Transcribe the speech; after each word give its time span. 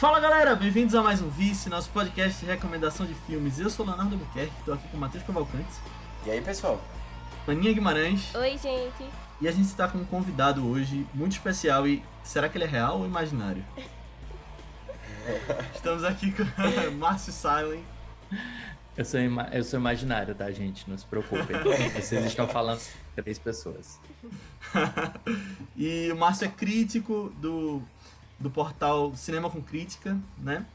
Fala 0.00 0.18
galera, 0.18 0.56
bem-vindos 0.56 0.94
a 0.94 1.02
mais 1.02 1.20
um 1.20 1.28
Vice, 1.28 1.68
nosso 1.68 1.90
podcast 1.90 2.40
de 2.40 2.46
recomendação 2.46 3.04
de 3.04 3.12
filmes. 3.12 3.58
Eu 3.60 3.68
sou 3.68 3.84
Leonardo 3.84 4.16
Buquerque, 4.16 4.52
estou 4.58 4.72
aqui 4.72 4.88
com 4.88 4.96
o 4.96 5.00
Matheus 5.00 5.22
Cavalcante, 5.24 5.68
E 6.24 6.30
aí, 6.30 6.40
pessoal? 6.40 6.82
Aninha 7.46 7.72
Guimarães, 7.74 8.34
Oi, 8.34 8.52
gente. 8.56 9.04
e 9.42 9.46
a 9.48 9.52
gente 9.52 9.66
está 9.66 9.86
com 9.88 9.98
um 9.98 10.04
convidado 10.04 10.66
hoje 10.66 11.06
muito 11.12 11.32
especial 11.32 11.86
e 11.86 12.02
será 12.24 12.48
que 12.48 12.56
ele 12.56 12.64
é 12.64 12.68
real 12.68 13.00
ou 13.00 13.06
imaginário? 13.06 13.62
Estamos 15.74 16.02
aqui 16.04 16.32
com 16.32 16.44
Márcio 16.96 17.32
Silent. 17.32 17.84
Eu 18.96 19.04
sou, 19.04 19.20
ima- 19.20 19.48
eu 19.52 19.62
sou 19.64 19.78
imaginário, 19.78 20.34
tá, 20.34 20.50
gente? 20.50 20.88
Não 20.88 20.96
se 20.96 21.04
preocupem. 21.06 21.56
Vocês 21.94 22.24
estão 22.24 22.48
falando 22.48 22.78
com 22.80 23.22
três 23.22 23.38
pessoas. 23.38 24.00
e 25.76 26.10
o 26.10 26.16
Márcio 26.16 26.46
é 26.46 26.48
crítico 26.48 27.32
do, 27.38 27.82
do 28.40 28.50
portal 28.50 29.14
Cinema 29.14 29.50
com 29.50 29.62
Crítica, 29.62 30.18
né? 30.38 30.66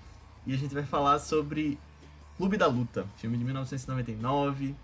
E 0.45 0.53
a 0.53 0.57
gente 0.57 0.73
vai 0.73 0.83
falar 0.83 1.17
sobre 1.19 1.79
Clube 2.38 2.55
da 2.55 2.67
Luta, 2.67 3.05
filme 3.17 3.38
de 3.38 3.43
1999, 3.43 4.75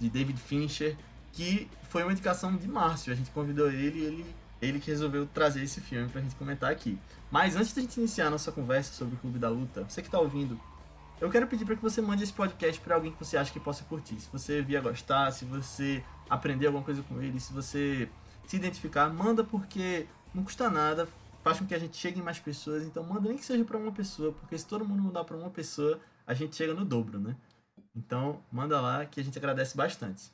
de 0.00 0.10
David 0.10 0.40
Fincher, 0.40 0.96
que 1.32 1.68
foi 1.88 2.02
uma 2.02 2.12
indicação 2.12 2.56
de 2.56 2.66
Márcio. 2.66 3.12
A 3.12 3.16
gente 3.16 3.30
convidou 3.30 3.70
ele 3.70 4.00
e 4.00 4.04
ele, 4.04 4.26
ele 4.60 4.80
que 4.80 4.90
resolveu 4.90 5.26
trazer 5.26 5.62
esse 5.62 5.80
filme 5.80 6.08
pra 6.08 6.20
gente 6.20 6.34
comentar 6.34 6.72
aqui. 6.72 6.98
Mas 7.30 7.54
antes 7.54 7.72
da 7.72 7.80
gente 7.80 7.98
iniciar 7.98 8.26
a 8.26 8.30
nossa 8.30 8.50
conversa 8.50 8.92
sobre 8.92 9.16
Clube 9.16 9.38
da 9.38 9.48
Luta, 9.48 9.84
você 9.88 10.02
que 10.02 10.10
tá 10.10 10.18
ouvindo, 10.18 10.58
eu 11.20 11.30
quero 11.30 11.46
pedir 11.46 11.64
para 11.64 11.76
que 11.76 11.82
você 11.82 12.02
mande 12.02 12.24
esse 12.24 12.32
podcast 12.32 12.80
para 12.80 12.94
alguém 12.94 13.12
que 13.12 13.18
você 13.18 13.36
acha 13.36 13.52
que 13.52 13.60
possa 13.60 13.84
curtir. 13.84 14.20
Se 14.20 14.28
você 14.32 14.60
via 14.60 14.80
gostar, 14.80 15.30
se 15.30 15.44
você 15.44 16.02
aprender 16.28 16.66
alguma 16.66 16.84
coisa 16.84 17.02
com 17.02 17.22
ele, 17.22 17.38
se 17.38 17.52
você 17.52 18.08
se 18.46 18.56
identificar, 18.56 19.08
manda 19.08 19.44
porque 19.44 20.06
não 20.34 20.42
custa 20.42 20.68
nada, 20.68 21.08
faz 21.46 21.60
com 21.60 21.66
que 21.66 21.76
a 21.76 21.78
gente 21.78 21.96
chegue 21.96 22.18
em 22.18 22.24
mais 22.24 22.40
pessoas. 22.40 22.82
Então 22.82 23.04
manda 23.04 23.28
nem 23.28 23.38
que 23.38 23.44
seja 23.44 23.64
para 23.64 23.78
uma 23.78 23.92
pessoa, 23.92 24.32
porque 24.32 24.58
se 24.58 24.66
todo 24.66 24.84
mundo 24.84 25.00
mudar 25.00 25.22
para 25.22 25.36
uma 25.36 25.48
pessoa, 25.48 26.00
a 26.26 26.34
gente 26.34 26.56
chega 26.56 26.74
no 26.74 26.84
dobro, 26.84 27.20
né? 27.20 27.36
Então 27.94 28.42
manda 28.50 28.80
lá 28.80 29.06
que 29.06 29.20
a 29.20 29.22
gente 29.22 29.38
agradece 29.38 29.76
bastante. 29.76 30.32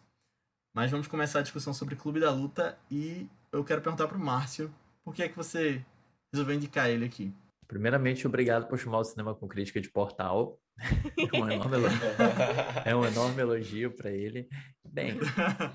Mas 0.74 0.90
vamos 0.90 1.06
começar 1.06 1.40
a 1.40 1.42
discussão 1.42 1.74
sobre 1.74 1.96
Clube 1.96 2.18
da 2.18 2.30
Luta 2.30 2.78
e 2.90 3.28
eu 3.52 3.62
quero 3.62 3.82
perguntar 3.82 4.08
pro 4.08 4.18
Márcio, 4.18 4.74
por 5.04 5.14
que 5.14 5.22
é 5.22 5.28
que 5.28 5.36
você 5.36 5.84
resolveu 6.32 6.56
indicar 6.56 6.88
ele 6.88 7.04
aqui? 7.04 7.30
Primeiramente, 7.68 8.26
obrigado 8.26 8.66
por 8.66 8.78
chamar 8.78 9.00
o 9.00 9.04
cinema 9.04 9.34
com 9.34 9.46
crítica 9.46 9.82
de 9.82 9.90
portal. 9.90 10.58
É 11.32 11.38
um 11.38 11.50
enorme 11.50 11.76
elogio, 11.76 12.00
é 12.84 12.96
um 12.96 13.04
enorme 13.06 13.40
elogio 13.42 13.94
para 13.96 14.10
ele. 14.10 14.48
Bem, 14.84 15.18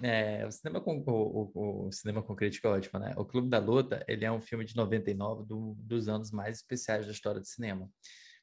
é, 0.03 0.45
o, 0.45 0.51
cinema 0.51 0.81
com, 0.81 1.03
o, 1.07 1.85
o- 1.87 1.91
cinema 1.91 2.21
com 2.21 2.35
crítica 2.35 2.67
é 2.67 2.71
ótimo, 2.71 2.99
né? 2.99 3.13
O 3.17 3.25
Clube 3.25 3.49
da 3.49 3.57
Luta, 3.59 4.03
ele 4.07 4.25
é 4.25 4.31
um 4.31 4.41
filme 4.41 4.65
de 4.65 4.75
99, 4.75 5.45
do- 5.45 5.75
dos 5.79 6.07
anos 6.07 6.31
mais 6.31 6.57
especiais 6.57 7.05
da 7.05 7.11
história 7.11 7.39
do 7.39 7.47
cinema. 7.47 7.89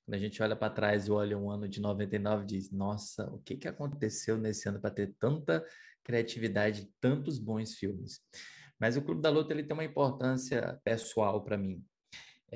Quando 0.05 0.15
a 0.17 0.19
gente 0.19 0.43
olha 0.43 0.57
para 0.57 0.73
trás 0.73 1.07
e 1.07 1.11
olha 1.11 1.39
um 1.39 1.51
ano 1.51 1.69
de 1.69 1.81
99 1.81 2.43
e 2.43 2.47
diz, 2.47 2.71
nossa, 2.71 3.27
o 3.33 3.39
que 3.39 3.57
que 3.57 3.69
aconteceu 3.69 4.37
nesse 4.37 4.69
ano 4.69 4.81
para 4.81 4.91
ter 4.91 5.15
tanta 5.19 5.65
criatividade, 6.03 6.91
tantos 7.01 7.39
bons 7.39 7.75
filmes? 7.75 8.21
Mas 8.79 8.97
o 8.97 9.03
Clube 9.03 9.23
da 9.23 9.31
Luta, 9.31 9.53
ele 9.53 9.63
tem 9.65 9.73
uma 9.75 9.85
importância 9.85 10.79
pessoal 10.85 11.43
para 11.45 11.57
mim. 11.57 11.83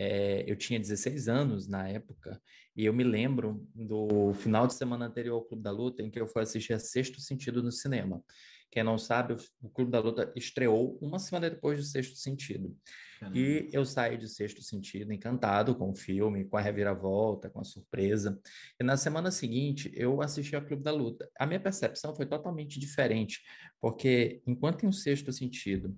É, 0.00 0.44
eu 0.48 0.54
tinha 0.54 0.78
16 0.78 1.26
anos 1.28 1.66
na 1.66 1.88
época 1.88 2.40
e 2.76 2.84
eu 2.84 2.92
me 2.92 3.02
lembro 3.02 3.66
do 3.74 4.32
final 4.34 4.64
de 4.64 4.74
semana 4.74 5.06
anterior 5.06 5.34
ao 5.34 5.44
Clube 5.44 5.64
da 5.64 5.72
Luta 5.72 6.04
em 6.04 6.08
que 6.10 6.20
eu 6.20 6.26
fui 6.28 6.40
assistir 6.40 6.72
a 6.72 6.78
Sexto 6.78 7.20
Sentido 7.20 7.64
no 7.64 7.72
cinema. 7.72 8.22
Quem 8.70 8.84
não 8.84 8.96
sabe, 8.96 9.34
o- 9.60 9.68
Clube 9.70 9.90
da 9.90 9.98
Luta 9.98 10.32
estreou 10.36 10.96
uma 11.02 11.18
semana 11.18 11.50
depois 11.50 11.78
do 11.78 11.84
Sexto 11.84 12.14
Sentido. 12.16 12.76
E 13.34 13.68
eu 13.72 13.84
saí 13.84 14.16
de 14.16 14.28
Sexto 14.28 14.62
Sentido 14.62 15.12
encantado 15.12 15.74
com 15.74 15.90
o 15.90 15.96
filme, 15.96 16.44
com 16.44 16.56
a 16.56 16.60
reviravolta, 16.60 17.50
com 17.50 17.58
a 17.60 17.64
surpresa. 17.64 18.38
E 18.80 18.84
na 18.84 18.96
semana 18.96 19.32
seguinte, 19.32 19.90
eu 19.96 20.22
assisti 20.22 20.54
ao 20.54 20.64
Clube 20.64 20.84
da 20.84 20.92
Luta. 20.92 21.28
A 21.36 21.44
minha 21.44 21.58
percepção 21.58 22.14
foi 22.14 22.26
totalmente 22.26 22.78
diferente, 22.78 23.42
porque 23.80 24.40
enquanto 24.46 24.84
em 24.84 24.86
um 24.88 24.92
Sexto 24.92 25.32
Sentido 25.32 25.96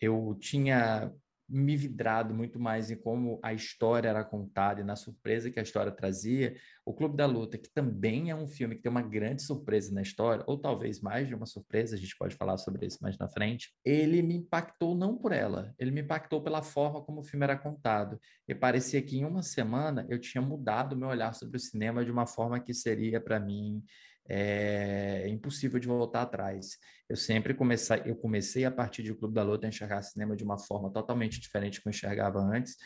eu 0.00 0.36
tinha 0.38 1.10
me 1.48 1.76
vidrado 1.76 2.34
muito 2.34 2.58
mais 2.58 2.90
em 2.90 2.96
como 2.96 3.38
a 3.42 3.54
história 3.54 4.08
era 4.08 4.24
contada 4.24 4.80
e 4.80 4.84
na 4.84 4.96
surpresa 4.96 5.50
que 5.50 5.60
a 5.60 5.62
história 5.62 5.92
trazia, 5.92 6.56
o 6.84 6.92
Clube 6.92 7.16
da 7.16 7.26
Luta, 7.26 7.56
que 7.56 7.68
também 7.68 8.30
é 8.30 8.34
um 8.34 8.46
filme 8.46 8.74
que 8.74 8.82
tem 8.82 8.90
uma 8.90 9.02
grande 9.02 9.42
surpresa 9.42 9.92
na 9.94 10.02
história, 10.02 10.44
ou 10.46 10.58
talvez 10.58 11.00
mais 11.00 11.28
de 11.28 11.34
uma 11.34 11.46
surpresa, 11.46 11.94
a 11.94 11.98
gente 11.98 12.16
pode 12.16 12.34
falar 12.34 12.56
sobre 12.56 12.86
isso 12.86 12.98
mais 13.00 13.16
na 13.18 13.28
frente, 13.28 13.72
ele 13.84 14.22
me 14.22 14.36
impactou 14.36 14.94
não 14.94 15.16
por 15.16 15.32
ela, 15.32 15.74
ele 15.78 15.90
me 15.90 16.00
impactou 16.00 16.42
pela 16.42 16.62
forma 16.62 17.02
como 17.02 17.20
o 17.20 17.24
filme 17.24 17.44
era 17.44 17.56
contado. 17.56 18.20
E 18.48 18.54
parecia 18.54 19.02
que 19.02 19.18
em 19.18 19.24
uma 19.24 19.42
semana 19.42 20.06
eu 20.08 20.18
tinha 20.18 20.42
mudado 20.42 20.96
meu 20.96 21.08
olhar 21.08 21.34
sobre 21.34 21.56
o 21.56 21.60
cinema 21.60 22.04
de 22.04 22.10
uma 22.10 22.26
forma 22.26 22.60
que 22.60 22.74
seria 22.74 23.20
para 23.20 23.38
mim 23.38 23.82
é, 24.28 25.28
impossível 25.28 25.78
de 25.78 25.86
voltar 25.86 26.22
atrás. 26.22 26.78
Eu 27.08 27.16
sempre 27.16 27.54
comecei, 27.54 28.02
eu 28.04 28.16
comecei 28.16 28.64
a 28.64 28.70
partir 28.70 29.02
de 29.02 29.12
O 29.12 29.16
Clube 29.16 29.34
da 29.34 29.42
Luta 29.42 29.66
a 29.66 29.68
enxergar 29.68 30.02
cinema 30.02 30.36
de 30.36 30.44
uma 30.44 30.58
forma 30.58 30.90
totalmente 30.90 31.40
diferente 31.40 31.78
do 31.78 31.82
que 31.82 31.88
eu 31.88 31.90
enxergava 31.90 32.40
antes, 32.40 32.76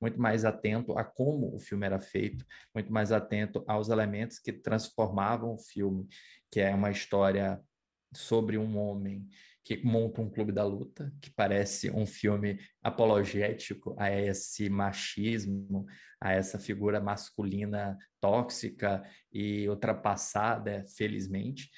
muito 0.00 0.20
mais 0.20 0.44
atento 0.44 0.98
a 0.98 1.04
como 1.04 1.54
o 1.54 1.58
filme 1.58 1.86
era 1.86 2.00
feito, 2.00 2.44
muito 2.74 2.92
mais 2.92 3.12
atento 3.12 3.62
aos 3.66 3.88
elementos 3.88 4.38
que 4.38 4.52
transformavam 4.52 5.54
o 5.54 5.58
filme, 5.58 6.06
que 6.50 6.60
é 6.60 6.74
uma 6.74 6.90
história 6.90 7.60
sobre 8.12 8.58
um 8.58 8.78
homem 8.78 9.28
que 9.64 9.84
monta 9.84 10.20
um 10.20 10.30
clube 10.30 10.52
da 10.52 10.64
luta, 10.64 11.12
que 11.20 11.30
parece 11.30 11.90
um 11.90 12.06
filme 12.06 12.58
apologético 12.82 13.94
a 13.98 14.10
esse 14.10 14.68
machismo, 14.68 15.86
a 16.20 16.32
essa 16.32 16.58
figura 16.58 17.00
masculina 17.00 17.96
tóxica 18.20 19.02
e 19.32 19.68
ultrapassada, 19.68 20.84
felizmente, 20.96 21.70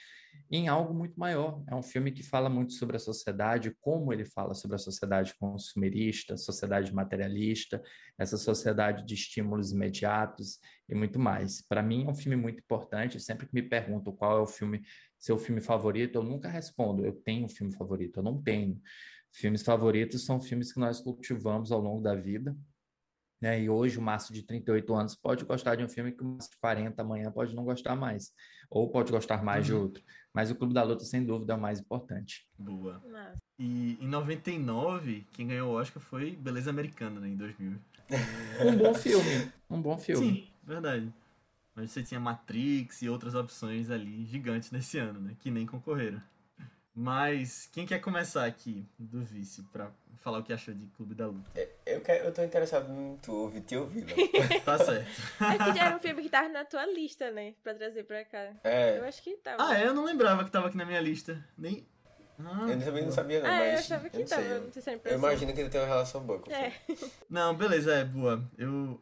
em 0.50 0.68
algo 0.68 0.92
muito 0.94 1.18
maior. 1.18 1.62
É 1.66 1.74
um 1.74 1.82
filme 1.82 2.12
que 2.12 2.22
fala 2.22 2.48
muito 2.48 2.74
sobre 2.74 2.96
a 2.96 3.00
sociedade, 3.00 3.74
como 3.80 4.12
ele 4.12 4.24
fala 4.24 4.54
sobre 4.54 4.76
a 4.76 4.78
sociedade 4.78 5.34
consumerista, 5.38 6.36
sociedade 6.36 6.92
materialista, 6.94 7.82
essa 8.18 8.36
sociedade 8.36 9.04
de 9.04 9.14
estímulos 9.14 9.72
imediatos 9.72 10.58
e 10.88 10.94
muito 10.94 11.18
mais. 11.18 11.62
Para 11.66 11.82
mim 11.82 12.06
é 12.06 12.10
um 12.10 12.14
filme 12.14 12.36
muito 12.36 12.60
importante. 12.60 13.20
Sempre 13.20 13.46
que 13.46 13.54
me 13.54 13.62
perguntam 13.62 14.14
qual 14.14 14.38
é 14.38 14.40
o 14.40 14.46
filme, 14.46 14.82
seu 15.22 15.38
filme 15.38 15.60
favorito, 15.60 16.16
eu 16.16 16.24
nunca 16.24 16.48
respondo. 16.48 17.06
Eu 17.06 17.12
tenho 17.12 17.44
um 17.46 17.48
filme 17.48 17.72
favorito, 17.72 18.16
eu 18.18 18.22
não 18.24 18.42
tenho. 18.42 18.80
Filmes 19.30 19.62
favoritos 19.62 20.24
são 20.26 20.40
filmes 20.40 20.72
que 20.72 20.80
nós 20.80 21.00
cultivamos 21.00 21.70
ao 21.70 21.80
longo 21.80 22.02
da 22.02 22.14
vida. 22.16 22.56
Né? 23.40 23.62
E 23.62 23.70
hoje 23.70 23.98
o 23.98 24.02
Márcio 24.02 24.34
de 24.34 24.42
38 24.44 24.92
anos 24.94 25.14
pode 25.14 25.44
gostar 25.44 25.76
de 25.76 25.84
um 25.84 25.88
filme 25.88 26.12
que 26.12 26.22
o 26.22 26.26
Márcio 26.26 26.50
de 26.50 26.58
40 26.58 27.02
amanhã 27.02 27.30
pode 27.30 27.54
não 27.54 27.64
gostar 27.64 27.94
mais, 27.96 28.32
ou 28.68 28.90
pode 28.90 29.10
gostar 29.12 29.42
mais 29.44 29.64
de 29.66 29.72
Uhum. 29.72 29.82
outro. 29.82 30.02
Mas 30.34 30.50
o 30.50 30.54
Clube 30.56 30.74
da 30.74 30.82
Luta, 30.82 31.04
sem 31.04 31.24
dúvida, 31.24 31.52
é 31.52 31.56
o 31.56 31.60
mais 31.60 31.78
importante. 31.80 32.48
Boa. 32.58 33.00
E 33.58 33.96
em 34.00 34.08
99, 34.08 35.24
quem 35.32 35.46
ganhou 35.46 35.72
o 35.72 35.76
Oscar 35.76 36.02
foi 36.02 36.36
Beleza 36.36 36.70
Americana, 36.70 37.20
né, 37.20 37.28
em 37.28 37.36
2000. 37.36 37.78
Um 38.64 38.76
bom 38.76 38.94
filme, 38.94 39.52
um 39.70 39.80
bom 39.82 39.98
filme. 39.98 40.26
Sim, 40.26 40.48
verdade. 40.64 41.12
Mas 41.74 41.90
você 41.90 42.02
tinha 42.02 42.20
Matrix 42.20 43.00
e 43.02 43.08
outras 43.08 43.34
opções 43.34 43.90
ali 43.90 44.24
gigantes 44.26 44.70
nesse 44.70 44.98
ano, 44.98 45.20
né? 45.20 45.34
Que 45.38 45.50
nem 45.50 45.66
concorreram. 45.66 46.20
Mas 46.94 47.68
quem 47.72 47.86
quer 47.86 48.00
começar 48.00 48.44
aqui 48.44 48.86
do 48.98 49.22
vice 49.24 49.62
pra 49.72 49.90
falar 50.18 50.38
o 50.38 50.42
que 50.42 50.52
achou 50.52 50.74
de 50.74 50.86
Clube 50.88 51.14
da 51.14 51.26
Luta? 51.26 51.50
Eu, 51.86 52.02
quero, 52.02 52.26
eu 52.26 52.32
tô 52.34 52.42
interessado 52.42 52.92
em 52.92 53.16
tu 53.22 53.32
ouvir, 53.32 53.62
te 53.62 53.76
ouvir. 53.76 54.04
né? 54.04 54.12
Tá 54.62 54.76
certo. 54.78 55.08
É 55.40 55.56
que 55.58 55.78
já 55.78 55.86
era 55.86 55.96
um 55.96 55.98
filme 55.98 56.22
que 56.22 56.28
tava 56.28 56.50
na 56.50 56.66
tua 56.66 56.84
lista, 56.84 57.30
né? 57.30 57.54
Pra 57.62 57.72
trazer 57.74 58.04
pra 58.04 58.22
cá. 58.26 58.44
Eu 58.62 58.70
É, 58.70 59.08
acho 59.08 59.22
que 59.22 59.34
tava. 59.38 59.66
Ah, 59.66 59.78
é? 59.80 59.86
Eu 59.86 59.94
não 59.94 60.04
lembrava 60.04 60.44
que 60.44 60.50
tava 60.50 60.68
aqui 60.68 60.76
na 60.76 60.84
minha 60.84 61.00
lista. 61.00 61.42
Nem. 61.56 61.86
Ah, 62.38 62.66
eu 62.68 62.84
também 62.84 63.04
não 63.04 63.12
sabia 63.12 63.40
não, 63.40 63.48
Ah, 63.48 63.64
eu 63.66 63.72
mas 63.72 63.80
achava 63.80 64.10
que 64.10 64.16
eu 64.16 64.20
não 64.20 64.26
tava. 64.26 64.42
sei. 64.42 64.52
Eu 64.52 64.96
impressão. 64.96 65.18
imagino 65.18 65.54
que 65.54 65.60
ele 65.60 65.70
tem 65.70 65.80
uma 65.80 65.86
relação 65.86 66.20
boa 66.22 66.40
com 66.40 66.50
o 66.50 66.52
É. 66.54 66.70
filme. 66.72 67.12
Não, 67.30 67.54
beleza, 67.56 67.94
é 67.94 68.04
boa. 68.04 68.44
Eu 68.58 69.00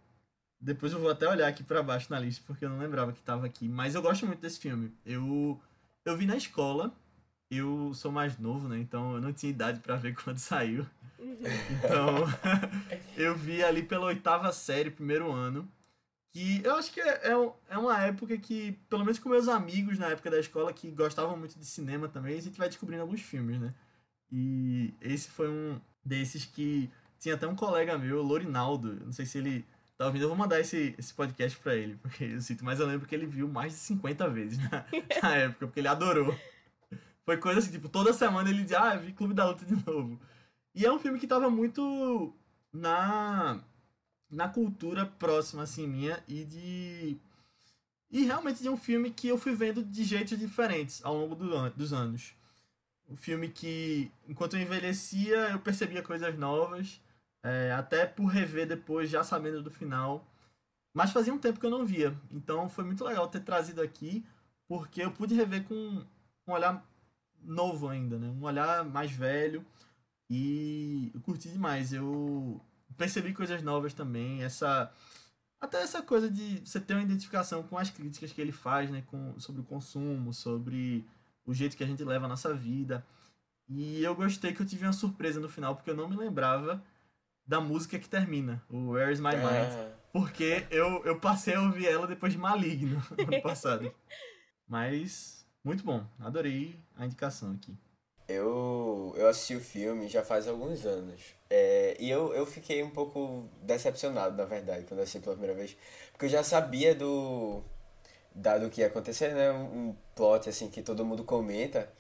depois 0.61 0.93
eu 0.93 1.01
vou 1.01 1.11
até 1.11 1.29
olhar 1.29 1.49
aqui 1.49 1.63
pra 1.63 1.83
baixo 1.83 2.09
na 2.11 2.21
lista 2.21 2.43
porque 2.47 2.65
eu 2.65 2.71
não 2.71 2.79
lembrava 2.79 3.13
que 3.13 3.23
tava 3.23 3.47
aqui, 3.47 3.69
mas 3.69 3.95
eu 3.95 4.03
gosto 4.03 4.27
muito 4.27 4.41
desse 4.41 4.61
filme. 4.61 4.93
Eu 5.05 5.61
eu 6.05 6.17
vi 6.17 6.27
na 6.27 6.37
escola. 6.37 6.93
Eu 7.51 7.93
sou 7.95 8.13
mais 8.13 8.39
novo, 8.39 8.69
né? 8.69 8.79
Então 8.79 9.15
eu 9.15 9.21
não 9.21 9.33
tinha 9.33 9.51
idade 9.51 9.81
pra 9.81 9.97
ver 9.97 10.15
quando 10.23 10.39
saiu. 10.39 10.87
Então 11.19 12.25
eu 13.17 13.37
vi 13.37 13.63
ali 13.63 13.83
pela 13.83 14.07
oitava 14.07 14.53
série, 14.53 14.91
primeiro 14.91 15.31
ano, 15.33 15.69
Que 16.33 16.63
eu 16.65 16.77
acho 16.77 16.93
que 16.93 17.01
é, 17.01 17.33
é, 17.33 17.53
é 17.71 17.79
uma 17.79 17.99
época 18.05 18.37
que, 18.39 18.73
pelo 18.89 19.05
menos 19.05 19.19
com 19.19 19.29
meus 19.29 19.49
amigos 19.49 19.99
na 19.99 20.09
época 20.09 20.31
da 20.31 20.39
escola, 20.41 20.73
que 20.73 20.91
gostavam 20.91 21.37
muito 21.37 21.59
de 21.59 21.67
cinema 21.67 22.09
também, 22.09 22.39
a 22.39 22.43
gente 22.43 22.59
vai 22.59 22.69
descobrindo 22.69 23.03
alguns 23.03 23.21
filmes, 23.23 23.61
né? 23.61 23.75
E 24.33 24.95
esse 25.01 25.31
foi 25.31 25.49
um 25.51 25.81
desses 26.05 26.45
que 26.45 26.91
tinha 27.19 27.35
até 27.35 27.47
um 27.47 27.57
colega 27.57 27.99
meu, 27.99 28.23
Lorinaldo, 28.23 28.95
não 29.05 29.13
sei 29.13 29.27
se 29.27 29.39
ele 29.39 29.67
tá 30.01 30.07
ouvindo, 30.07 30.23
eu 30.23 30.29
vou 30.29 30.37
mandar 30.37 30.59
esse, 30.59 30.95
esse 30.99 31.13
podcast 31.13 31.59
pra 31.59 31.77
ele, 31.77 31.95
porque 32.01 32.25
eu 32.25 32.41
sinto, 32.41 32.65
mas 32.65 32.81
eu 32.81 32.87
lembro 32.87 33.07
que 33.07 33.15
ele 33.15 33.27
viu 33.27 33.47
mais 33.47 33.75
de 33.75 33.79
50 33.81 34.31
vezes 34.31 34.59
na, 34.59 34.87
na 35.23 35.37
época, 35.37 35.67
porque 35.67 35.79
ele 35.81 35.89
adorou. 35.89 36.35
Foi 37.23 37.37
coisa 37.37 37.59
assim, 37.59 37.71
tipo, 37.71 37.87
toda 37.87 38.15
semana 38.15 38.49
ele 38.49 38.63
dizia, 38.63 38.81
ah, 38.81 38.97
vi 38.97 39.13
Clube 39.13 39.35
da 39.35 39.47
Luta 39.47 39.63
de 39.67 39.77
novo. 39.87 40.19
E 40.75 40.87
é 40.87 40.91
um 40.91 40.99
filme 40.99 41.19
que 41.19 41.27
tava 41.27 41.51
muito 41.51 42.35
na 42.73 43.63
na 44.31 44.49
cultura 44.49 45.05
próxima 45.05 45.65
assim 45.65 45.87
minha 45.87 46.23
e 46.27 46.45
de 46.45 47.17
e 48.11 48.25
realmente 48.25 48.63
de 48.63 48.71
um 48.71 48.77
filme 48.79 49.11
que 49.11 49.29
eu 49.29 49.37
fui 49.37 49.55
vendo 49.55 49.85
de 49.85 50.05
jeitos 50.05 50.39
diferentes 50.39 51.05
ao 51.05 51.15
longo 51.15 51.35
do 51.35 51.71
dos 51.71 51.93
anos. 51.93 52.33
Um 53.07 53.17
filme 53.17 53.51
que, 53.51 54.11
enquanto 54.27 54.57
eu 54.57 54.63
envelhecia, 54.63 55.51
eu 55.51 55.59
percebia 55.59 56.03
coisas 56.03 56.39
novas, 56.39 57.01
é, 57.43 57.73
até 57.73 58.07
por 58.07 58.27
rever 58.27 58.67
depois, 58.67 59.11
já 59.11 59.23
sabendo 59.23 59.63
do 59.63 59.71
final. 59.71 60.27
Mas 60.93 61.13
fazia 61.13 61.33
um 61.33 61.39
tempo 61.39 61.61
que 61.61 61.67
eu 61.67 61.71
não 61.71 61.87
via. 61.87 62.17
Então 62.31 62.69
foi 62.69 62.85
muito 62.85 63.05
legal 63.05 63.29
ter 63.29 63.41
trazido 63.41 63.81
aqui, 63.81 64.25
porque 64.69 65.03
eu 65.03 65.13
pude 65.13 65.35
rever 65.35 65.65
com 65.65 65.75
um 65.75 66.53
olhar 66.53 66.85
novo 67.43 67.89
ainda, 67.89 68.19
né? 68.19 68.29
Um 68.29 68.43
olhar 68.43 68.85
mais 68.85 69.11
velho. 69.13 69.65
E 70.29 71.11
eu 71.15 71.21
curti 71.21 71.49
demais. 71.49 71.93
Eu 71.93 72.61
percebi 72.97 73.33
coisas 73.33 73.63
novas 73.63 73.95
também. 73.95 74.43
Essa. 74.43 74.93
Até 75.61 75.83
essa 75.83 76.03
coisa 76.03 76.31
de 76.31 76.61
você 76.67 76.81
ter 76.81 76.95
uma 76.95 77.03
identificação 77.03 77.63
com 77.63 77.77
as 77.77 77.91
críticas 77.91 78.33
que 78.33 78.41
ele 78.41 78.53
faz, 78.53 78.91
né? 78.91 79.03
Com, 79.07 79.39
sobre 79.39 79.61
o 79.61 79.65
consumo, 79.65 80.33
sobre 80.33 81.05
o 81.45 81.55
jeito 81.55 81.77
que 81.77 81.85
a 81.85 81.87
gente 81.87 82.05
leva 82.05 82.27
a 82.27 82.29
nossa 82.29 82.55
vida. 82.55 83.07
E 83.69 84.03
eu 84.03 84.15
gostei 84.15 84.53
que 84.53 84.63
eu 84.63 84.67
tive 84.67 84.85
uma 84.85 84.93
surpresa 84.93 85.39
no 85.41 85.49
final, 85.49 85.77
porque 85.77 85.91
eu 85.91 85.97
não 85.97 86.09
me 86.09 86.17
lembrava 86.17 86.83
da 87.51 87.61
música 87.61 87.99
que 87.99 88.09
termina, 88.09 88.63
o 88.71 88.91
Where 88.91 89.13
is 89.13 89.19
My 89.19 89.35
Mind. 89.35 89.73
Ah, 89.73 89.91
Porque 90.13 90.65
eu, 90.71 91.05
eu 91.05 91.19
passei 91.19 91.55
a 91.55 91.61
ouvir 91.61 91.89
ela 91.89 92.07
depois 92.07 92.33
de 92.33 92.39
Maligno, 92.39 93.03
ano 93.19 93.43
passado. 93.43 93.93
Mas, 94.69 95.45
muito 95.65 95.83
bom. 95.85 96.07
Adorei 96.21 96.77
a 96.97 97.05
indicação 97.05 97.51
aqui. 97.53 97.77
eu, 98.29 99.13
eu 99.17 99.27
assisti 99.29 99.57
o 99.57 99.61
filme 99.61 100.07
já 100.09 100.23
faz 100.25 100.47
alguns 100.47 100.87
anos. 100.87 101.21
É, 101.51 101.97
e 101.99 102.09
eu, 102.09 102.33
eu 102.33 102.47
fiquei 102.47 102.85
um 102.85 102.91
pouco 102.91 103.49
decepcionado, 103.63 104.37
na 104.37 104.45
verdade, 104.45 104.85
quando 104.87 104.99
eu 104.99 105.03
assisti 105.03 105.19
pela 105.19 105.35
primeira 105.35 105.57
vez. 105.57 105.77
Porque 106.13 106.27
eu 106.27 106.31
já 106.31 106.45
sabia 106.45 106.95
do, 106.95 107.65
da, 108.33 108.59
do 108.59 108.71
que 108.71 108.81
ia 108.81 108.87
acontecer, 108.87 109.35
né? 109.35 109.51
Um, 109.51 109.89
um 109.89 109.97
plot, 110.15 110.49
assim, 110.49 110.71
que 110.71 110.83
todo 110.83 111.05
mundo 111.05 111.25
comenta. 111.25 111.93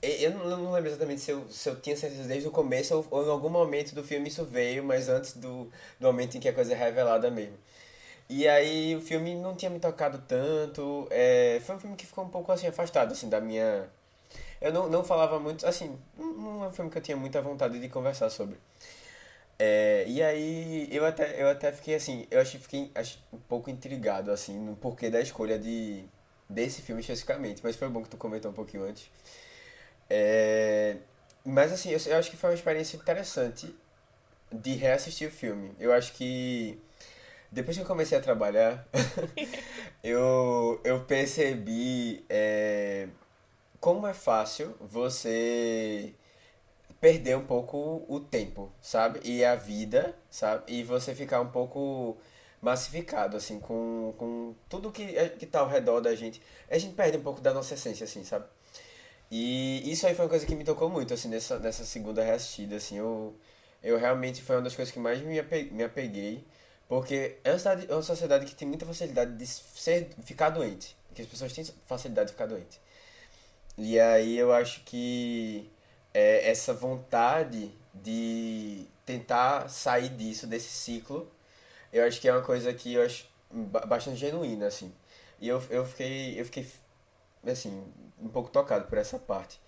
Eu 0.00 0.30
não, 0.32 0.72
lembro 0.72 0.88
exatamente 0.88 1.20
se 1.20 1.30
eu, 1.32 1.48
se 1.50 1.68
eu 1.68 1.80
tinha 1.80 1.96
certeza 1.96 2.28
desde 2.28 2.46
o 2.48 2.52
começo 2.52 2.94
ou, 2.96 3.06
ou 3.10 3.26
em 3.26 3.30
algum 3.30 3.48
momento 3.48 3.94
do 3.94 4.04
filme 4.04 4.28
isso 4.28 4.44
veio, 4.44 4.84
mas 4.84 5.08
antes 5.08 5.34
do, 5.34 5.64
do 5.98 6.06
momento 6.06 6.36
em 6.36 6.40
que 6.40 6.48
a 6.48 6.52
coisa 6.52 6.72
é 6.72 6.76
revelada 6.76 7.30
mesmo. 7.30 7.56
E 8.28 8.46
aí 8.48 8.94
o 8.96 9.00
filme 9.00 9.34
não 9.34 9.56
tinha 9.56 9.70
me 9.70 9.80
tocado 9.80 10.22
tanto. 10.28 11.08
é, 11.10 11.60
foi 11.64 11.76
um 11.76 11.80
filme 11.80 11.96
que 11.96 12.06
ficou 12.06 12.24
um 12.24 12.28
pouco 12.30 12.52
assim 12.52 12.66
afastado 12.68 13.12
assim 13.12 13.28
da 13.28 13.40
minha. 13.40 13.88
Eu 14.60 14.72
não, 14.72 14.88
não 14.88 15.04
falava 15.04 15.38
muito, 15.40 15.66
assim, 15.66 15.98
não 16.18 16.64
é 16.64 16.68
um 16.68 16.72
filme 16.72 16.90
que 16.90 16.98
eu 16.98 17.02
tinha 17.02 17.16
muita 17.16 17.40
vontade 17.42 17.80
de 17.80 17.88
conversar 17.88 18.30
sobre. 18.30 18.58
É, 19.58 20.04
e 20.06 20.22
aí 20.22 20.88
eu 20.92 21.04
até, 21.04 21.42
eu 21.42 21.48
até 21.48 21.72
fiquei 21.72 21.94
assim, 21.96 22.26
eu 22.30 22.40
achei, 22.40 22.60
fiquei 22.60 22.90
acho, 22.94 23.18
um 23.32 23.38
pouco 23.38 23.68
intrigado 23.70 24.30
assim 24.30 24.56
no 24.58 24.76
porquê 24.76 25.10
da 25.10 25.20
escolha 25.20 25.58
de 25.58 26.04
desse 26.48 26.80
filme 26.82 27.00
especificamente, 27.00 27.60
mas 27.62 27.76
foi 27.76 27.88
bom 27.88 28.02
que 28.02 28.08
tu 28.08 28.16
comentou 28.16 28.50
um 28.50 28.54
pouquinho 28.54 28.84
antes. 28.84 29.10
É, 30.10 30.96
mas 31.44 31.72
assim, 31.72 31.90
eu, 31.90 31.98
eu 32.06 32.16
acho 32.18 32.30
que 32.30 32.36
foi 32.36 32.50
uma 32.50 32.54
experiência 32.56 32.96
interessante 32.96 33.74
de 34.52 34.74
reassistir 34.74 35.28
o 35.28 35.32
filme. 35.32 35.72
Eu 35.80 35.92
acho 35.92 36.12
que 36.14 36.78
depois 37.52 37.76
que 37.76 37.82
eu 37.82 37.86
comecei 37.86 38.18
a 38.18 38.20
trabalhar, 38.22 38.86
eu, 40.02 40.80
eu 40.84 41.00
percebi 41.04 42.24
é, 42.28 43.08
como 43.80 44.06
é 44.06 44.14
fácil 44.14 44.76
você 44.80 46.14
perder 47.00 47.36
um 47.36 47.46
pouco 47.46 48.04
o 48.08 48.20
tempo, 48.20 48.72
sabe? 48.80 49.20
E 49.24 49.44
a 49.44 49.54
vida, 49.54 50.14
sabe? 50.30 50.64
E 50.68 50.82
você 50.82 51.14
ficar 51.14 51.40
um 51.40 51.50
pouco 51.50 52.16
massificado, 52.60 53.36
assim, 53.36 53.60
com, 53.60 54.14
com 54.18 54.54
tudo 54.68 54.90
que, 54.90 55.16
é- 55.16 55.28
que 55.28 55.46
tá 55.46 55.60
ao 55.60 55.68
redor 55.68 56.00
da 56.00 56.14
gente. 56.14 56.42
A 56.70 56.76
gente 56.78 56.94
perde 56.94 57.18
um 57.18 57.22
pouco 57.22 57.40
da 57.40 57.54
nossa 57.54 57.74
essência, 57.74 58.04
assim, 58.04 58.24
sabe? 58.24 58.46
E 59.30 59.90
isso 59.90 60.06
aí 60.06 60.14
foi 60.14 60.24
uma 60.24 60.30
coisa 60.30 60.46
que 60.46 60.54
me 60.54 60.64
tocou 60.64 60.88
muito, 60.88 61.12
assim, 61.14 61.28
nessa, 61.28 61.58
nessa 61.58 61.84
segunda 61.84 62.22
reassistida, 62.24 62.76
assim, 62.76 62.96
eu, 62.98 63.34
eu 63.82 63.98
realmente 63.98 64.42
foi 64.42 64.56
uma 64.56 64.62
das 64.62 64.74
coisas 64.74 64.92
que 64.92 64.98
mais 65.00 65.20
me 65.20 65.42
me 65.72 65.84
apeguei, 65.84 66.44
porque 66.88 67.36
é 67.44 67.50
uma 67.52 67.58
sociedade, 67.58 67.86
é 67.90 67.94
uma 67.94 68.02
sociedade 68.02 68.46
que 68.46 68.54
tem 68.54 68.66
muita 68.68 68.86
facilidade 68.86 69.32
de 69.36 69.46
ser, 69.46 70.08
ficar 70.24 70.50
doente, 70.50 70.96
que 71.14 71.22
as 71.22 71.28
pessoas 71.28 71.52
têm 71.52 71.64
facilidade 71.86 72.28
de 72.28 72.32
ficar 72.32 72.46
doente. 72.46 72.80
E 73.76 73.98
aí 74.00 74.36
eu 74.36 74.52
acho 74.52 74.80
que 74.84 75.70
é, 76.12 76.50
essa 76.50 76.74
vontade 76.74 77.70
de 77.94 78.86
tentar 79.06 79.68
sair 79.68 80.08
disso, 80.10 80.46
desse 80.46 80.68
ciclo, 80.68 81.30
eu 81.92 82.04
acho 82.06 82.20
que 82.20 82.28
é 82.28 82.32
uma 82.34 82.42
coisa 82.42 82.72
que 82.74 82.94
eu 82.94 83.04
acho 83.04 83.26
ba- 83.50 83.86
bastante 83.86 84.18
genuína, 84.18 84.66
assim. 84.68 84.92
E 85.40 85.48
eu, 85.48 85.62
eu 85.70 85.84
fiquei, 85.86 86.40
eu 86.40 86.44
fiquei, 86.46 86.66
assim, 87.46 87.84
um 88.22 88.28
pouco 88.28 88.50
tocado 88.50 88.86
por 88.86 88.98
essa 88.98 89.18
parte. 89.18 89.60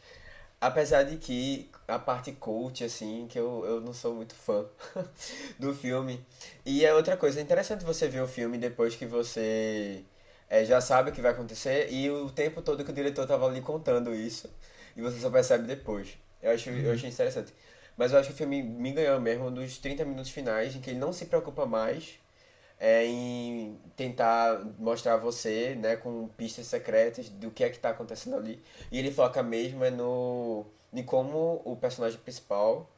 Apesar 0.60 1.04
de 1.04 1.16
que 1.16 1.70
a 1.88 1.98
parte 1.98 2.32
coach, 2.32 2.84
assim, 2.84 3.26
que 3.28 3.38
eu, 3.38 3.64
eu 3.64 3.80
não 3.80 3.94
sou 3.94 4.14
muito 4.14 4.34
fã 4.34 4.66
do 5.58 5.74
filme. 5.74 6.24
E 6.66 6.84
é 6.84 6.94
outra 6.94 7.16
coisa, 7.16 7.40
é 7.40 7.42
interessante 7.42 7.84
você 7.84 8.08
ver 8.08 8.20
o 8.20 8.28
filme 8.28 8.58
depois 8.58 8.94
que 8.94 9.06
você 9.06 10.04
é, 10.48 10.64
já 10.64 10.80
sabe 10.80 11.10
o 11.10 11.12
que 11.14 11.22
vai 11.22 11.32
acontecer 11.32 11.90
e 11.92 12.10
o 12.10 12.30
tempo 12.30 12.60
todo 12.62 12.84
que 12.84 12.90
o 12.90 12.94
diretor 12.94 13.26
tava 13.26 13.46
ali 13.46 13.62
contando 13.62 14.14
isso 14.14 14.50
e 14.96 15.00
você 15.00 15.18
só 15.18 15.30
percebe 15.30 15.66
depois. 15.66 16.18
Eu 16.42 16.52
acho, 16.52 16.70
eu 16.70 16.92
achei 16.92 17.08
interessante. 17.08 17.54
Mas 17.96 18.12
eu 18.12 18.18
acho 18.18 18.28
que 18.28 18.34
o 18.34 18.36
filme 18.36 18.62
me 18.62 18.92
ganhou 18.92 19.20
mesmo 19.20 19.50
dos 19.50 19.78
30 19.78 20.04
minutos 20.04 20.30
finais, 20.30 20.76
em 20.76 20.80
que 20.80 20.90
ele 20.90 20.98
não 20.98 21.12
se 21.12 21.26
preocupa 21.26 21.66
mais 21.66 22.19
é, 22.80 23.04
em 23.04 23.78
tentar 23.94 24.64
mostrar 24.78 25.16
você, 25.18 25.74
né, 25.76 25.96
com 25.96 26.28
pistas 26.28 26.66
secretas 26.66 27.28
do 27.28 27.50
que 27.50 27.62
é 27.62 27.68
que 27.70 27.78
tá 27.78 27.90
acontecendo 27.90 28.36
ali. 28.36 28.62
E 28.90 28.98
ele 28.98 29.12
foca 29.12 29.42
mesmo 29.42 29.84
é 29.84 29.90
no 29.90 30.64
em 30.92 31.04
como 31.04 31.62
o 31.64 31.76
personagem 31.76 32.18
principal, 32.18 32.90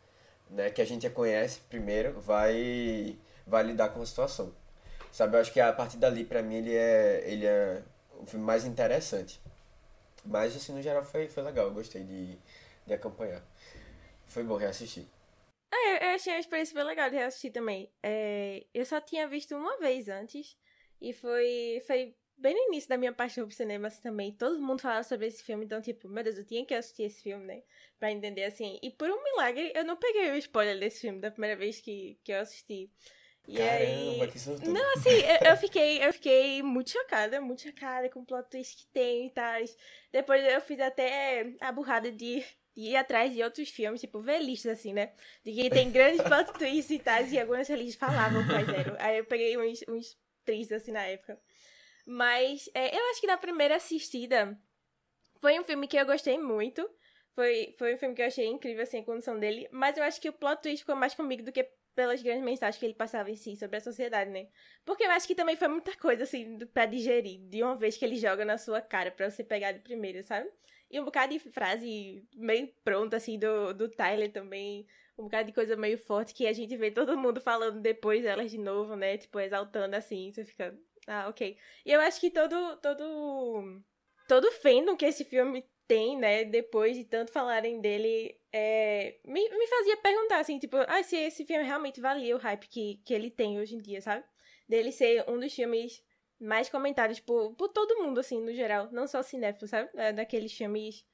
né, 0.48 0.70
que 0.70 0.80
a 0.80 0.84
gente 0.86 1.02
já 1.02 1.10
conhece 1.10 1.60
primeiro, 1.68 2.20
vai 2.20 3.18
vai 3.46 3.64
lidar 3.64 3.88
com 3.90 4.00
a 4.02 4.06
situação. 4.06 4.54
Sabe, 5.10 5.36
eu 5.36 5.40
acho 5.40 5.52
que 5.52 5.60
a 5.60 5.72
partir 5.72 5.98
dali 5.98 6.24
pra 6.24 6.42
mim 6.42 6.56
ele 6.56 6.74
é 6.74 7.22
ele 7.26 7.46
é 7.46 7.82
o 8.20 8.26
filme 8.26 8.44
mais 8.44 8.64
interessante. 8.64 9.40
Mas 10.24 10.56
assim, 10.56 10.72
no 10.72 10.82
geral 10.82 11.04
foi 11.04 11.28
foi 11.28 11.42
legal, 11.42 11.66
eu 11.66 11.74
gostei 11.74 12.04
de 12.04 12.38
de 12.86 12.94
acompanhar. 12.94 13.42
Foi 14.26 14.42
bom 14.44 14.56
reassistir. 14.56 15.06
Ah, 15.72 15.98
eu, 16.02 16.14
achei 16.14 16.34
uma 16.34 16.40
experiência 16.40 16.74
bem 16.74 16.84
legal 16.84 17.08
de 17.08 17.16
reassistir 17.16 17.50
também. 17.50 17.90
É, 18.02 18.66
eu 18.74 18.84
só 18.84 19.00
tinha 19.00 19.26
visto 19.26 19.56
uma 19.56 19.78
vez 19.78 20.06
antes. 20.06 20.54
E 21.00 21.14
foi, 21.14 21.82
foi 21.86 22.14
bem 22.36 22.54
no 22.54 22.68
início 22.68 22.90
da 22.90 22.98
minha 22.98 23.12
paixão 23.12 23.46
por 23.46 23.54
cinema 23.54 23.88
assim, 23.88 24.02
também. 24.02 24.32
Todo 24.32 24.60
mundo 24.60 24.82
falava 24.82 25.02
sobre 25.02 25.26
esse 25.28 25.42
filme. 25.42 25.64
Então, 25.64 25.80
tipo, 25.80 26.10
meu 26.10 26.22
Deus, 26.22 26.36
eu 26.36 26.44
tinha 26.44 26.66
que 26.66 26.74
assistir 26.74 27.04
esse 27.04 27.22
filme, 27.22 27.46
né? 27.46 27.62
Pra 27.98 28.12
entender 28.12 28.44
assim. 28.44 28.78
E 28.82 28.90
por 28.90 29.08
um 29.08 29.24
milagre, 29.24 29.72
eu 29.74 29.82
não 29.82 29.96
peguei 29.96 30.30
o 30.32 30.36
spoiler 30.36 30.78
desse 30.78 31.00
filme 31.00 31.20
da 31.20 31.30
primeira 31.30 31.56
vez 31.56 31.80
que, 31.80 32.18
que 32.22 32.32
eu 32.32 32.40
assisti. 32.40 32.90
E 33.48 33.56
Caramba, 33.56 34.24
aí... 34.24 34.30
que 34.30 34.38
sortudo. 34.38 34.70
Não, 34.70 34.92
assim, 34.92 35.10
eu, 35.10 35.50
eu 35.50 35.56
fiquei, 35.56 36.04
eu 36.04 36.12
fiquei 36.12 36.62
muito 36.62 36.90
chocada, 36.90 37.40
muito 37.40 37.62
chocada 37.62 38.10
com 38.10 38.20
o 38.20 38.26
plot 38.26 38.48
twist 38.50 38.76
que 38.76 38.86
tem 38.88 39.26
e 39.26 39.30
tal. 39.30 39.60
Depois 40.12 40.44
eu 40.44 40.60
fiz 40.60 40.78
até 40.80 41.54
a 41.60 41.72
burrada 41.72 42.12
de 42.12 42.44
ir 42.76 42.96
atrás 42.96 43.32
de 43.32 43.42
outros 43.42 43.68
filmes, 43.68 44.00
tipo, 44.00 44.20
ver 44.20 44.40
listas 44.40 44.78
assim, 44.78 44.92
né? 44.92 45.12
De 45.44 45.52
que 45.52 45.70
tem 45.70 45.90
grandes 45.90 46.22
plot 46.22 46.52
twists 46.58 46.90
e 46.90 46.98
tal, 46.98 47.24
e 47.24 47.38
algumas 47.38 47.68
listas 47.68 47.94
falavam 47.96 48.46
quais 48.46 48.68
eram. 48.68 48.96
Aí 48.98 49.18
eu 49.18 49.24
peguei 49.24 49.56
uns, 49.56 49.80
uns 49.88 50.16
tristes 50.44 50.72
assim 50.72 50.92
na 50.92 51.04
época. 51.04 51.38
Mas 52.06 52.68
é, 52.74 52.96
eu 52.96 53.10
acho 53.10 53.20
que 53.20 53.26
na 53.26 53.36
primeira 53.36 53.76
assistida 53.76 54.58
foi 55.40 55.58
um 55.58 55.64
filme 55.64 55.86
que 55.86 55.96
eu 55.96 56.06
gostei 56.06 56.38
muito. 56.38 56.88
Foi, 57.34 57.74
foi 57.78 57.94
um 57.94 57.98
filme 57.98 58.14
que 58.14 58.22
eu 58.22 58.26
achei 58.26 58.46
incrível, 58.46 58.82
assim, 58.82 59.00
a 59.00 59.04
condição 59.04 59.38
dele. 59.38 59.68
Mas 59.72 59.96
eu 59.96 60.04
acho 60.04 60.20
que 60.20 60.28
o 60.28 60.32
plot 60.32 60.62
twist 60.62 60.80
ficou 60.80 60.96
mais 60.96 61.14
comigo 61.14 61.42
do 61.42 61.52
que 61.52 61.68
pelas 61.94 62.22
grandes 62.22 62.44
mensagens 62.44 62.78
que 62.78 62.86
ele 62.86 62.94
passava 62.94 63.30
em 63.30 63.36
si 63.36 63.56
sobre 63.56 63.76
a 63.76 63.80
sociedade, 63.80 64.30
né? 64.30 64.48
Porque 64.84 65.04
eu 65.04 65.10
acho 65.10 65.26
que 65.26 65.34
também 65.34 65.56
foi 65.56 65.68
muita 65.68 65.96
coisa, 65.96 66.24
assim, 66.24 66.58
pra 66.72 66.86
digerir, 66.86 67.40
de 67.48 67.62
uma 67.62 67.74
vez 67.74 67.96
que 67.96 68.04
ele 68.04 68.16
joga 68.16 68.44
na 68.44 68.56
sua 68.58 68.80
cara 68.80 69.10
pra 69.10 69.30
você 69.30 69.44
pegar 69.44 69.72
de 69.72 69.80
primeira, 69.80 70.22
sabe? 70.22 70.48
E 70.92 71.00
um 71.00 71.04
bocado 71.06 71.32
de 71.32 71.38
frase 71.38 72.22
meio 72.34 72.68
pronta, 72.84 73.16
assim, 73.16 73.38
do, 73.38 73.72
do 73.72 73.88
Tyler 73.88 74.30
também. 74.30 74.86
Um 75.18 75.24
bocado 75.24 75.46
de 75.46 75.54
coisa 75.54 75.74
meio 75.74 75.96
forte 75.96 76.34
que 76.34 76.46
a 76.46 76.52
gente 76.52 76.76
vê 76.76 76.90
todo 76.90 77.16
mundo 77.16 77.40
falando 77.40 77.80
depois 77.80 78.22
delas 78.22 78.50
de 78.50 78.58
novo, 78.58 78.94
né? 78.94 79.16
Tipo, 79.16 79.40
exaltando 79.40 79.96
assim. 79.96 80.30
Você 80.30 80.44
fica. 80.44 80.78
Ah, 81.06 81.28
ok. 81.28 81.56
E 81.86 81.90
eu 81.90 82.00
acho 82.00 82.20
que 82.20 82.30
todo. 82.30 82.76
todo. 82.76 83.82
todo 84.28 84.52
fandom 84.52 84.94
que 84.94 85.06
esse 85.06 85.24
filme 85.24 85.64
tem, 85.88 86.16
né, 86.16 86.44
depois 86.44 86.96
de 86.96 87.04
tanto 87.04 87.32
falarem 87.32 87.80
dele, 87.80 88.34
é, 88.52 89.18
me, 89.26 89.46
me 89.46 89.66
fazia 89.66 89.96
perguntar, 89.98 90.38
assim, 90.38 90.58
tipo, 90.58 90.76
ah, 90.88 91.02
se 91.02 91.16
esse 91.16 91.44
filme 91.44 91.64
realmente 91.64 92.00
valia 92.00 92.34
o 92.34 92.38
hype 92.38 92.66
que, 92.68 93.02
que 93.04 93.12
ele 93.12 93.30
tem 93.30 93.60
hoje 93.60 93.74
em 93.74 93.78
dia, 93.78 94.00
sabe? 94.00 94.24
Dele 94.68 94.90
ser 94.92 95.28
um 95.28 95.38
dos 95.38 95.52
filmes 95.52 96.02
mais 96.42 96.68
comentados 96.68 97.20
por, 97.20 97.54
por 97.54 97.68
todo 97.68 98.02
mundo, 98.02 98.20
assim, 98.20 98.40
no 98.40 98.52
geral. 98.54 98.88
Não 98.92 99.06
só 99.06 99.22
cinéfilo, 99.22 99.68
sabe? 99.68 99.88
É, 99.94 100.12
daqueles 100.12 100.52
filmes 100.52 101.04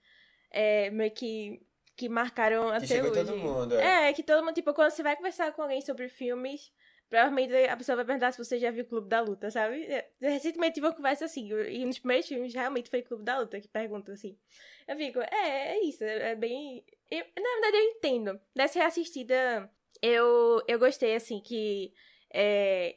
é, 0.51 0.91
meio 0.91 1.11
que, 1.11 1.61
que 1.97 2.09
marcaram 2.09 2.69
Que 2.71 2.85
até 2.85 3.03
hoje. 3.03 3.13
todo 3.25 3.37
mundo, 3.37 3.75
é. 3.79 4.09
É, 4.09 4.13
que 4.13 4.23
todo 4.23 4.45
mundo, 4.45 4.55
tipo, 4.55 4.73
quando 4.75 4.91
você 4.91 5.03
vai 5.03 5.17
conversar 5.17 5.53
com 5.53 5.63
alguém 5.63 5.81
sobre 5.81 6.09
filmes, 6.09 6.73
provavelmente 7.09 7.55
a 7.67 7.77
pessoa 7.77 7.97
vai 7.97 8.05
perguntar 8.05 8.33
se 8.33 8.43
você 8.45 8.59
já 8.59 8.71
viu 8.71 8.85
Clube 8.87 9.09
da 9.09 9.21
Luta, 9.21 9.51
sabe? 9.51 9.85
É, 9.85 10.09
Recentemente 10.21 10.75
tive 10.75 10.87
uma 10.87 10.95
conversa 10.95 11.25
assim, 11.27 11.49
e 11.69 11.85
nos 11.85 11.99
primeiros 11.99 12.27
filmes 12.27 12.55
realmente 12.55 12.91
foi 12.91 13.03
Clube 13.03 13.25
da 13.25 13.39
Luta 13.39 13.61
que 13.61 13.69
pergunta 13.69 14.13
assim. 14.13 14.39
Eu 14.87 14.97
fico, 14.97 15.21
é, 15.21 15.77
é 15.77 15.85
isso, 15.85 16.03
é 16.05 16.31
é 16.33 16.35
bem. 16.35 16.85
eu- 17.11 17.25
na 17.37 17.51
verdade, 17.61 17.77
eu 17.77 17.83
entendo. 17.91 18.41
Dessa 18.55 18.79
reassistida, 18.79 19.71
eu, 20.03 20.63
eu 20.67 20.79
gostei, 20.79 21.15
assim, 21.15 21.41
que. 21.41 21.93
É, 22.33 22.97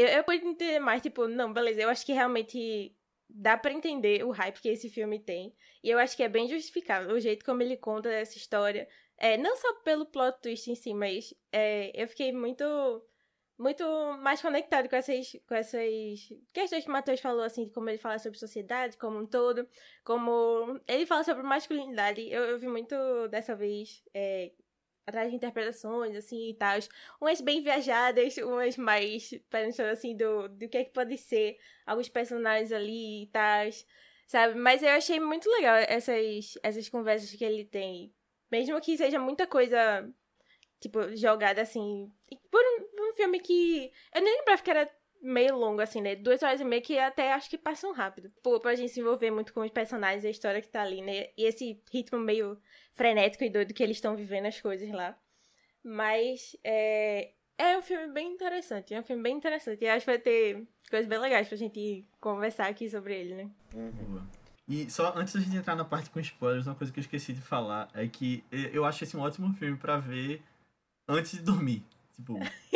eu, 0.00 0.08
eu 0.08 0.24
pude 0.24 0.44
entender 0.44 0.78
mais, 0.80 1.02
tipo, 1.02 1.26
não, 1.28 1.52
beleza, 1.52 1.82
eu 1.82 1.88
acho 1.88 2.04
que 2.04 2.12
realmente 2.12 2.94
dá 3.28 3.56
pra 3.56 3.72
entender 3.72 4.24
o 4.24 4.30
hype 4.30 4.60
que 4.60 4.68
esse 4.68 4.88
filme 4.88 5.18
tem. 5.18 5.54
E 5.82 5.90
eu 5.90 5.98
acho 5.98 6.16
que 6.16 6.22
é 6.22 6.28
bem 6.28 6.48
justificável 6.48 7.14
o 7.14 7.20
jeito 7.20 7.44
como 7.44 7.62
ele 7.62 7.76
conta 7.76 8.10
essa 8.10 8.36
história. 8.36 8.88
É, 9.16 9.36
não 9.36 9.56
só 9.56 9.74
pelo 9.82 10.06
plot 10.06 10.40
twist 10.40 10.70
em 10.70 10.74
si, 10.74 10.94
mas 10.94 11.34
é, 11.52 11.92
eu 11.94 12.08
fiquei 12.08 12.32
muito 12.32 12.64
muito 13.58 13.84
mais 14.22 14.40
conectado 14.40 14.88
com 14.88 14.96
essas, 14.96 15.32
com 15.46 15.54
essas 15.54 16.32
questões 16.50 16.82
que 16.82 16.88
o 16.88 16.92
Matheus 16.92 17.20
falou, 17.20 17.42
assim, 17.42 17.66
de 17.66 17.70
como 17.70 17.90
ele 17.90 17.98
fala 17.98 18.18
sobre 18.18 18.38
sociedade 18.38 18.96
como 18.96 19.18
um 19.18 19.26
todo, 19.26 19.68
como 20.02 20.80
ele 20.88 21.04
fala 21.04 21.22
sobre 21.24 21.42
masculinidade. 21.42 22.26
Eu, 22.30 22.44
eu 22.44 22.58
vi 22.58 22.66
muito 22.68 22.96
dessa 23.28 23.54
vez 23.54 24.02
é, 24.14 24.50
atrás 25.06 25.30
de 25.30 25.36
interpretações, 25.36 26.16
assim, 26.16 26.50
e 26.50 26.54
tal. 26.54 26.78
Umas 27.20 27.40
bem 27.40 27.62
viajadas, 27.62 28.36
umas 28.38 28.76
mais 28.76 29.34
pensando, 29.50 29.88
assim, 29.88 30.16
do, 30.16 30.48
do 30.48 30.68
que 30.68 30.78
é 30.78 30.84
que 30.84 30.92
pode 30.92 31.16
ser 31.18 31.58
alguns 31.86 32.08
personagens 32.08 32.72
ali 32.72 33.24
e 33.24 33.26
tal, 33.28 33.66
sabe? 34.26 34.54
Mas 34.54 34.82
eu 34.82 34.90
achei 34.90 35.20
muito 35.20 35.50
legal 35.50 35.76
essas, 35.76 36.58
essas 36.62 36.88
conversas 36.88 37.30
que 37.30 37.44
ele 37.44 37.64
tem. 37.64 38.14
Mesmo 38.50 38.80
que 38.80 38.96
seja 38.96 39.18
muita 39.18 39.46
coisa, 39.46 40.08
tipo, 40.80 41.14
jogada 41.16 41.62
assim. 41.62 42.12
Por 42.50 42.62
um, 42.62 43.10
um 43.10 43.12
filme 43.14 43.40
que. 43.40 43.92
Eu 44.14 44.22
nem 44.22 44.38
lembrava 44.38 44.62
que 44.62 44.70
era 44.70 44.99
meio 45.20 45.56
longo, 45.56 45.80
assim, 45.80 46.00
né? 46.00 46.16
Duas 46.16 46.42
horas 46.42 46.60
e 46.60 46.64
meia 46.64 46.80
que 46.80 46.98
até 46.98 47.32
acho 47.32 47.50
que 47.50 47.58
passam 47.58 47.92
rápido. 47.92 48.32
Pô, 48.42 48.58
pra 48.58 48.74
gente 48.74 48.92
se 48.92 49.00
envolver 49.00 49.30
muito 49.30 49.52
com 49.52 49.60
os 49.60 49.70
personagens, 49.70 50.24
a 50.24 50.30
história 50.30 50.60
que 50.60 50.68
tá 50.68 50.82
ali, 50.82 51.02
né? 51.02 51.28
E 51.36 51.44
esse 51.44 51.82
ritmo 51.92 52.18
meio 52.18 52.58
frenético 52.94 53.44
e 53.44 53.50
doido 53.50 53.74
que 53.74 53.82
eles 53.82 53.96
estão 53.96 54.16
vivendo 54.16 54.46
as 54.46 54.60
coisas 54.60 54.90
lá. 54.90 55.16
Mas 55.82 56.56
é. 56.64 57.32
É 57.58 57.76
um 57.76 57.82
filme 57.82 58.10
bem 58.10 58.32
interessante, 58.32 58.94
é 58.94 59.00
um 59.00 59.02
filme 59.02 59.22
bem 59.22 59.36
interessante. 59.36 59.84
E 59.84 59.88
acho 59.88 60.06
que 60.06 60.10
vai 60.10 60.18
ter 60.18 60.66
coisas 60.88 61.06
bem 61.06 61.18
legais 61.18 61.46
pra 61.46 61.58
gente 61.58 62.08
conversar 62.18 62.68
aqui 62.68 62.88
sobre 62.88 63.14
ele, 63.14 63.34
né? 63.34 63.50
Uhum. 63.74 63.90
Boa. 63.90 64.26
E 64.66 64.88
só 64.88 65.12
antes 65.16 65.34
da 65.34 65.40
gente 65.40 65.56
entrar 65.56 65.74
na 65.74 65.84
parte 65.84 66.08
com 66.10 66.20
spoilers, 66.20 66.66
uma 66.66 66.76
coisa 66.76 66.92
que 66.92 67.00
eu 67.00 67.02
esqueci 67.02 67.32
de 67.32 67.40
falar 67.42 67.90
é 67.92 68.06
que 68.06 68.44
eu 68.72 68.84
acho 68.84 69.02
esse 69.04 69.16
um 69.16 69.20
ótimo 69.20 69.52
filme 69.54 69.76
pra 69.76 69.98
ver 69.98 70.40
antes 71.08 71.32
de 71.32 71.42
dormir. 71.42 71.84
Tipo, 72.14 72.38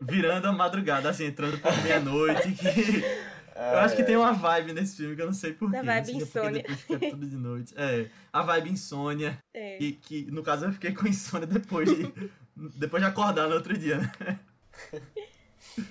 virando 0.00 0.46
a 0.46 0.52
madrugada, 0.52 1.08
assim, 1.10 1.26
entrando 1.26 1.58
por 1.58 1.72
meia-noite. 1.82 2.52
Que... 2.52 3.02
Eu 3.58 3.78
acho 3.80 3.96
que 3.96 4.04
tem 4.04 4.16
uma 4.16 4.32
vibe 4.32 4.72
nesse 4.72 4.96
filme 4.96 5.16
que 5.16 5.22
eu 5.22 5.26
não 5.26 5.32
sei 5.32 5.52
porquê. 5.52 5.76
Da 5.76 5.82
vibe 5.82 6.12
porque 6.12 6.22
insônia. 6.22 6.62
depois 6.62 6.80
fica 6.80 7.10
tudo 7.10 7.26
de 7.26 7.36
noite. 7.36 7.74
É, 7.76 8.08
a 8.32 8.42
vibe 8.42 8.70
insônia. 8.70 9.38
É. 9.52 9.82
E 9.82 9.92
que, 9.94 10.30
no 10.30 10.44
caso, 10.44 10.66
eu 10.66 10.72
fiquei 10.72 10.94
com 10.94 11.08
insônia 11.08 11.44
depois 11.44 11.88
de, 11.90 12.30
depois 12.78 13.02
de 13.02 13.08
acordar 13.08 13.48
no 13.48 13.56
outro 13.56 13.76
dia, 13.76 13.98
né? 13.98 14.38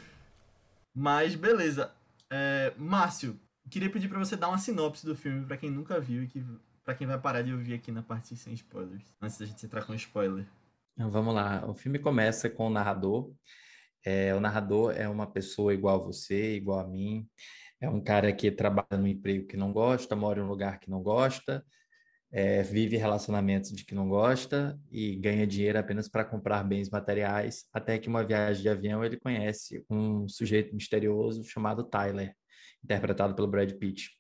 Mas, 0.96 1.36
beleza. 1.36 1.92
É, 2.30 2.74
Márcio, 2.78 3.38
queria 3.70 3.90
pedir 3.90 4.08
pra 4.08 4.18
você 4.18 4.38
dar 4.38 4.48
uma 4.48 4.58
sinopse 4.58 5.06
do 5.06 5.16
filme 5.16 5.46
pra 5.46 5.58
quem 5.58 5.70
nunca 5.70 6.00
viu 6.00 6.24
e 6.24 6.28
que, 6.28 6.44
pra 6.86 6.96
quem 6.96 7.06
vai 7.06 7.20
parar 7.20 7.42
de 7.42 7.52
ouvir 7.52 7.74
aqui 7.74 7.92
na 7.92 8.02
parte 8.02 8.34
sem 8.38 8.54
spoilers. 8.54 9.04
Antes 9.22 9.38
da 9.38 9.46
gente 9.46 9.66
entrar 9.66 9.84
com 9.84 9.94
spoiler. 9.94 10.46
Então, 10.94 11.12
Vamos 11.12 11.36
lá. 11.36 11.66
O 11.68 11.74
filme 11.74 12.00
começa 12.00 12.50
com 12.50 12.68
o 12.68 12.72
narrador. 12.72 13.30
É, 14.06 14.34
o 14.34 14.39
narrador 14.39 14.94
é 14.96 15.08
uma 15.08 15.27
pessoa 15.27 15.74
igual 15.74 15.96
a 15.96 16.04
você, 16.04 16.56
igual 16.56 16.80
a 16.80 16.88
mim. 16.88 17.27
É 17.80 17.89
um 17.89 18.01
cara 18.01 18.32
que 18.34 18.50
trabalha 18.51 18.98
num 18.98 19.08
emprego 19.08 19.48
que 19.48 19.58
não 19.58 19.72
gosta, 19.72 20.16
mora 20.16 20.39
em 20.39 20.44
um 20.44 20.48
lugar 20.48 20.80
que 20.80 20.89
não 20.89 21.01
gosta, 21.04 21.63
é, 22.32 22.62
vive 22.63 22.98
relacionamentos 22.98 23.72
de 23.72 23.86
que 23.86 23.96
não 23.96 24.10
gosta 24.10 24.80
e 24.92 25.16
ganha 25.16 25.48
dinheiro 25.48 25.80
apenas 25.80 26.10
para 26.10 26.25
comprar 26.25 26.63
bens 26.63 26.89
materiais. 26.89 27.66
Até 27.72 27.98
que 27.98 28.10
uma 28.10 28.24
viagem 28.24 28.62
de 28.62 28.70
avião 28.70 29.04
ele 29.04 29.18
conhece 29.18 29.86
um 29.89 30.27
sujeito 30.27 30.75
misterioso 30.75 31.44
chamado 31.44 31.84
Tyler, 31.84 32.34
interpretado 32.84 33.36
pelo 33.36 33.48
Brad 33.48 33.72
Pitt. 33.74 34.12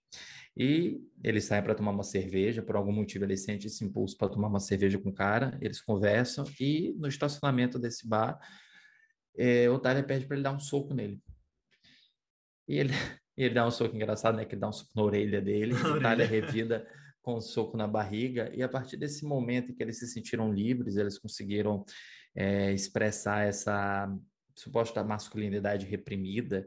E 0.55 0.99
eles 1.23 1.45
saem 1.45 1.61
para 1.61 1.75
tomar 1.75 1.91
uma 1.91 2.03
cerveja, 2.03 2.63
por 2.63 2.75
algum 2.75 2.91
motivo 2.91 3.25
ele 3.25 3.37
sente 3.37 3.67
esse 3.67 3.85
impulso 3.85 4.17
para 4.17 4.29
tomar 4.29 4.47
uma 4.47 4.59
cerveja 4.59 4.97
com 4.97 5.09
o 5.09 5.13
cara, 5.13 5.55
eles 5.61 5.79
conversam 5.79 6.45
e 6.59 6.95
no 6.97 7.07
estacionamento 7.07 7.77
desse 7.77 8.07
bar, 8.07 8.39
eh, 9.37 9.69
o 9.69 9.79
Tyler 9.79 10.05
pede 10.05 10.25
para 10.25 10.35
ele 10.35 10.43
dar 10.43 10.53
um 10.53 10.59
soco 10.59 10.93
nele. 10.93 11.21
E 12.67 12.77
ele, 12.77 12.91
e 13.37 13.43
ele 13.43 13.53
dá 13.53 13.65
um 13.65 13.71
soco 13.71 13.95
engraçado, 13.95 14.37
né? 14.37 14.45
Que 14.45 14.55
ele 14.55 14.61
dá 14.61 14.69
um 14.69 14.73
soco 14.73 14.91
na 14.95 15.03
orelha 15.03 15.41
dele, 15.41 15.73
Na 15.73 15.95
o. 15.95 15.99
Tyler 16.01 16.29
revida 16.29 16.87
com 17.21 17.35
um 17.35 17.41
soco 17.41 17.75
na 17.75 17.85
barriga, 17.85 18.49
e 18.55 18.63
a 18.63 18.69
partir 18.69 18.95
desse 18.95 19.25
momento 19.25 19.69
em 19.69 19.75
que 19.75 19.83
eles 19.83 19.99
se 19.99 20.07
sentiram 20.07 20.53
livres, 20.53 20.95
eles 20.95 21.19
conseguiram 21.19 21.83
eh, 22.33 22.71
expressar 22.71 23.45
essa 23.45 24.09
suposta 24.55 25.03
masculinidade 25.03 25.85
reprimida, 25.85 26.65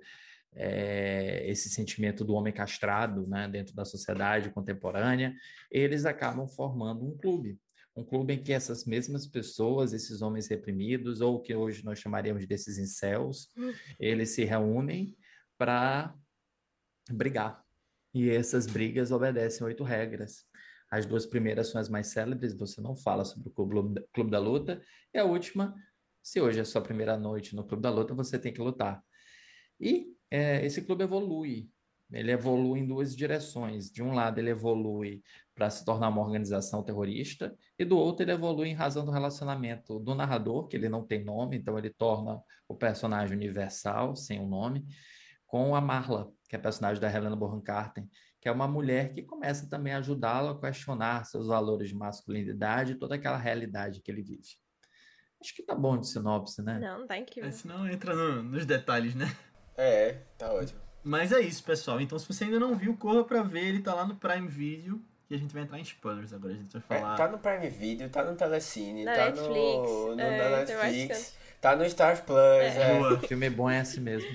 eh, 0.54 1.44
esse 1.46 1.70
sentimento 1.70 2.26
do 2.26 2.34
homem 2.34 2.52
castrado 2.52 3.26
né, 3.26 3.48
dentro 3.48 3.74
da 3.74 3.86
sociedade 3.86 4.50
contemporânea, 4.50 5.34
eles 5.70 6.04
acabam 6.04 6.46
formando 6.46 7.06
um 7.06 7.16
clube. 7.16 7.58
Um 8.00 8.04
clube 8.04 8.32
em 8.32 8.42
que 8.42 8.52
essas 8.52 8.86
mesmas 8.86 9.26
pessoas, 9.26 9.92
esses 9.92 10.22
homens 10.22 10.48
reprimidos, 10.48 11.20
ou 11.20 11.38
que 11.38 11.54
hoje 11.54 11.84
nós 11.84 11.98
chamaríamos 11.98 12.46
desses 12.46 12.78
incels, 12.78 13.50
Hum. 13.54 13.72
eles 13.98 14.30
se 14.30 14.42
reúnem 14.42 15.14
para 15.58 16.14
brigar. 17.10 17.62
E 18.14 18.30
essas 18.30 18.66
brigas 18.66 19.10
obedecem 19.12 19.66
oito 19.66 19.84
regras. 19.84 20.46
As 20.90 21.04
duas 21.04 21.26
primeiras 21.26 21.68
são 21.68 21.78
as 21.78 21.90
mais 21.90 22.06
célebres, 22.06 22.54
você 22.54 22.80
não 22.80 22.96
fala 22.96 23.24
sobre 23.24 23.50
o 23.50 23.52
Clube, 23.52 24.02
Clube 24.14 24.30
da 24.30 24.38
Luta, 24.38 24.82
e 25.12 25.18
a 25.18 25.24
última, 25.24 25.74
se 26.22 26.40
hoje 26.40 26.58
é 26.58 26.64
sua 26.64 26.80
primeira 26.80 27.18
noite 27.18 27.54
no 27.54 27.64
Clube 27.66 27.82
da 27.82 27.90
Luta, 27.90 28.14
você 28.14 28.38
tem 28.38 28.52
que 28.52 28.62
lutar. 28.62 29.04
E 29.78 30.16
é, 30.30 30.64
esse 30.64 30.80
clube 30.82 31.04
evolui. 31.04 31.70
Ele 32.10 32.32
evolui 32.32 32.80
em 32.80 32.86
duas 32.86 33.14
direções. 33.14 33.90
De 33.90 34.02
um 34.02 34.14
lado, 34.14 34.38
ele 34.38 34.50
evolui 34.50 35.22
para 35.60 35.68
se 35.68 35.84
tornar 35.84 36.08
uma 36.08 36.22
organização 36.22 36.82
terrorista, 36.82 37.54
e 37.78 37.84
do 37.84 37.98
outro, 37.98 38.24
ele 38.24 38.32
evolui 38.32 38.68
em 38.68 38.72
razão 38.74 39.04
do 39.04 39.10
relacionamento 39.10 39.98
do 39.98 40.14
narrador, 40.14 40.66
que 40.66 40.74
ele 40.74 40.88
não 40.88 41.04
tem 41.06 41.22
nome, 41.22 41.58
então 41.58 41.76
ele 41.78 41.90
torna 41.90 42.40
o 42.66 42.74
personagem 42.74 43.36
universal, 43.36 44.16
sem 44.16 44.40
um 44.40 44.48
nome, 44.48 44.86
com 45.46 45.76
a 45.76 45.80
Marla, 45.82 46.32
que 46.48 46.56
é 46.56 46.58
a 46.58 46.62
personagem 46.62 46.98
da 46.98 47.14
Helena 47.14 47.36
Bonham 47.36 47.60
Carter, 47.60 48.06
que 48.40 48.48
é 48.48 48.52
uma 48.52 48.66
mulher 48.66 49.12
que 49.12 49.20
começa 49.20 49.68
também 49.68 49.92
a 49.92 49.98
ajudá-lo 49.98 50.48
a 50.48 50.58
questionar 50.58 51.26
seus 51.26 51.48
valores 51.48 51.90
de 51.90 51.94
masculinidade 51.94 52.92
e 52.92 52.98
toda 52.98 53.16
aquela 53.16 53.36
realidade 53.36 54.00
que 54.00 54.10
ele 54.10 54.22
vive. 54.22 54.56
Acho 55.42 55.54
que 55.54 55.62
tá 55.62 55.74
bom 55.74 55.98
de 55.98 56.08
sinopse, 56.08 56.62
né? 56.62 56.78
Não, 56.78 57.06
tá 57.06 57.18
incrível. 57.18 57.50
É, 57.50 57.52
senão 57.52 57.86
entra 57.86 58.14
no- 58.14 58.42
nos 58.42 58.64
detalhes, 58.64 59.14
né? 59.14 59.26
É, 59.76 60.22
tá 60.38 60.54
ótimo. 60.54 60.80
Mas 61.04 61.32
é 61.32 61.40
isso, 61.40 61.62
pessoal. 61.64 62.00
Então, 62.00 62.18
se 62.18 62.26
você 62.26 62.44
ainda 62.44 62.58
não 62.58 62.74
viu, 62.76 62.96
corra 62.96 63.24
pra 63.24 63.42
ver. 63.42 63.66
Ele 63.66 63.82
tá 63.82 63.94
lá 63.94 64.06
no 64.06 64.16
Prime 64.16 64.48
Video. 64.48 65.04
E 65.30 65.34
a 65.34 65.38
gente 65.38 65.54
vai 65.54 65.62
entrar 65.62 65.78
em 65.78 65.82
spoilers 65.82 66.32
agora. 66.32 66.54
A 66.54 66.56
gente 66.56 66.72
vai 66.76 66.98
É, 66.98 67.00
falar. 67.00 67.16
tá 67.16 67.28
no 67.28 67.38
Prime 67.38 67.68
Video, 67.70 68.08
tá 68.10 68.24
no 68.24 68.34
Telecine, 68.36 69.04
Na 69.04 69.14
tá 69.14 69.24
Netflix, 69.26 69.48
no, 69.52 70.16
no- 70.16 70.20
é, 70.20 70.50
na 70.50 70.56
Netflix, 70.58 71.34
tá 71.60 71.76
no 71.76 71.88
Star 71.88 72.24
Plus, 72.24 72.36
é. 72.38 72.98
Boa, 72.98 73.14
O 73.14 73.18
filme 73.20 73.48
bom 73.50 73.70
é 73.70 73.80
assim 73.80 74.00
mesmo. 74.00 74.28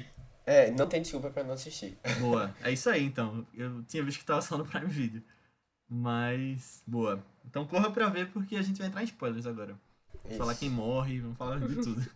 É, 0.46 0.72
não 0.72 0.88
tem 0.88 1.02
desculpa 1.02 1.30
pra 1.30 1.44
não 1.44 1.54
assistir. 1.56 1.98
boa. 2.20 2.56
É 2.64 2.72
isso 2.72 2.90
aí, 2.90 3.04
então. 3.04 3.46
Eu 3.54 3.84
tinha 3.84 4.04
visto 4.04 4.20
que 4.20 4.26
tava 4.26 4.42
só 4.42 4.58
no 4.58 4.66
Prime 4.66 4.86
Video. 4.88 5.22
Mas, 5.90 6.82
boa. 6.88 7.24
Então 7.46 7.66
corra 7.68 7.92
pra 7.92 8.10
ver 8.10 8.32
porque 8.32 8.56
a 8.56 8.62
gente 8.62 8.78
vai 8.78 8.88
entrar 8.88 9.02
em 9.02 9.06
spoilers 9.06 9.46
agora. 9.46 9.76
Vamos 10.14 10.30
Isso. 10.30 10.38
falar 10.38 10.56
quem 10.56 10.70
morre, 10.70 11.20
vamos 11.20 11.38
falar 11.38 11.60
de 11.60 11.76
tudo. 11.76 12.02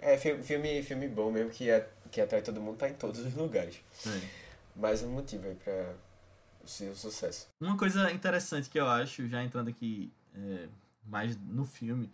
É, 0.00 0.16
fi- 0.16 0.40
filme, 0.44 0.80
filme 0.84 1.08
bom 1.08 1.28
mesmo, 1.28 1.50
que, 1.50 1.68
é, 1.68 1.84
que 2.12 2.20
atrai 2.20 2.40
todo 2.40 2.60
mundo, 2.60 2.76
tá 2.78 2.88
em 2.88 2.94
todos 2.94 3.18
os 3.18 3.34
lugares. 3.34 3.80
É. 4.06 4.20
Mais 4.76 5.02
um 5.02 5.10
motivo 5.10 5.48
aí 5.48 5.56
pra 5.56 5.92
o 6.68 6.94
seu 6.94 6.94
sucesso. 6.94 7.48
Uma 7.60 7.76
coisa 7.76 8.10
interessante 8.12 8.68
que 8.68 8.78
eu 8.78 8.86
acho, 8.86 9.28
já 9.28 9.42
entrando 9.42 9.68
aqui 9.68 10.12
é, 10.34 10.68
mais 11.04 11.36
no 11.36 11.64
filme, 11.64 12.10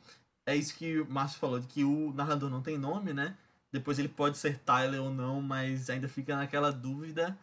é 0.47 0.55
isso 0.55 0.77
que 0.77 1.01
o 1.01 1.11
Márcio 1.11 1.39
falou, 1.39 1.61
de 1.61 1.67
que 1.67 1.85
o 1.85 2.13
narrador 2.13 2.51
não 2.51 2.63
tem 2.63 2.79
nome, 2.79 3.13
né? 3.13 3.37
depois 3.75 3.99
ele 3.99 4.09
pode 4.09 4.39
ser 4.39 4.61
Tyler 4.61 5.03
ou 5.03 5.11
não, 5.11 5.43
mas 5.43 5.91
ainda 5.91 6.09
fica 6.09 6.37
naquela 6.37 6.71
dúvida. 6.71 7.37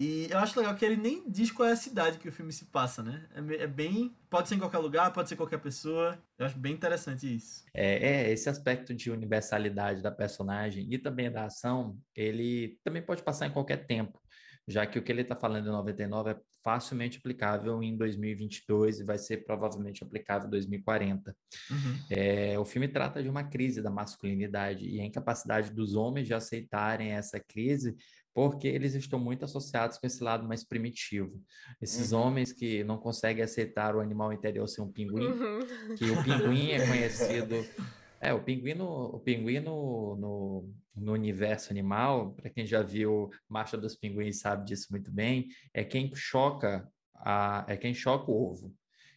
E 0.00 0.26
eu 0.28 0.38
acho 0.38 0.58
legal 0.58 0.74
que 0.74 0.84
ele 0.84 0.96
nem 0.96 1.30
diz 1.30 1.50
qual 1.52 1.68
é 1.68 1.72
a 1.72 1.76
cidade 1.76 2.18
que 2.18 2.28
o 2.28 2.32
filme 2.32 2.52
se 2.52 2.66
passa, 2.66 3.04
né? 3.04 3.24
É, 3.32 3.62
é 3.62 3.66
bem. 3.68 4.14
Pode 4.28 4.48
ser 4.48 4.56
em 4.56 4.58
qualquer 4.58 4.78
lugar, 4.78 5.12
pode 5.12 5.28
ser 5.28 5.36
qualquer 5.36 5.58
pessoa. 5.58 6.18
Eu 6.36 6.44
acho 6.44 6.58
bem 6.58 6.74
interessante 6.74 7.34
isso. 7.34 7.64
É, 7.72 8.26
é, 8.26 8.32
esse 8.32 8.48
aspecto 8.48 8.92
de 8.92 9.12
universalidade 9.12 10.02
da 10.02 10.10
personagem 10.10 10.92
e 10.92 10.98
também 10.98 11.30
da 11.30 11.44
ação, 11.44 11.96
ele 12.16 12.78
também 12.82 13.00
pode 13.00 13.22
passar 13.22 13.46
em 13.46 13.52
qualquer 13.52 13.86
tempo, 13.86 14.20
já 14.66 14.84
que 14.86 14.98
o 14.98 15.02
que 15.02 15.12
ele 15.12 15.22
está 15.22 15.36
falando 15.36 15.68
em 15.68 15.72
99 15.72 16.30
é 16.30 16.40
facilmente 16.66 17.18
aplicável 17.18 17.80
em 17.80 17.96
2022 17.96 18.98
e 18.98 19.04
vai 19.04 19.18
ser 19.18 19.44
provavelmente 19.44 20.02
aplicável 20.02 20.48
em 20.48 20.50
2040. 20.50 21.36
Uhum. 21.70 21.76
É, 22.10 22.58
o 22.58 22.64
filme 22.64 22.88
trata 22.88 23.22
de 23.22 23.28
uma 23.28 23.44
crise 23.44 23.80
da 23.80 23.88
masculinidade 23.88 24.84
e 24.84 25.00
a 25.00 25.04
incapacidade 25.04 25.72
dos 25.72 25.94
homens 25.94 26.26
de 26.26 26.34
aceitarem 26.34 27.12
essa 27.12 27.38
crise 27.38 27.94
porque 28.34 28.66
eles 28.66 28.96
estão 28.96 29.20
muito 29.20 29.44
associados 29.44 29.96
com 29.96 30.08
esse 30.08 30.24
lado 30.24 30.46
mais 30.46 30.64
primitivo. 30.64 31.40
Esses 31.80 32.10
uhum. 32.10 32.22
homens 32.22 32.52
que 32.52 32.82
não 32.82 32.98
conseguem 32.98 33.44
aceitar 33.44 33.94
o 33.94 34.00
animal 34.00 34.32
interior 34.32 34.66
ser 34.66 34.80
um 34.80 34.90
pinguim, 34.90 35.24
uhum. 35.24 35.60
que 35.96 36.10
o 36.10 36.24
pinguim 36.24 36.72
é 36.72 36.84
conhecido. 36.84 37.64
É, 38.20 38.32
o 38.32 38.42
pinguim, 38.42 38.74
no, 38.74 39.16
o 39.16 39.20
pinguim 39.20 39.60
no, 39.60 40.16
no, 40.16 40.74
no 40.94 41.12
universo 41.12 41.70
animal, 41.70 42.32
para 42.32 42.50
quem 42.50 42.66
já 42.66 42.82
viu 42.82 43.30
Marcha 43.48 43.76
dos 43.76 43.94
Pinguins 43.94 44.40
sabe 44.40 44.64
disso 44.64 44.88
muito 44.90 45.10
bem, 45.12 45.48
é 45.74 45.84
quem 45.84 46.10
choca 46.14 46.88
a, 47.14 47.64
é 47.68 47.76
quem 47.76 47.92
choca 47.92 48.30
o 48.30 48.34
ovo 48.34 48.74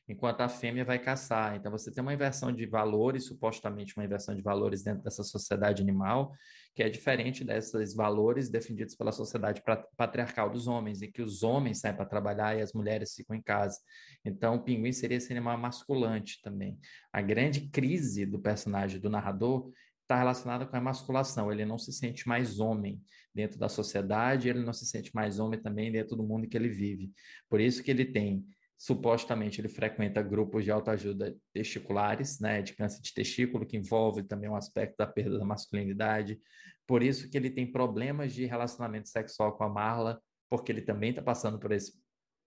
enquanto 0.10 0.42
a 0.42 0.50
fêmea 0.50 0.84
vai 0.84 0.98
caçar. 0.98 1.56
Então, 1.56 1.72
você 1.72 1.92
tem 1.92 2.02
uma 2.02 2.14
inversão 2.14 2.52
de 2.52 2.66
valores, 2.66 3.28
supostamente 3.28 3.96
uma 3.96 4.04
inversão 4.04 4.36
de 4.36 4.42
valores 4.42 4.82
dentro 4.82 5.04
dessa 5.04 5.24
sociedade 5.24 5.84
animal, 5.84 6.34
que 6.76 6.84
é 6.84 6.90
diferente 6.90 7.44
desses 7.44 7.94
valores 7.94 8.50
defendidos 8.50 8.96
pela 8.96 9.12
sociedade 9.12 9.62
patriarcal 9.98 10.50
dos 10.50 10.68
homens, 10.68 11.02
em 11.02 11.12
que 11.12 11.22
os 11.22 11.44
homens 11.44 11.80
saem 11.80 11.96
para 11.96 12.06
trabalhar 12.06 12.58
e 12.58 12.62
as 12.62 12.74
mulheres 12.74 13.14
ficam 13.14 13.36
em 13.36 13.42
casa. 13.42 13.80
Então, 14.24 14.56
o 14.56 14.64
pinguim 14.64 14.92
seria 14.92 15.20
animal 15.30 15.58
masculante 15.58 16.40
também. 16.42 16.80
A 17.12 17.22
grande 17.22 17.70
crise 17.70 18.26
do 18.26 18.40
personagem, 18.40 19.00
do 19.00 19.10
narrador, 19.10 19.72
está 20.02 20.18
relacionada 20.18 20.66
com 20.66 20.76
a 20.76 20.80
emasculação. 20.80 21.52
Ele 21.52 21.66
não 21.66 21.78
se 21.78 21.94
sente 21.94 22.28
mais 22.28 22.60
homem 22.60 23.02
dentro 23.34 23.60
da 23.60 23.70
sociedade, 23.70 24.50
ele 24.50 24.64
não 24.64 24.74
se 24.74 24.86
sente 24.86 25.14
mais 25.14 25.40
homem 25.40 25.62
também 25.62 25.92
dentro 25.92 26.16
do 26.16 26.24
mundo 26.24 26.48
que 26.48 26.58
ele 26.58 26.70
vive. 26.70 27.12
Por 27.48 27.62
isso 27.62 27.84
que 27.84 27.92
ele 27.92 28.06
tem 28.06 28.44
supostamente 28.80 29.60
ele 29.60 29.68
frequenta 29.68 30.22
grupos 30.24 30.64
de 30.64 30.72
autoajuda 30.72 31.36
testiculares, 31.54 32.40
né, 32.40 32.62
de 32.62 32.74
câncer 32.74 33.02
de 33.02 33.14
testículo, 33.14 33.66
que 33.66 33.76
envolve 33.76 34.24
também 34.24 34.50
um 34.50 34.56
aspecto 34.56 34.96
da 34.98 35.06
perda 35.06 35.38
da 35.38 35.44
masculinidade. 35.44 36.40
Por 36.88 37.04
isso 37.04 37.30
que 37.30 37.38
ele 37.38 37.50
tem 37.50 37.70
problemas 37.70 38.34
de 38.34 38.46
relacionamento 38.46 39.10
sexual 39.10 39.58
com 39.58 39.66
a 39.66 39.70
Marla, 39.70 40.22
porque 40.50 40.72
ele 40.72 40.82
também 40.82 41.10
está 41.10 41.22
passando 41.22 41.60
por 41.60 41.74
esse 41.74 42.00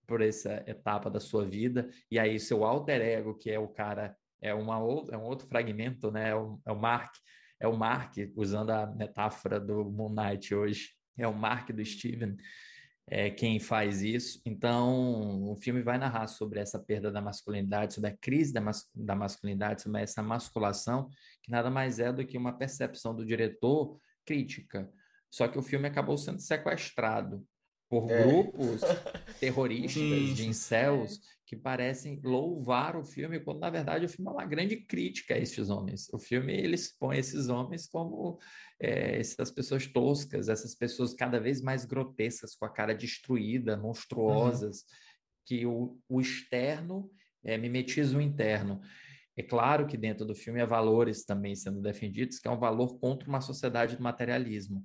por 0.04 0.20
essa 0.20 0.64
etapa 0.66 1.08
da 1.08 1.20
sua 1.20 1.46
vida, 1.46 1.88
e 2.10 2.18
aí 2.18 2.38
seu 2.38 2.64
alter 2.64 3.00
ego, 3.00 3.38
que 3.38 3.48
é 3.50 3.58
o 3.58 3.68
cara, 3.68 4.16
é, 4.42 4.52
uma, 4.52 4.74
é 5.10 5.16
um 5.16 5.22
outro 5.22 5.46
fragmento, 5.46 6.10
né? 6.10 6.30
É 6.30 6.34
o, 6.34 6.60
é 6.66 6.72
o 6.72 6.78
Mark, 6.78 7.14
é 7.60 7.68
o 7.68 7.76
Mark, 7.76 8.16
usando 8.34 8.70
a 8.70 8.86
metáfora 8.86 9.60
do 9.60 9.84
Moon 9.84 10.12
Knight 10.12 10.52
hoje, 10.52 10.90
é 11.16 11.26
o 11.26 11.32
Mark 11.32 11.70
do 11.70 11.84
Steven, 11.84 12.36
é, 13.08 13.30
quem 13.30 13.58
faz 13.58 14.02
isso. 14.02 14.40
Então, 14.44 15.50
o 15.50 15.56
filme 15.56 15.82
vai 15.82 15.98
narrar 15.98 16.26
sobre 16.26 16.60
essa 16.60 16.78
perda 16.78 17.10
da 17.10 17.20
masculinidade, 17.20 17.94
sobre 17.94 18.10
a 18.10 18.16
crise 18.16 18.52
da, 18.52 18.60
mas, 18.60 18.88
da 18.94 19.14
masculinidade, 19.14 19.82
sobre 19.82 20.00
essa 20.00 20.22
masculação, 20.22 21.08
que 21.42 21.50
nada 21.50 21.70
mais 21.70 21.98
é 21.98 22.12
do 22.12 22.24
que 22.24 22.38
uma 22.38 22.56
percepção 22.56 23.14
do 23.14 23.26
diretor 23.26 23.98
crítica. 24.24 24.90
Só 25.30 25.48
que 25.48 25.58
o 25.58 25.62
filme 25.62 25.88
acabou 25.88 26.16
sendo 26.16 26.40
sequestrado 26.40 27.44
por 27.88 28.10
é. 28.10 28.24
grupos 28.24 28.80
terroristas 29.40 30.36
de 30.36 30.46
incels 30.46 31.20
que 31.52 31.56
parecem 31.58 32.18
louvar 32.24 32.96
o 32.96 33.04
filme, 33.04 33.38
quando 33.38 33.60
na 33.60 33.68
verdade 33.68 34.06
o 34.06 34.08
filme 34.08 34.26
é 34.26 34.32
uma 34.32 34.46
grande 34.46 34.74
crítica 34.74 35.34
a 35.34 35.38
esses 35.38 35.68
homens. 35.68 36.08
O 36.10 36.18
filme 36.18 36.50
ele 36.50 36.74
expõe 36.74 37.18
esses 37.18 37.50
homens 37.50 37.86
como 37.86 38.38
é, 38.80 39.20
essas 39.20 39.50
pessoas 39.50 39.86
toscas, 39.86 40.48
essas 40.48 40.74
pessoas 40.74 41.12
cada 41.12 41.38
vez 41.38 41.60
mais 41.60 41.84
grotescas, 41.84 42.56
com 42.56 42.64
a 42.64 42.70
cara 42.70 42.94
destruída, 42.94 43.76
monstruosas, 43.76 44.78
uhum. 44.78 44.86
que 45.44 45.66
o, 45.66 45.98
o 46.08 46.22
externo 46.22 47.10
é, 47.44 47.58
mimetiza 47.58 48.16
o 48.16 48.22
interno. 48.22 48.80
É 49.36 49.42
claro 49.42 49.86
que 49.86 49.98
dentro 49.98 50.24
do 50.24 50.34
filme 50.34 50.62
há 50.62 50.64
valores 50.64 51.22
também 51.22 51.54
sendo 51.54 51.82
defendidos, 51.82 52.38
que 52.38 52.48
é 52.48 52.50
um 52.50 52.58
valor 52.58 52.98
contra 52.98 53.28
uma 53.28 53.42
sociedade 53.42 53.94
do 53.94 54.02
materialismo 54.02 54.82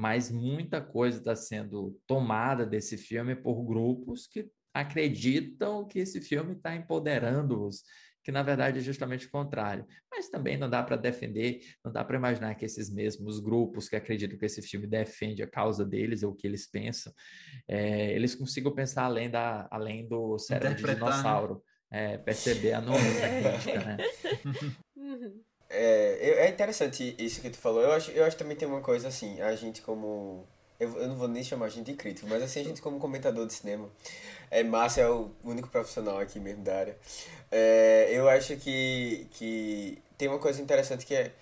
mas 0.00 0.30
muita 0.30 0.80
coisa 0.80 1.18
está 1.18 1.34
sendo 1.34 2.00
tomada 2.06 2.64
desse 2.64 2.96
filme 2.96 3.34
por 3.34 3.64
grupos 3.64 4.28
que 4.28 4.48
acreditam 4.72 5.86
que 5.86 5.98
esse 5.98 6.20
filme 6.20 6.52
está 6.52 6.74
empoderando-os, 6.74 7.82
que 8.22 8.30
na 8.30 8.42
verdade 8.42 8.78
é 8.78 8.82
justamente 8.82 9.26
o 9.26 9.30
contrário. 9.30 9.86
Mas 10.10 10.28
também 10.28 10.56
não 10.56 10.68
dá 10.68 10.82
para 10.82 10.96
defender, 10.96 11.60
não 11.84 11.92
dá 11.92 12.04
para 12.04 12.16
imaginar 12.16 12.54
que 12.54 12.64
esses 12.64 12.92
mesmos 12.92 13.40
grupos 13.40 13.88
que 13.88 13.96
acreditam 13.96 14.38
que 14.38 14.46
esse 14.46 14.62
filme 14.62 14.86
defende 14.86 15.42
a 15.42 15.46
causa 15.46 15.84
deles 15.84 16.22
ou 16.22 16.32
o 16.32 16.34
que 16.34 16.46
eles 16.46 16.66
pensam, 16.66 17.12
é, 17.66 18.12
eles 18.12 18.34
consigam 18.34 18.74
pensar 18.74 19.04
além, 19.04 19.30
da, 19.30 19.66
além 19.70 20.06
do 20.06 20.38
cérebro 20.38 20.76
de 20.76 20.86
né? 20.86 20.94
dinossauro, 20.94 21.62
é, 21.90 22.18
perceber 22.18 22.74
a 22.74 22.80
nuance 22.80 23.18
crítica, 23.18 23.84
né? 23.84 23.96
É, 25.70 26.46
é 26.46 26.48
interessante 26.48 27.14
isso 27.18 27.42
que 27.42 27.50
tu 27.50 27.58
falou. 27.58 27.82
Eu 27.82 27.92
acho, 27.92 28.10
eu 28.12 28.24
acho 28.24 28.36
que 28.36 28.42
também 28.42 28.56
tem 28.56 28.66
uma 28.66 28.80
coisa 28.80 29.08
assim, 29.08 29.40
a 29.40 29.54
gente 29.54 29.82
como. 29.82 30.48
Eu, 30.80 30.96
eu 30.96 31.08
não 31.08 31.16
vou 31.16 31.26
nem 31.26 31.42
chamar 31.42 31.66
a 31.66 31.68
gente 31.68 31.86
de 31.86 31.94
crítico, 31.94 32.28
mas 32.28 32.42
assim, 32.42 32.60
a 32.60 32.64
gente 32.64 32.80
como 32.80 33.00
comentador 33.00 33.46
de 33.46 33.52
cinema. 33.52 33.88
É, 34.50 34.62
Márcio 34.62 35.02
é 35.02 35.10
o 35.10 35.30
único 35.44 35.68
profissional 35.68 36.18
aqui 36.18 36.38
mesmo 36.38 36.62
da 36.62 36.76
área. 36.76 36.96
É, 37.50 38.08
eu 38.12 38.28
acho 38.28 38.56
que, 38.56 39.26
que 39.32 39.98
tem 40.16 40.28
uma 40.28 40.38
coisa 40.38 40.62
interessante 40.62 41.04
que 41.04 41.14
é, 41.14 41.32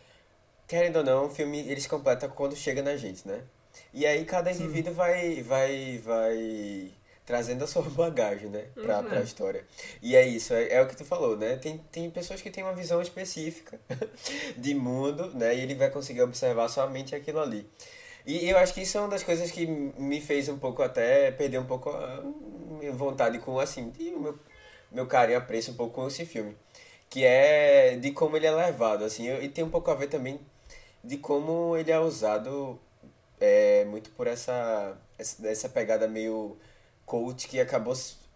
querendo 0.66 0.96
ou 0.96 1.04
não, 1.04 1.26
o 1.26 1.30
filme 1.30 1.60
ele 1.60 1.80
se 1.80 1.88
completa 1.88 2.28
quando 2.28 2.56
chega 2.56 2.82
na 2.82 2.96
gente, 2.96 3.26
né? 3.28 3.42
E 3.92 4.06
aí 4.06 4.24
cada 4.24 4.50
indivíduo 4.50 4.94
vai, 4.94 5.42
vai, 5.42 5.98
vai 5.98 6.90
trazendo 7.26 7.64
a 7.64 7.66
sua 7.66 7.82
bagagem, 7.90 8.48
né, 8.48 8.66
pra, 8.74 9.00
uhum. 9.00 9.08
pra 9.08 9.20
história. 9.20 9.66
E 10.00 10.16
é 10.16 10.26
isso, 10.26 10.54
é, 10.54 10.72
é, 10.74 10.82
o 10.82 10.86
que 10.86 10.96
tu 10.96 11.04
falou, 11.04 11.36
né? 11.36 11.56
Tem, 11.56 11.78
tem 11.92 12.10
pessoas 12.10 12.40
que 12.40 12.50
têm 12.50 12.64
uma 12.64 12.74
visão 12.74 13.02
específica 13.02 13.78
de 14.56 14.74
mundo, 14.74 15.30
né? 15.34 15.54
E 15.54 15.60
ele 15.60 15.74
vai 15.74 15.90
conseguir 15.90 16.22
observar 16.22 16.68
somente 16.68 17.14
aquilo 17.14 17.40
ali. 17.40 17.68
E 18.26 18.48
eu 18.50 18.58
acho 18.58 18.74
que 18.74 18.82
isso 18.82 18.98
é 18.98 19.00
uma 19.00 19.08
das 19.08 19.22
coisas 19.22 19.50
que 19.52 19.66
me 19.66 20.20
fez 20.20 20.48
um 20.48 20.58
pouco 20.58 20.82
até 20.82 21.30
perder 21.30 21.58
um 21.58 21.66
pouco 21.66 21.90
a 21.90 22.22
minha 22.78 22.92
vontade 22.92 23.38
com, 23.38 23.60
assim, 23.60 23.92
e 23.98 24.10
o 24.12 24.20
meu, 24.20 24.38
meu 24.90 25.06
carinho 25.06 25.38
apreço 25.38 25.70
um 25.70 25.74
pouco 25.74 25.94
com 25.94 26.08
esse 26.08 26.26
filme. 26.26 26.56
Que 27.08 27.24
é 27.24 27.96
de 27.96 28.10
como 28.10 28.36
ele 28.36 28.46
é 28.46 28.50
levado, 28.50 29.04
assim, 29.04 29.28
e 29.28 29.48
tem 29.48 29.62
um 29.62 29.70
pouco 29.70 29.90
a 29.92 29.94
ver 29.94 30.08
também 30.08 30.40
de 31.04 31.16
como 31.18 31.76
ele 31.76 31.92
é 31.92 32.00
usado 32.00 32.78
é, 33.40 33.84
muito 33.84 34.10
por 34.10 34.26
essa, 34.26 34.98
essa 35.18 35.68
pegada 35.68 36.08
meio 36.08 36.56
coach 37.04 37.46
que 37.46 37.60
acabou 37.60 37.94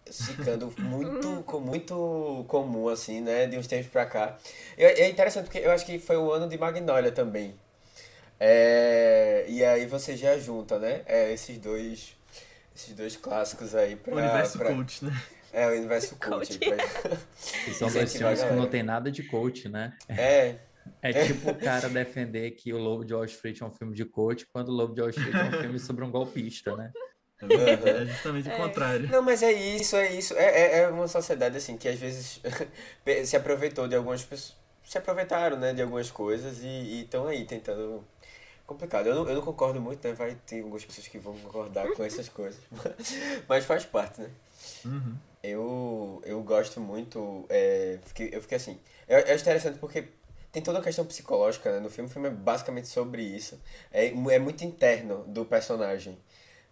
ficando 0.09 0.73
muito, 0.79 1.59
muito 1.59 2.45
comum, 2.47 2.87
assim, 2.87 3.19
né? 3.19 3.45
De 3.45 3.57
uns 3.57 3.67
tempos 3.67 3.91
pra 3.91 4.05
cá. 4.05 4.37
E 4.77 4.83
é 4.83 5.09
interessante 5.09 5.45
porque 5.45 5.59
eu 5.59 5.71
acho 5.71 5.85
que 5.85 5.99
foi 5.99 6.15
o 6.15 6.31
ano 6.31 6.47
de 6.47 6.57
Magnolia 6.57 7.11
também. 7.11 7.55
É, 8.43 9.45
e 9.47 9.63
aí 9.63 9.85
você 9.85 10.17
já 10.17 10.35
junta, 10.39 10.79
né? 10.79 11.03
É, 11.05 11.31
esses 11.31 11.59
dois 11.59 12.15
esses 12.75 12.95
dois 12.95 13.15
clássicos 13.15 13.75
aí 13.75 13.95
pra... 13.95 14.15
O 14.15 14.17
universo 14.17 14.57
pra... 14.57 14.73
coach, 14.73 15.05
né? 15.05 15.23
É, 15.53 15.67
o 15.67 15.71
universo 15.73 16.15
coach. 16.15 16.59
E 17.67 17.73
são 17.73 17.91
dois 17.91 18.15
filmes 18.15 18.41
que 18.41 18.53
não 18.53 18.67
tem 18.67 18.81
nada 18.81 19.11
de 19.11 19.23
coach, 19.23 19.69
né? 19.69 19.93
É. 20.07 20.55
É 21.01 21.25
tipo 21.25 21.51
o 21.51 21.55
cara 21.55 21.87
defender 21.89 22.51
que 22.51 22.73
o 22.73 22.77
Lobo 22.77 23.05
de 23.05 23.13
Wall 23.13 23.25
Street 23.25 23.61
é 23.61 23.65
um 23.65 23.71
filme 23.71 23.93
de 23.93 24.05
coach, 24.05 24.47
quando 24.51 24.69
o 24.69 24.71
Lobo 24.71 24.95
de 24.95 25.01
Wall 25.01 25.09
Street 25.11 25.35
é 25.35 25.43
um 25.43 25.61
filme 25.61 25.79
sobre 25.79 26.03
um 26.03 26.09
golpista, 26.09 26.75
né? 26.75 26.91
É, 27.43 28.05
justamente 28.05 28.49
o 28.49 28.51
é. 28.51 28.57
contrário. 28.57 29.07
Não, 29.09 29.21
mas 29.21 29.41
é 29.43 29.51
isso, 29.51 29.95
é 29.95 30.13
isso. 30.13 30.33
É, 30.35 30.45
é, 30.45 30.79
é 30.79 30.87
uma 30.87 31.07
sociedade 31.07 31.57
assim 31.57 31.75
que 31.75 31.87
às 31.87 31.99
vezes 31.99 32.39
se 33.25 33.35
aproveitou 33.35 33.87
de 33.87 33.95
algumas 33.95 34.23
pessoas. 34.23 34.59
Se 34.83 34.97
aproveitaram, 34.97 35.57
né, 35.57 35.73
de 35.73 35.81
algumas 35.81 36.11
coisas 36.11 36.59
e 36.63 37.01
estão 37.01 37.27
aí 37.27 37.45
tentando. 37.45 38.03
Complicado. 38.65 39.07
Eu 39.07 39.15
não, 39.15 39.27
eu 39.27 39.35
não 39.35 39.41
concordo 39.41 39.81
muito, 39.81 40.07
né? 40.07 40.13
Vai 40.13 40.35
ter 40.45 40.61
algumas 40.61 40.85
pessoas 40.85 41.07
que 41.07 41.17
vão 41.17 41.37
concordar 41.39 41.91
com 41.93 42.03
essas 42.03 42.27
coisas. 42.29 42.59
Mas 43.47 43.65
faz 43.65 43.85
parte, 43.85 44.21
né? 44.21 44.29
Uhum. 44.85 45.15
Eu, 45.43 46.21
eu 46.25 46.41
gosto 46.43 46.79
muito. 46.79 47.45
É, 47.49 47.99
fiquei, 48.05 48.29
eu 48.31 48.41
fiquei 48.41 48.57
assim. 48.57 48.79
É, 49.07 49.31
é 49.31 49.35
interessante 49.35 49.79
porque 49.79 50.07
tem 50.51 50.61
toda 50.61 50.79
a 50.79 50.81
questão 50.81 51.05
psicológica 51.05 51.71
né? 51.71 51.79
no 51.79 51.89
filme. 51.89 52.09
O 52.09 52.13
filme 52.13 52.27
é 52.27 52.31
basicamente 52.31 52.87
sobre 52.87 53.23
isso. 53.23 53.59
É, 53.91 54.07
é 54.07 54.39
muito 54.39 54.63
interno 54.63 55.23
do 55.27 55.45
personagem 55.45 56.17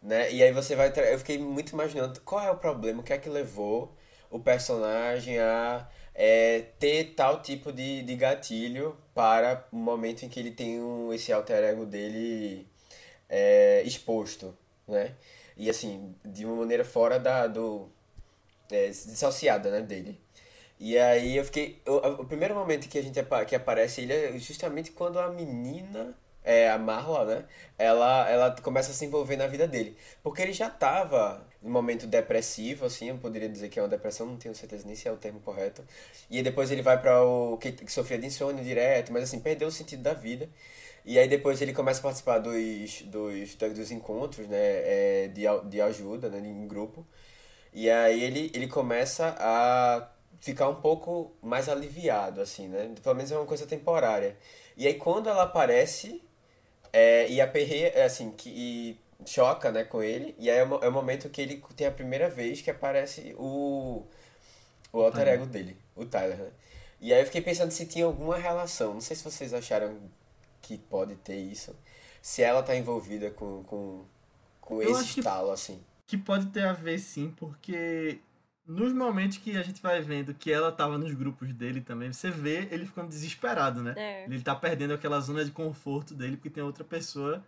né? 0.02 0.32
E 0.32 0.42
aí 0.42 0.52
você 0.52 0.76
vai. 0.76 0.92
Eu 1.12 1.20
fiquei 1.20 1.38
muito 1.38 1.72
imaginando 1.72 2.20
qual 2.22 2.44
é 2.44 2.52
o 2.52 2.58
problema, 2.58 3.02
o 3.02 3.04
que 3.04 3.14
é 3.14 3.18
que 3.18 3.30
levou 3.30 3.96
o 4.30 4.40
personagem 4.40 5.40
a 5.40 5.88
é, 6.22 6.66
ter 6.78 7.14
tal 7.16 7.42
tipo 7.42 7.72
de, 7.72 8.04
de 8.04 8.16
gatilho 8.18 8.98
para 9.16 9.66
o 9.72 9.78
momento 9.78 10.24
em 10.24 10.30
que 10.30 10.38
ele 10.38 10.52
tem 10.52 10.82
um, 10.82 11.14
esse 11.14 11.32
alter 11.32 11.64
ego 11.64 11.86
dele 11.86 12.68
é, 13.30 13.82
exposto, 13.86 14.54
né? 14.86 15.16
E 15.56 15.70
assim, 15.70 16.14
de 16.26 16.46
uma 16.46 16.58
maneira 16.58 16.84
fora 16.84 17.18
da, 17.20 17.48
do... 17.48 17.90
É, 18.72 18.90
dissociada, 18.90 19.72
né, 19.72 19.82
dele. 19.82 20.20
E 20.80 20.98
aí 20.98 21.38
eu 21.38 21.46
fiquei... 21.46 21.82
O, 21.88 22.22
o 22.22 22.26
primeiro 22.26 22.54
momento 22.56 22.90
que 22.90 23.00
a 23.00 23.04
gente 23.04 23.20
que 23.48 23.56
aparece 23.56 24.02
ele 24.02 24.14
é 24.14 24.38
justamente 24.40 24.92
quando 24.92 25.20
a 25.20 25.30
menina 25.30 26.16
é, 26.44 26.70
a 26.70 26.78
Marla, 26.78 27.26
né? 27.26 27.46
Ela, 27.78 28.30
ela 28.30 28.56
começa 28.62 28.92
a 28.92 28.94
se 28.94 29.06
envolver 29.06 29.38
na 29.38 29.48
vida 29.48 29.68
dele. 29.68 29.96
Porque 30.24 30.42
ele 30.42 30.54
já 30.54 30.70
tava 30.70 31.46
um 31.62 31.70
momento 31.70 32.08
depressivo, 32.08 32.86
assim, 32.86 33.10
eu 33.10 33.18
poderia 33.18 33.50
dizer 33.50 33.70
que 33.70 33.80
é 33.80 33.82
uma 33.82 33.90
depressão, 33.90 34.26
não 34.26 34.38
tenho 34.38 34.56
certeza 34.56 34.86
nem 34.86 34.96
se 34.96 35.08
é 35.08 35.12
o 35.12 35.18
termo 35.18 35.40
correto. 35.42 35.84
E 36.30 36.38
aí 36.38 36.44
depois 36.44 36.72
ele 36.72 36.82
vai 36.82 37.00
para 37.00 37.24
o 37.24 37.58
que, 37.58 37.72
que 37.72 37.92
sofria 37.92 38.18
de 38.18 38.28
insônia 38.28 38.64
direto, 38.64 39.12
mas 39.12 39.24
assim, 39.24 39.40
perdeu 39.40 39.68
o 39.68 39.72
sentido 39.72 40.02
da 40.02 40.14
vida. 40.14 40.50
E 41.06 41.18
aí 41.20 41.28
depois 41.28 41.62
ele 41.62 41.74
começa 41.74 42.00
a 42.00 42.04
participar 42.04 42.40
dos, 42.40 43.02
dos, 43.04 43.56
dos 43.56 43.92
encontros, 43.92 44.48
né, 44.48 44.58
é, 44.58 45.28
de, 45.28 45.44
de 45.70 45.82
ajuda, 45.82 46.30
né, 46.30 46.40
em 46.40 46.68
grupo. 46.68 47.06
E 47.74 47.90
aí 47.90 48.24
ele, 48.24 48.52
ele 48.54 48.68
começa 48.68 49.36
a 49.40 50.10
ficar 50.40 50.70
um 50.70 50.76
pouco 50.76 51.34
mais 51.42 51.68
aliviado, 51.70 52.42
assim, 52.42 52.68
né? 52.68 52.94
Pelo 53.04 53.16
menos 53.16 53.32
é 53.32 53.38
uma 53.38 53.46
coisa 53.46 53.68
temporária. 53.68 54.38
E 54.78 54.88
aí 54.88 54.94
quando 54.96 55.30
ela 55.30 55.44
aparece, 55.44 56.22
é, 56.94 57.30
e 57.30 57.42
a 57.42 57.48
Perre, 57.48 57.84
é 57.86 58.04
assim, 58.04 58.32
que 58.32 59.00
choca, 59.26 59.72
né, 59.72 59.84
com 59.84 60.02
ele. 60.02 60.36
E 60.38 60.50
aí 60.50 60.58
é 60.58 60.66
o, 60.66 60.84
é 60.84 60.88
o 60.88 60.92
momento 60.92 61.30
que 61.30 61.42
ele 61.42 61.64
tem 61.76 61.88
a 61.88 61.92
primeira 61.92 62.30
vez 62.30 62.62
que 62.62 62.70
aparece 62.70 63.36
o, 63.38 64.06
o 64.92 65.02
alter 65.02 65.28
ego 65.28 65.46
dele, 65.46 65.78
o 65.96 66.06
Tyler, 66.06 66.38
né? 66.38 66.52
E 67.02 67.14
aí 67.14 67.22
eu 67.22 67.26
fiquei 67.26 67.42
pensando 67.42 67.72
se 67.72 67.86
tinha 67.86 68.06
alguma 68.06 68.38
relação. 68.38 68.94
Não 68.94 69.02
sei 69.02 69.16
se 69.16 69.24
vocês 69.24 69.54
acharam 69.54 69.98
que 70.62 70.78
pode 70.78 71.16
ter 71.16 71.38
isso. 71.38 71.76
Se 72.22 72.44
ela 72.44 72.62
tá 72.62 72.76
envolvida 72.76 73.32
com, 73.32 73.64
com, 73.64 74.06
com 74.60 74.82
esse 74.82 75.20
estalo, 75.20 75.52
assim. 75.52 75.82
Que 76.06 76.18
pode 76.18 76.48
ter 76.48 76.66
a 76.66 76.74
ver 76.74 77.00
sim, 77.00 77.34
porque 77.38 78.20
nos 78.68 78.92
momentos 78.94 79.38
que 79.38 79.56
a 79.56 79.64
gente 79.64 79.82
vai 79.82 80.02
vendo 80.02 80.34
que 80.34 80.52
ela 80.52 80.72
tava 80.72 80.98
nos 80.98 81.14
grupos 81.14 81.54
dele 81.54 81.80
também, 81.82 82.12
você 82.12 82.30
vê 82.30 82.68
ele 82.70 82.86
ficando 82.86 83.08
desesperado, 83.08 83.82
né? 83.82 83.94
É. 83.96 84.26
Ele 84.26 84.42
tá 84.42 84.54
perdendo 84.54 84.94
aquela 84.94 85.20
zona 85.22 85.46
de 85.46 85.52
conforto 85.52 86.14
dele 86.14 86.36
porque 86.36 86.50
tem 86.50 86.64
outra 86.64 86.84
pessoa 86.84 87.44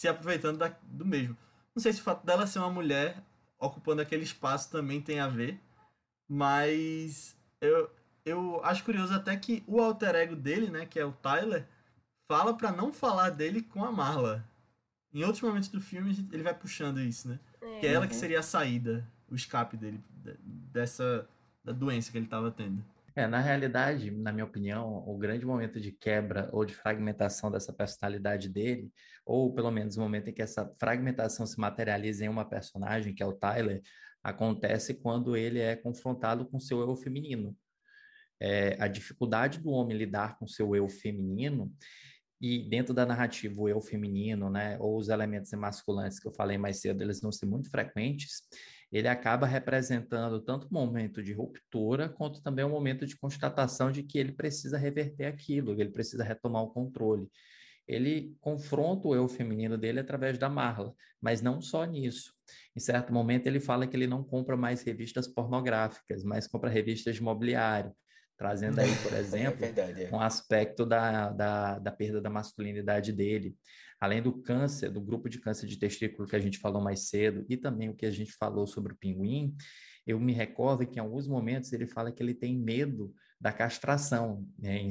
se 0.00 0.08
aproveitando 0.08 0.56
da, 0.56 0.74
do 0.84 1.04
mesmo. 1.04 1.36
Não 1.74 1.82
sei 1.82 1.92
se 1.92 2.00
o 2.00 2.02
fato 2.02 2.24
dela 2.24 2.46
ser 2.46 2.58
uma 2.58 2.70
mulher 2.70 3.22
ocupando 3.58 4.00
aquele 4.00 4.22
espaço 4.22 4.70
também 4.70 4.98
tem 4.98 5.20
a 5.20 5.28
ver, 5.28 5.60
mas 6.26 7.36
eu, 7.60 7.90
eu 8.24 8.64
acho 8.64 8.82
curioso 8.82 9.12
até 9.12 9.36
que 9.36 9.62
o 9.66 9.78
alter 9.78 10.14
ego 10.14 10.34
dele, 10.34 10.70
né, 10.70 10.86
que 10.86 10.98
é 10.98 11.04
o 11.04 11.12
Tyler, 11.12 11.66
fala 12.26 12.56
para 12.56 12.72
não 12.72 12.94
falar 12.94 13.28
dele 13.28 13.60
com 13.60 13.84
a 13.84 13.92
Marla. 13.92 14.42
Em 15.12 15.22
outros 15.22 15.42
momentos 15.42 15.68
do 15.68 15.82
filme 15.82 16.26
ele 16.32 16.42
vai 16.42 16.54
puxando 16.54 16.98
isso, 16.98 17.28
né? 17.28 17.38
É. 17.60 17.80
Que 17.80 17.86
é 17.86 17.92
ela 17.92 18.08
que 18.08 18.14
seria 18.14 18.40
a 18.40 18.42
saída, 18.42 19.06
o 19.30 19.34
escape 19.34 19.76
dele 19.76 20.02
dessa 20.72 21.28
da 21.62 21.72
doença 21.72 22.10
que 22.10 22.16
ele 22.16 22.24
estava 22.24 22.50
tendo. 22.50 22.82
É, 23.20 23.26
na 23.26 23.38
realidade, 23.38 24.10
na 24.10 24.32
minha 24.32 24.46
opinião, 24.46 25.04
o 25.06 25.18
grande 25.18 25.44
momento 25.44 25.78
de 25.78 25.92
quebra 25.92 26.48
ou 26.52 26.64
de 26.64 26.72
fragmentação 26.72 27.50
dessa 27.50 27.70
personalidade 27.70 28.48
dele, 28.48 28.90
ou 29.26 29.52
pelo 29.52 29.70
menos 29.70 29.98
o 29.98 30.00
momento 30.00 30.28
em 30.28 30.32
que 30.32 30.40
essa 30.40 30.74
fragmentação 30.80 31.44
se 31.44 31.60
materializa 31.60 32.24
em 32.24 32.30
uma 32.30 32.48
personagem, 32.48 33.14
que 33.14 33.22
é 33.22 33.26
o 33.26 33.34
Tyler, 33.34 33.82
acontece 34.22 34.94
quando 34.94 35.36
ele 35.36 35.58
é 35.58 35.76
confrontado 35.76 36.48
com 36.48 36.58
seu 36.58 36.80
eu 36.80 36.96
feminino. 36.96 37.54
É, 38.40 38.82
a 38.82 38.88
dificuldade 38.88 39.58
do 39.60 39.68
homem 39.68 39.98
lidar 39.98 40.38
com 40.38 40.46
seu 40.46 40.74
eu 40.74 40.88
feminino 40.88 41.70
e 42.40 42.70
dentro 42.70 42.94
da 42.94 43.04
narrativa 43.04 43.60
o 43.60 43.68
eu 43.68 43.82
feminino, 43.82 44.48
né, 44.48 44.78
ou 44.80 44.96
os 44.96 45.10
elementos 45.10 45.52
emasculantes 45.52 46.18
que 46.18 46.26
eu 46.26 46.32
falei 46.32 46.56
mais 46.56 46.80
cedo, 46.80 47.02
eles 47.02 47.20
vão 47.20 47.30
ser 47.30 47.44
muito 47.44 47.70
frequentes, 47.70 48.44
ele 48.92 49.08
acaba 49.08 49.46
representando 49.46 50.40
tanto 50.40 50.66
um 50.66 50.72
momento 50.72 51.22
de 51.22 51.32
ruptura, 51.32 52.08
quanto 52.08 52.42
também 52.42 52.64
um 52.64 52.70
momento 52.70 53.06
de 53.06 53.16
constatação 53.16 53.92
de 53.92 54.02
que 54.02 54.18
ele 54.18 54.32
precisa 54.32 54.76
reverter 54.76 55.26
aquilo, 55.26 55.72
ele 55.72 55.90
precisa 55.90 56.24
retomar 56.24 56.62
o 56.62 56.70
controle. 56.70 57.28
Ele 57.86 58.36
confronta 58.40 59.08
o 59.08 59.14
eu 59.14 59.28
feminino 59.28 59.76
dele 59.76 60.00
através 60.00 60.38
da 60.38 60.48
Marla, 60.48 60.94
mas 61.20 61.40
não 61.40 61.60
só 61.60 61.84
nisso. 61.84 62.32
Em 62.76 62.80
certo 62.80 63.12
momento, 63.12 63.46
ele 63.46 63.60
fala 63.60 63.86
que 63.86 63.96
ele 63.96 64.06
não 64.06 64.22
compra 64.22 64.56
mais 64.56 64.82
revistas 64.82 65.26
pornográficas, 65.26 66.24
mas 66.24 66.46
compra 66.46 66.70
revistas 66.70 67.16
de 67.16 67.22
mobiliário, 67.22 67.92
trazendo 68.36 68.80
aí, 68.80 68.94
por 69.02 69.12
é 69.14 69.18
exemplo, 69.18 69.64
é 69.64 69.72
verdade, 69.72 70.04
é. 70.04 70.10
um 70.12 70.20
aspecto 70.20 70.84
da, 70.84 71.30
da, 71.30 71.78
da 71.78 71.92
perda 71.92 72.20
da 72.20 72.30
masculinidade 72.30 73.12
dele 73.12 73.56
além 74.00 74.22
do 74.22 74.32
câncer, 74.32 74.90
do 74.90 75.00
grupo 75.00 75.28
de 75.28 75.38
câncer 75.38 75.66
de 75.66 75.76
testículo 75.76 76.26
que 76.26 76.34
a 76.34 76.40
gente 76.40 76.58
falou 76.58 76.82
mais 76.82 77.08
cedo, 77.08 77.44
e 77.48 77.56
também 77.56 77.90
o 77.90 77.94
que 77.94 78.06
a 78.06 78.10
gente 78.10 78.32
falou 78.32 78.66
sobre 78.66 78.94
o 78.94 78.96
pinguim, 78.96 79.54
eu 80.06 80.18
me 80.18 80.32
recordo 80.32 80.86
que 80.86 80.98
em 80.98 81.02
alguns 81.02 81.28
momentos 81.28 81.72
ele 81.72 81.86
fala 81.86 82.10
que 82.10 82.22
ele 82.22 82.34
tem 82.34 82.56
medo 82.56 83.14
da 83.40 83.52
castração. 83.52 84.46
Né? 84.58 84.78
Em, 84.78 84.90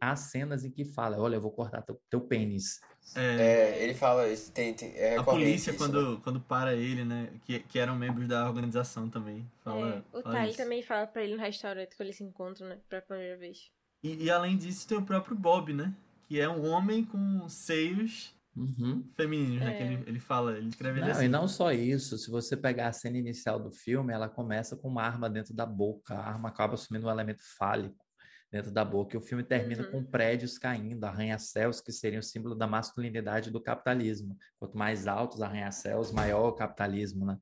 há 0.00 0.16
cenas 0.16 0.64
em 0.64 0.70
que 0.70 0.84
fala, 0.84 1.18
olha, 1.18 1.36
eu 1.36 1.40
vou 1.40 1.50
cortar 1.50 1.82
teu, 1.82 2.00
teu 2.08 2.20
pênis. 2.20 2.80
É, 3.14 3.20
é, 3.22 3.82
ele 3.82 3.94
fala 3.94 4.28
isso, 4.28 4.52
tem, 4.52 4.72
tem 4.72 4.92
é 4.94 5.16
A 5.16 5.24
polícia, 5.24 5.70
isso, 5.70 5.78
quando, 5.78 6.14
né? 6.14 6.20
quando 6.22 6.40
para 6.40 6.74
ele, 6.74 7.04
né, 7.04 7.30
que, 7.44 7.58
que 7.60 7.78
eram 7.78 7.96
membros 7.96 8.28
da 8.28 8.46
organização 8.46 9.08
também, 9.08 9.50
fala, 9.64 10.04
é, 10.12 10.16
O 10.16 10.22
Ty 10.22 10.56
também 10.56 10.82
fala 10.82 11.06
pra 11.06 11.22
ele 11.24 11.34
no 11.34 11.40
restaurante 11.40 11.96
que 11.96 12.02
eles 12.02 12.16
se 12.16 12.24
encontram, 12.24 12.68
né, 12.68 12.78
pela 12.88 13.02
primeira 13.02 13.36
vez. 13.36 13.70
E, 14.02 14.24
e 14.24 14.30
além 14.30 14.56
disso 14.56 14.86
tem 14.86 14.96
o 14.96 15.02
próprio 15.02 15.36
Bob, 15.36 15.72
né, 15.72 15.94
que 16.28 16.38
é 16.38 16.48
um 16.48 16.66
homem 16.70 17.04
com 17.04 17.48
seios 17.48 18.34
Uhum. 18.60 19.10
femininos, 19.16 19.60
né? 19.60 19.74
Que 19.74 19.82
ele, 19.82 19.94
é. 19.94 20.02
ele 20.06 20.20
fala, 20.20 20.56
ele 20.58 20.68
escreve 20.68 21.00
não, 21.00 21.08
assim. 21.08 21.24
E 21.24 21.28
não 21.28 21.48
só 21.48 21.72
isso, 21.72 22.18
se 22.18 22.30
você 22.30 22.56
pegar 22.56 22.88
a 22.88 22.92
cena 22.92 23.16
inicial 23.16 23.58
do 23.58 23.72
filme, 23.72 24.12
ela 24.12 24.28
começa 24.28 24.76
com 24.76 24.88
uma 24.88 25.02
arma 25.02 25.30
dentro 25.30 25.54
da 25.54 25.64
boca, 25.64 26.14
a 26.14 26.28
arma 26.28 26.50
acaba 26.50 26.74
assumindo 26.74 27.06
um 27.06 27.10
elemento 27.10 27.42
fálico 27.56 28.09
dentro 28.50 28.70
da 28.70 28.84
boca, 28.84 29.14
e 29.14 29.18
o 29.18 29.22
filme 29.22 29.44
termina 29.44 29.84
uhum. 29.84 29.90
com 29.90 30.04
prédios 30.04 30.58
caindo, 30.58 31.04
arranha-céus 31.04 31.80
que 31.80 31.92
seriam 31.92 32.20
o 32.20 32.22
símbolo 32.22 32.54
da 32.54 32.66
masculinidade 32.66 33.50
do 33.50 33.60
capitalismo. 33.60 34.36
Quanto 34.58 34.76
mais 34.76 35.06
altos 35.06 35.40
arranha-céus, 35.40 36.10
maior 36.10 36.48
o 36.48 36.52
capitalismo, 36.52 37.24
né? 37.24 37.38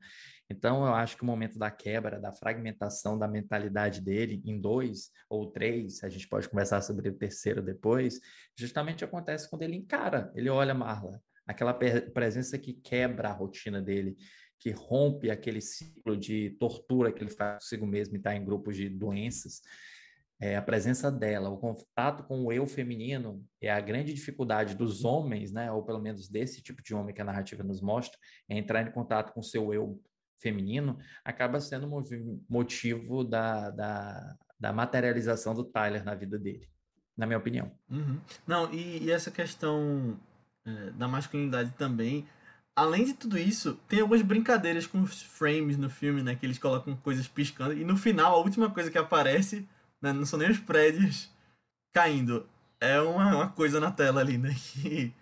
Então, 0.50 0.86
eu 0.86 0.94
acho 0.94 1.16
que 1.16 1.22
o 1.22 1.26
momento 1.26 1.58
da 1.58 1.70
quebra, 1.70 2.18
da 2.18 2.32
fragmentação 2.32 3.18
da 3.18 3.28
mentalidade 3.28 4.00
dele 4.00 4.42
em 4.44 4.58
dois 4.58 5.10
ou 5.28 5.50
três, 5.50 6.02
a 6.02 6.08
gente 6.08 6.26
pode 6.26 6.48
conversar 6.48 6.80
sobre 6.80 7.08
o 7.10 7.14
terceiro 7.14 7.62
depois, 7.62 8.18
justamente 8.56 9.04
acontece 9.04 9.48
quando 9.48 9.62
ele 9.62 9.76
encara, 9.76 10.32
ele 10.34 10.48
olha 10.48 10.72
Marla, 10.72 11.20
aquela 11.46 11.74
presença 11.74 12.58
que 12.58 12.72
quebra 12.72 13.28
a 13.28 13.32
rotina 13.32 13.82
dele, 13.82 14.16
que 14.58 14.70
rompe 14.70 15.30
aquele 15.30 15.60
ciclo 15.60 16.16
de 16.16 16.56
tortura 16.58 17.12
que 17.12 17.22
ele 17.22 17.30
faz 17.30 17.64
consigo 17.64 17.86
mesmo 17.86 18.16
e 18.16 18.18
está 18.18 18.34
em 18.34 18.44
grupos 18.44 18.76
de 18.76 18.88
doenças. 18.88 19.60
É, 20.40 20.56
a 20.56 20.62
presença 20.62 21.10
dela, 21.10 21.48
o 21.48 21.58
contato 21.58 22.22
com 22.22 22.44
o 22.44 22.52
eu 22.52 22.64
feminino 22.64 23.44
é 23.60 23.70
a 23.70 23.80
grande 23.80 24.14
dificuldade 24.14 24.76
dos 24.76 25.04
homens, 25.04 25.50
né, 25.50 25.70
ou 25.72 25.82
pelo 25.82 25.98
menos 25.98 26.28
desse 26.28 26.62
tipo 26.62 26.80
de 26.80 26.94
homem 26.94 27.12
que 27.12 27.20
a 27.20 27.24
narrativa 27.24 27.64
nos 27.64 27.80
mostra, 27.80 28.16
é 28.48 28.56
entrar 28.56 28.82
em 28.82 28.92
contato 28.92 29.32
com 29.32 29.40
o 29.40 29.44
seu 29.44 29.74
eu 29.74 30.00
feminino, 30.40 30.96
acaba 31.24 31.60
sendo 31.60 31.90
motivo 32.48 33.24
da, 33.24 33.70
da, 33.70 34.36
da 34.58 34.72
materialização 34.72 35.54
do 35.54 35.64
Tyler 35.64 36.04
na 36.04 36.14
vida 36.14 36.38
dele, 36.38 36.68
na 37.16 37.26
minha 37.26 37.38
opinião. 37.38 37.72
Uhum. 37.90 38.20
Não, 38.46 38.72
e, 38.72 39.04
e, 39.04 39.10
essa 39.10 39.32
questão 39.32 40.18
é, 40.64 40.90
da 40.92 41.08
masculinidade 41.08 41.72
também, 41.72 42.26
além 42.76 43.04
de 43.04 43.14
tudo 43.14 43.36
isso, 43.36 43.74
tem 43.88 44.00
algumas 44.00 44.22
brincadeiras 44.22 44.86
com 44.86 45.02
os 45.02 45.20
frames 45.20 45.76
no 45.76 45.90
filme, 45.90 46.22
né, 46.22 46.36
que 46.36 46.46
eles 46.46 46.58
colocam 46.58 46.96
coisas 46.96 47.26
piscando, 47.26 47.74
e 47.74 47.84
no 47.84 47.96
final, 47.96 48.34
a 48.34 48.38
última 48.38 48.70
coisa 48.70 48.88
que 48.88 48.98
aparece, 48.98 49.68
né, 50.02 50.12
não 50.12 50.26
são 50.26 50.38
nem 50.38 50.50
os 50.50 50.58
prédios 50.58 51.30
caindo, 51.92 52.48
é 52.80 53.00
uma, 53.00 53.34
uma 53.34 53.48
coisa 53.50 53.80
na 53.80 53.90
tela 53.90 54.20
ali, 54.20 54.38
né, 54.38 54.54
que 54.72 55.12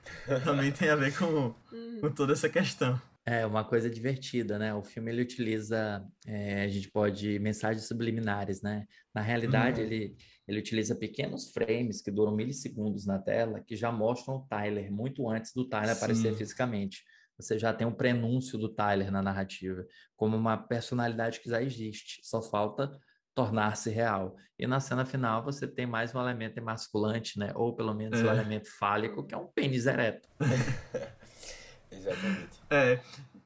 também 0.44 0.72
tem 0.72 0.88
a 0.88 0.96
ver 0.96 1.16
com, 1.16 1.54
com 2.00 2.10
toda 2.10 2.32
essa 2.32 2.48
questão. 2.48 3.00
É 3.24 3.44
uma 3.44 3.64
coisa 3.64 3.90
divertida, 3.90 4.56
né? 4.56 4.72
O 4.72 4.84
filme 4.84 5.10
ele 5.10 5.22
utiliza, 5.22 6.06
é, 6.24 6.62
a 6.62 6.68
gente 6.68 6.88
pode 6.88 7.40
mensagens 7.40 7.84
subliminares, 7.88 8.62
né? 8.62 8.86
Na 9.12 9.20
realidade, 9.20 9.80
uhum. 9.80 9.86
ele 9.88 10.16
ele 10.46 10.60
utiliza 10.60 10.94
pequenos 10.94 11.50
frames 11.50 12.00
que 12.00 12.10
duram 12.10 12.34
milissegundos 12.34 13.04
na 13.04 13.18
tela 13.18 13.60
que 13.60 13.74
já 13.74 13.90
mostram 13.90 14.36
o 14.36 14.46
Tyler 14.46 14.92
muito 14.92 15.28
antes 15.28 15.52
do 15.52 15.68
Tyler 15.68 15.88
Sim. 15.88 15.96
aparecer 15.96 16.34
fisicamente. 16.36 17.04
Você 17.36 17.58
já 17.58 17.72
tem 17.72 17.86
um 17.86 17.92
prenúncio 17.92 18.56
do 18.56 18.68
Tyler 18.68 19.10
na 19.10 19.20
narrativa, 19.20 19.84
como 20.14 20.36
uma 20.36 20.56
personalidade 20.56 21.40
que 21.40 21.50
já 21.50 21.62
existe, 21.62 22.20
só 22.22 22.40
falta 22.40 22.98
tornar-se 23.36 23.90
real. 23.90 24.34
E 24.58 24.66
na 24.66 24.80
cena 24.80 25.04
final 25.04 25.44
você 25.44 25.68
tem 25.68 25.86
mais 25.86 26.14
um 26.14 26.18
elemento 26.18 26.56
emasculante, 26.56 27.38
né? 27.38 27.52
Ou 27.54 27.74
pelo 27.74 27.94
menos 27.94 28.18
é. 28.18 28.24
um 28.24 28.30
elemento 28.30 28.68
fálico, 28.78 29.22
que 29.22 29.34
é 29.34 29.38
um 29.38 29.46
pênis 29.46 29.84
ereto. 29.84 30.26
Exatamente. 31.92 32.58
É. 32.70 32.98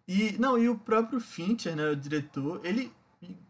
E, 0.07 0.37
não, 0.39 0.57
e 0.57 0.69
o 0.69 0.79
próprio 0.79 1.21
Fincher, 1.21 1.75
né, 1.75 1.91
o 1.91 1.97
diretor, 1.97 2.61
ele 2.65 2.93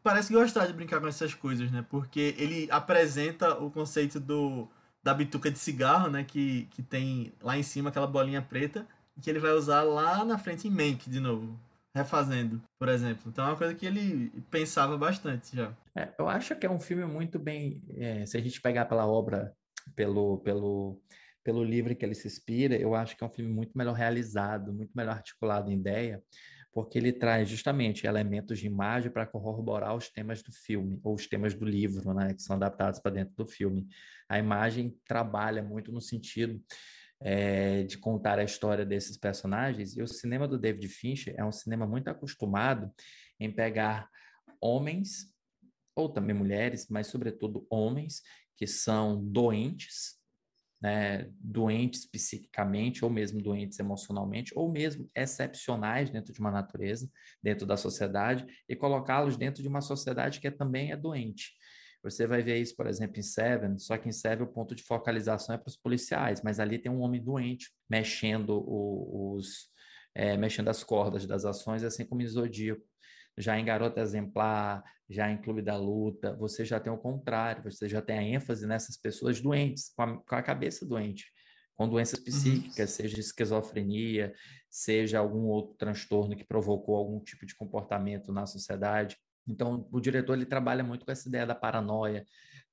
parece 0.03 0.33
gostar 0.33 0.67
de 0.67 0.73
brincar 0.73 1.01
com 1.01 1.07
essas 1.07 1.35
coisas, 1.35 1.71
né? 1.71 1.85
Porque 1.89 2.35
ele 2.39 2.67
apresenta 2.71 3.55
o 3.59 3.71
conceito 3.71 4.19
do 4.19 4.67
da 5.03 5.15
bituca 5.15 5.51
de 5.51 5.59
cigarro, 5.59 6.11
né? 6.11 6.25
Que, 6.25 6.67
que 6.71 6.83
tem 6.83 7.35
lá 7.43 7.57
em 7.57 7.63
cima 7.63 7.91
aquela 7.91 8.07
bolinha 8.07 8.41
preta, 8.41 8.87
que 9.21 9.29
ele 9.29 9.39
vai 9.39 9.53
usar 9.53 9.83
lá 9.83 10.25
na 10.25 10.39
frente 10.39 10.67
em 10.67 10.71
Mank 10.71 11.09
de 11.09 11.21
novo, 11.21 11.59
refazendo, 11.95 12.63
por 12.79 12.89
exemplo. 12.89 13.31
Então 13.31 13.45
é 13.45 13.49
uma 13.49 13.57
coisa 13.57 13.75
que 13.75 13.87
ele 13.87 14.31
pensava 14.51 14.97
bastante 14.97 15.57
já. 15.57 15.75
É, 15.95 16.13
eu 16.19 16.29
acho 16.29 16.55
que 16.57 16.67
é 16.67 16.71
um 16.71 16.81
filme 16.81 17.05
muito 17.05 17.39
bem. 17.39 17.83
É, 17.97 18.25
se 18.27 18.37
a 18.37 18.41
gente 18.41 18.61
pegar 18.61 18.87
pela 18.87 19.07
obra, 19.07 19.53
pelo, 19.95 20.39
pelo, 20.39 21.01
pelo 21.43 21.65
livro 21.65 21.95
que 21.95 22.05
ele 22.05 22.15
se 22.15 22.29
inspira, 22.29 22.77
eu 22.77 22.95
acho 22.95 23.17
que 23.17 23.25
é 23.25 23.27
um 23.27 23.31
filme 23.31 23.53
muito 23.53 23.77
melhor 23.77 23.95
realizado, 23.95 24.73
muito 24.73 24.93
melhor 24.95 25.17
articulado 25.17 25.71
em 25.71 25.75
ideia 25.75 26.23
porque 26.73 26.99
ele 26.99 27.13
traz 27.13 27.49
justamente 27.49 28.07
elementos 28.07 28.59
de 28.59 28.67
imagem 28.67 29.11
para 29.11 29.27
corroborar 29.27 29.95
os 29.95 30.09
temas 30.09 30.43
do 30.43 30.53
filme, 30.53 31.01
ou 31.03 31.15
os 31.15 31.27
temas 31.27 31.55
do 31.55 31.65
livro, 31.65 32.15
né, 32.15 32.33
que 32.33 32.43
são 32.43 32.57
adaptados 32.57 33.01
para 33.01 33.11
dentro 33.13 33.35
do 33.37 33.47
filme. 33.47 33.89
A 34.29 34.39
imagem 34.39 34.97
trabalha 35.07 35.63
muito 35.63 35.91
no 35.91 36.01
sentido 36.01 36.63
é, 37.23 37.83
de 37.83 37.99
contar 37.99 38.39
a 38.39 38.45
história 38.45 38.85
desses 38.85 39.17
personagens, 39.17 39.97
e 39.97 40.03
o 40.03 40.07
cinema 40.07 40.49
do 40.49 40.59
David 40.59 40.89
Fincher 40.89 41.35
é 41.37 41.45
um 41.45 41.53
cinema 41.53 41.87
muito 41.87 42.09
acostumado 42.09 42.91
em 43.39 43.51
pegar 43.53 44.09
homens, 44.61 45.33
ou 45.95 46.09
também 46.09 46.35
mulheres, 46.35 46.87
mas 46.89 47.09
sobretudo 47.09 47.67
homens, 47.71 48.23
que 48.57 48.67
são 48.67 49.23
doentes, 49.25 50.19
né, 50.81 51.31
doentes 51.39 52.07
psiquicamente, 52.07 53.05
ou 53.05 53.11
mesmo 53.11 53.43
doentes 53.43 53.79
emocionalmente, 53.79 54.53
ou 54.57 54.71
mesmo 54.71 55.09
excepcionais 55.15 56.09
dentro 56.09 56.33
de 56.33 56.41
uma 56.41 56.51
natureza, 56.51 57.11
dentro 57.43 57.67
da 57.67 57.77
sociedade, 57.77 58.47
e 58.69 58.75
colocá-los 58.75 59.37
dentro 59.37 59.63
de 59.63 59.69
uma 59.69 59.83
sociedade 59.83 60.41
que 60.41 60.51
também 60.51 60.91
é 60.91 60.97
doente. 60.97 61.53
Você 62.03 62.27
vai 62.27 62.43
ver 62.43 62.59
isso, 62.59 62.75
por 62.75 62.87
exemplo, 62.87 63.19
em 63.19 63.23
Seven, 63.23 63.79
só 63.79 63.99
que 63.99 64.09
em 64.09 64.13
Seven 64.13 64.45
o 64.45 64.53
ponto 64.53 64.75
de 64.75 64.83
focalização 64.83 65.55
é 65.55 65.59
para 65.59 65.69
os 65.69 65.77
policiais, 65.77 66.41
mas 66.43 66.59
ali 66.59 66.79
tem 66.79 66.91
um 66.91 67.01
homem 67.01 67.23
doente 67.23 67.71
mexendo 67.89 68.51
o, 68.51 69.37
os 69.37 69.69
é, 70.15 70.37
mexendo 70.37 70.69
as 70.69 70.83
cordas 70.83 71.27
das 71.27 71.45
ações, 71.45 71.85
assim 71.85 72.05
como 72.05 72.23
em 72.23 72.27
Zodíaco 72.27 72.83
já 73.41 73.59
em 73.59 73.65
Garota 73.65 74.01
Exemplar, 74.01 74.83
já 75.09 75.31
em 75.31 75.41
Clube 75.41 75.63
da 75.63 75.77
Luta, 75.77 76.37
você 76.37 76.65
já 76.65 76.79
tem 76.79 76.93
o 76.93 76.99
contrário, 76.99 77.65
você 77.65 77.89
já 77.89 78.01
tem 78.01 78.19
a 78.19 78.23
ênfase 78.23 78.67
nessas 78.67 78.97
pessoas 78.97 79.41
doentes, 79.41 79.93
com 79.95 80.03
a, 80.03 80.23
com 80.23 80.35
a 80.37 80.43
cabeça 80.43 80.87
doente, 80.87 81.27
com 81.75 81.89
doenças 81.89 82.19
uhum. 82.19 82.25
psíquicas, 82.25 82.91
seja 82.91 83.19
esquizofrenia, 83.19 84.33
seja 84.69 85.19
algum 85.19 85.47
outro 85.47 85.75
transtorno 85.77 86.37
que 86.37 86.45
provocou 86.45 86.97
algum 86.97 87.19
tipo 87.21 87.45
de 87.45 87.57
comportamento 87.57 88.33
na 88.33 88.47
sociedade. 88.47 89.17
Então, 89.47 89.89
o 89.91 90.01
diretor 90.01 90.35
ele 90.35 90.47
trabalha 90.47 90.85
muito 90.85 91.05
com 91.05 91.13
essa 91.13 91.29
ideia 91.29 91.47
da 91.47 91.55
paranoia, 91.55 92.25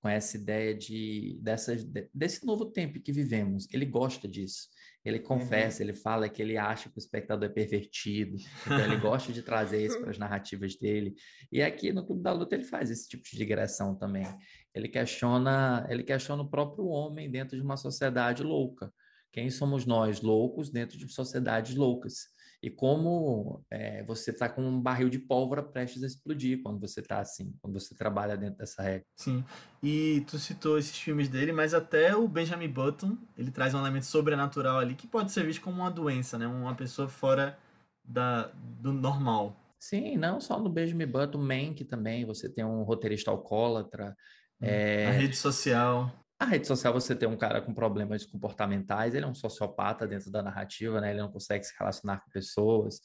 com 0.01 0.09
essa 0.09 0.37
ideia 0.37 0.75
de, 0.75 1.39
dessa, 1.41 1.75
desse 2.13 2.45
novo 2.45 2.65
tempo 2.65 2.99
que 2.99 3.11
vivemos. 3.11 3.67
Ele 3.71 3.85
gosta 3.85 4.27
disso. 4.27 4.67
Ele 5.03 5.19
confessa, 5.19 5.81
uhum. 5.81 5.89
ele 5.89 5.97
fala 5.97 6.27
que 6.27 6.41
ele 6.41 6.57
acha 6.57 6.89
que 6.89 6.97
o 6.97 6.99
espectador 6.99 7.49
é 7.49 7.53
pervertido, 7.53 8.35
então 8.65 8.79
ele 8.79 8.97
gosta 8.99 9.31
de 9.31 9.41
trazer 9.41 9.85
isso 9.85 10.01
para 10.01 10.09
as 10.09 10.17
narrativas 10.17 10.75
dele. 10.75 11.15
E 11.49 11.61
aqui 11.61 11.93
no 11.93 12.05
Clube 12.05 12.21
da 12.21 12.33
Luta 12.33 12.55
ele 12.55 12.65
faz 12.65 12.91
esse 12.91 13.07
tipo 13.07 13.23
de 13.23 13.37
digressão 13.37 13.95
também. 13.95 14.25
Ele 14.73 14.89
questiona, 14.89 15.87
ele 15.89 16.03
questiona 16.03 16.43
o 16.43 16.49
próprio 16.49 16.87
homem 16.87 17.31
dentro 17.31 17.55
de 17.55 17.63
uma 17.63 17.77
sociedade 17.77 18.43
louca. 18.43 18.93
Quem 19.31 19.49
somos 19.49 19.85
nós, 19.85 20.21
loucos, 20.21 20.69
dentro 20.69 20.97
de 20.97 21.07
sociedades 21.07 21.75
loucas? 21.75 22.25
E 22.61 22.69
como 22.69 23.63
é, 23.69 24.03
você 24.03 24.31
está 24.31 24.49
com 24.49 24.61
um 24.61 24.81
barril 24.81 25.09
de 25.09 25.19
pólvora 25.19 25.61
prestes 25.61 26.03
a 26.03 26.07
explodir 26.07 26.61
quando 26.63 26.79
você 26.79 27.01
está 27.01 27.19
assim, 27.19 27.53
quando 27.61 27.79
você 27.79 27.95
trabalha 27.95 28.35
dentro 28.35 28.57
dessa 28.57 28.81
regra. 28.81 29.05
Sim, 29.15 29.43
e 29.81 30.23
tu 30.27 30.39
citou 30.39 30.77
esses 30.77 30.97
filmes 30.97 31.29
dele, 31.29 31.51
mas 31.51 31.73
até 31.73 32.15
o 32.15 32.27
Benjamin 32.27 32.69
Button, 32.69 33.17
ele 33.37 33.51
traz 33.51 33.73
um 33.73 33.79
elemento 33.79 34.05
sobrenatural 34.05 34.79
ali 34.79 34.95
que 34.95 35.07
pode 35.07 35.31
ser 35.31 35.45
visto 35.45 35.61
como 35.61 35.81
uma 35.81 35.91
doença, 35.91 36.37
né? 36.37 36.47
Uma 36.47 36.75
pessoa 36.75 37.07
fora 37.07 37.57
da, 38.03 38.51
do 38.53 38.91
normal. 38.91 39.55
Sim, 39.79 40.17
não 40.17 40.41
só 40.41 40.59
no 40.59 40.69
Benjamin 40.69 41.05
Button, 41.05 41.37
Mank 41.37 41.85
também, 41.85 42.25
você 42.25 42.49
tem 42.49 42.65
um 42.65 42.81
roteirista 42.81 43.29
alcoólatra. 43.29 44.15
É... 44.59 45.05
A 45.05 45.11
rede 45.11 45.35
social. 45.35 46.11
A 46.39 46.45
rede 46.45 46.67
social 46.67 46.93
você 46.93 47.15
tem 47.15 47.27
um 47.27 47.37
cara 47.37 47.61
com 47.61 47.73
problemas 47.73 48.23
comportamentais, 48.23 49.15
ele 49.15 49.25
é 49.25 49.27
um 49.27 49.33
sociopata 49.33 50.05
dentro 50.05 50.29
da 50.29 50.43
narrativa, 50.43 51.01
né? 51.01 51.09
Ele 51.09 51.21
não 51.21 51.31
consegue 51.31 51.63
se 51.63 51.73
relacionar 51.77 52.19
com 52.19 52.29
pessoas. 52.29 53.01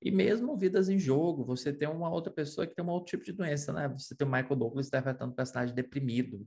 E 0.00 0.10
mesmo 0.12 0.56
vidas 0.56 0.88
em 0.88 0.98
jogo, 0.98 1.44
você 1.44 1.72
tem 1.72 1.88
uma 1.88 2.08
outra 2.08 2.32
pessoa 2.32 2.64
que 2.64 2.74
tem 2.74 2.84
um 2.84 2.90
outro 2.90 3.10
tipo 3.10 3.24
de 3.24 3.32
doença, 3.32 3.72
né? 3.72 3.88
Você 3.88 4.14
tem 4.14 4.26
o 4.26 4.30
Michael 4.30 4.54
Douglas 4.54 4.86
interpretando 4.86 5.32
um 5.32 5.34
personagem 5.34 5.74
deprimido. 5.74 6.46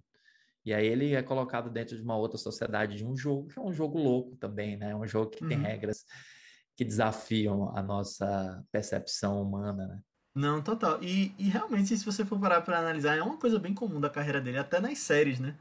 E 0.65 0.73
aí 0.73 0.85
ele 0.85 1.13
é 1.13 1.21
colocado 1.21 1.69
dentro 1.69 1.97
de 1.97 2.03
uma 2.03 2.15
outra 2.15 2.37
sociedade 2.37 2.95
de 2.95 3.05
um 3.05 3.17
jogo, 3.17 3.47
que 3.47 3.59
é 3.59 3.61
um 3.61 3.73
jogo 3.73 3.97
louco 3.97 4.37
também, 4.37 4.77
né? 4.77 4.95
Um 4.95 5.05
jogo 5.05 5.31
que 5.31 5.43
uhum. 5.43 5.49
tem 5.49 5.57
regras 5.57 6.05
que 6.73 6.85
desafiam 6.85 7.75
a 7.75 7.83
nossa 7.83 8.63
percepção 8.71 9.41
humana, 9.41 9.87
né? 9.87 9.99
Não, 10.33 10.61
total. 10.61 11.03
E, 11.03 11.33
e 11.37 11.49
realmente, 11.49 11.97
se 11.97 12.05
você 12.05 12.23
for 12.23 12.39
parar 12.39 12.61
para 12.61 12.79
analisar, 12.79 13.17
é 13.17 13.21
uma 13.21 13.37
coisa 13.37 13.59
bem 13.59 13.73
comum 13.73 13.99
da 13.99 14.09
carreira 14.09 14.39
dele, 14.39 14.57
até 14.57 14.79
nas 14.79 14.99
séries, 14.99 15.39
né? 15.39 15.57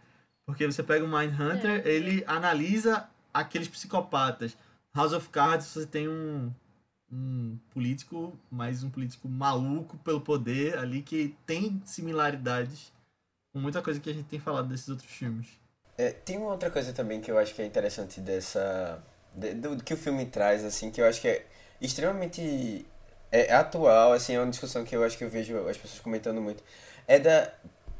Porque 0.48 0.64
você 0.64 0.82
pega 0.82 1.04
o 1.04 1.08
Mindhunter, 1.08 1.86
é. 1.86 1.90
ele 1.90 2.24
analisa 2.26 3.06
aqueles 3.34 3.68
psicopatas. 3.68 4.56
House 4.94 5.12
of 5.12 5.28
Cards, 5.28 5.66
você 5.66 5.84
tem 5.84 6.08
um, 6.08 6.50
um 7.12 7.58
político, 7.68 8.34
mais 8.50 8.82
um 8.82 8.88
político 8.88 9.28
maluco 9.28 9.98
pelo 9.98 10.22
poder 10.22 10.78
ali, 10.78 11.02
que 11.02 11.36
tem 11.44 11.82
similaridades 11.84 12.90
com 13.52 13.58
muita 13.58 13.82
coisa 13.82 14.00
que 14.00 14.08
a 14.08 14.12
gente 14.14 14.24
tem 14.24 14.40
falado 14.40 14.68
desses 14.68 14.88
outros 14.88 15.10
filmes. 15.10 15.48
É, 15.98 16.12
tem 16.12 16.38
uma 16.38 16.52
outra 16.52 16.70
coisa 16.70 16.94
também 16.94 17.20
que 17.20 17.30
eu 17.30 17.36
acho 17.36 17.54
que 17.54 17.60
é 17.60 17.66
interessante 17.66 18.18
dessa. 18.18 19.04
De, 19.34 19.52
do, 19.52 19.76
que 19.84 19.92
o 19.92 19.98
filme 19.98 20.24
traz, 20.24 20.64
assim, 20.64 20.90
que 20.90 21.02
eu 21.02 21.04
acho 21.04 21.20
que 21.20 21.28
é 21.28 21.46
extremamente 21.78 22.86
é, 23.30 23.52
atual, 23.52 24.14
assim, 24.14 24.32
é 24.32 24.40
uma 24.40 24.48
discussão 24.48 24.82
que 24.82 24.96
eu 24.96 25.04
acho 25.04 25.18
que 25.18 25.24
eu 25.24 25.28
vejo 25.28 25.68
as 25.68 25.76
pessoas 25.76 26.00
comentando 26.00 26.40
muito. 26.40 26.64
É 27.06 27.18
da. 27.18 27.52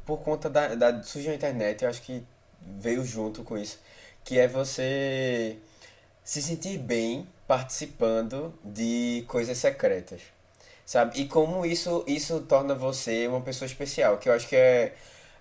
Por 0.03 0.17
conta 0.21 0.49
da, 0.49 0.73
da 0.73 1.03
surgiu 1.03 1.31
a 1.31 1.35
internet, 1.35 1.83
eu 1.83 1.89
acho 1.91 2.01
que 2.01 2.25
veio 2.61 3.05
junto 3.05 3.43
com 3.43 3.57
isso, 3.57 3.79
que 4.23 4.39
é 4.39 4.47
você 4.47 5.57
se 6.23 6.41
sentir 6.41 6.77
bem 6.77 7.27
participando 7.47 8.53
de 8.63 9.23
coisas 9.27 9.57
secretas, 9.57 10.21
sabe? 10.85 11.21
E 11.21 11.25
como 11.27 11.65
isso 11.65 12.03
isso 12.07 12.41
torna 12.41 12.75
você 12.75 13.27
uma 13.27 13.41
pessoa 13.41 13.65
especial, 13.65 14.17
que 14.17 14.29
eu 14.29 14.33
acho 14.33 14.47
que 14.47 14.55
é 14.55 14.93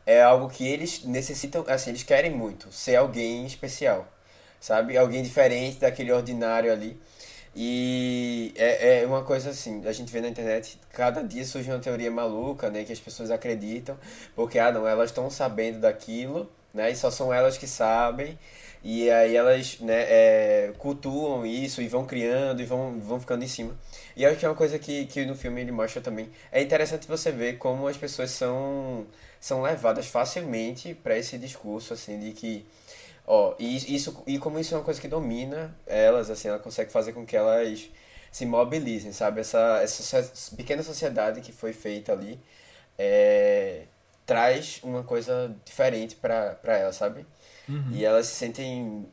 é 0.06 0.22
algo 0.22 0.48
que 0.48 0.66
eles 0.66 1.04
necessitam, 1.04 1.64
assim, 1.68 1.90
eles 1.90 2.02
querem 2.02 2.30
muito, 2.30 2.72
ser 2.72 2.96
alguém 2.96 3.44
especial, 3.46 4.08
sabe? 4.60 4.96
Alguém 4.96 5.22
diferente 5.22 5.78
daquele 5.78 6.10
ordinário 6.12 6.72
ali. 6.72 6.98
E 7.54 8.54
é, 8.56 9.02
é 9.02 9.06
uma 9.06 9.22
coisa 9.22 9.50
assim, 9.50 9.86
a 9.86 9.92
gente 9.92 10.10
vê 10.10 10.20
na 10.22 10.28
internet, 10.28 10.78
cada 10.92 11.22
dia 11.22 11.44
surge 11.44 11.70
uma 11.70 11.78
teoria 11.78 12.10
maluca, 12.10 12.70
né? 12.70 12.84
Que 12.84 12.92
as 12.92 13.00
pessoas 13.00 13.30
acreditam, 13.30 13.98
porque, 14.34 14.58
ah, 14.58 14.72
não, 14.72 14.88
elas 14.88 15.10
estão 15.10 15.28
sabendo 15.30 15.80
daquilo, 15.80 16.50
né? 16.72 16.90
E 16.90 16.96
só 16.96 17.10
são 17.10 17.32
elas 17.32 17.56
que 17.58 17.66
sabem. 17.66 18.38
E 18.82 19.10
aí 19.10 19.34
elas 19.34 19.80
né, 19.80 20.04
é, 20.08 20.72
cultuam 20.78 21.44
isso 21.44 21.82
e 21.82 21.88
vão 21.88 22.06
criando 22.06 22.62
e 22.62 22.64
vão, 22.64 22.98
vão 23.00 23.18
ficando 23.18 23.44
em 23.44 23.48
cima. 23.48 23.76
E 24.16 24.24
acho 24.24 24.38
que 24.38 24.46
é 24.46 24.48
uma 24.48 24.54
coisa 24.54 24.78
que, 24.78 25.06
que 25.06 25.24
no 25.26 25.34
filme 25.34 25.60
ele 25.60 25.72
mostra 25.72 26.00
também. 26.00 26.30
É 26.52 26.62
interessante 26.62 27.06
você 27.06 27.32
ver 27.32 27.58
como 27.58 27.88
as 27.88 27.96
pessoas 27.96 28.30
são, 28.30 29.06
são 29.40 29.62
levadas 29.62 30.06
facilmente 30.06 30.94
para 30.94 31.18
esse 31.18 31.38
discurso, 31.38 31.92
assim, 31.94 32.18
de 32.18 32.32
que. 32.32 32.64
Ó, 33.26 33.54
e, 33.58 33.94
isso, 33.94 34.22
e 34.26 34.38
como 34.38 34.58
isso 34.58 34.74
é 34.74 34.78
uma 34.78 34.84
coisa 34.84 35.00
que 35.00 35.08
domina 35.08 35.76
elas, 35.86 36.30
assim, 36.30 36.48
ela 36.48 36.58
consegue 36.58 36.90
fazer 36.90 37.12
com 37.12 37.26
que 37.26 37.36
elas 37.36 37.90
se 38.32 38.46
mobilizem, 38.46 39.12
sabe? 39.12 39.40
Essa, 39.40 39.80
essa 39.82 40.22
pequena 40.56 40.82
sociedade 40.82 41.40
que 41.40 41.52
foi 41.52 41.72
feita 41.72 42.12
ali. 42.12 42.40
É, 42.98 43.84
traz 44.28 44.78
uma 44.82 45.02
coisa 45.02 45.56
diferente 45.64 46.14
para 46.14 46.58
ela, 46.64 46.92
sabe? 46.92 47.24
Uhum. 47.66 47.92
E 47.92 48.04
elas 48.04 48.26
se 48.26 48.34
sentem 48.34 49.08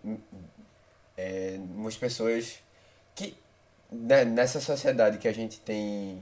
é, 1.18 1.58
umas 1.58 1.96
pessoas 1.96 2.60
que 3.16 3.34
né, 3.90 4.26
nessa 4.26 4.60
sociedade 4.60 5.18
que 5.18 5.28
a 5.30 5.34
gente 5.34 5.58
tem 5.62 6.22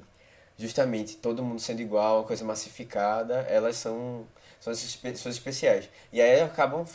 justamente 0.59 1.17
todo 1.17 1.43
mundo 1.43 1.59
sendo 1.59 1.81
igual, 1.81 2.23
coisa 2.23 2.45
massificada, 2.45 3.39
elas 3.49 3.77
são, 3.77 4.27
são 4.59 4.71
essas 4.71 4.95
pessoas 4.95 5.33
especiais. 5.33 5.89
E 6.11 6.21
aí 6.21 6.41
acabam 6.41 6.85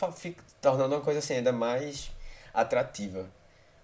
tornando 0.61 0.95
uma 0.95 1.01
coisa 1.01 1.19
assim 1.19 1.33
ainda 1.33 1.51
mais 1.51 2.11
atrativa 2.53 3.29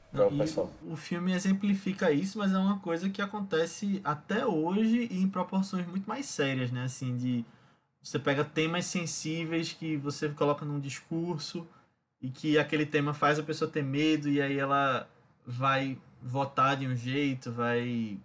para 0.10 0.28
o 0.28 0.38
pessoal. 0.38 0.72
O 0.88 0.96
filme 0.96 1.34
exemplifica 1.34 2.12
isso, 2.12 2.38
mas 2.38 2.54
é 2.54 2.58
uma 2.58 2.80
coisa 2.80 3.10
que 3.10 3.22
acontece 3.22 4.00
até 4.06 4.46
hoje 4.46 5.10
e 5.12 5.22
em 5.22 5.28
proporções 5.28 5.86
muito 5.86 6.08
mais 6.08 6.26
sérias, 6.28 6.72
né? 6.72 6.86
Assim, 6.86 7.18
de 7.18 7.44
você 8.06 8.20
pega 8.20 8.46
temas 8.46 8.86
sensíveis 8.86 9.74
que 9.74 9.98
você 9.98 10.30
coloca 10.30 10.64
num 10.64 10.80
discurso 10.80 11.68
e 12.22 12.30
que 12.30 12.56
aquele 12.56 12.86
tema 12.86 13.16
faz 13.16 13.40
a 13.40 13.44
pessoa 13.44 13.70
ter 13.70 13.84
medo 13.84 14.30
e 14.30 14.40
aí 14.40 14.60
ela 14.60 15.10
vai 15.44 16.00
votar 16.22 16.78
de 16.78 16.86
um 16.86 16.96
jeito, 16.96 17.52
vai 17.52 18.20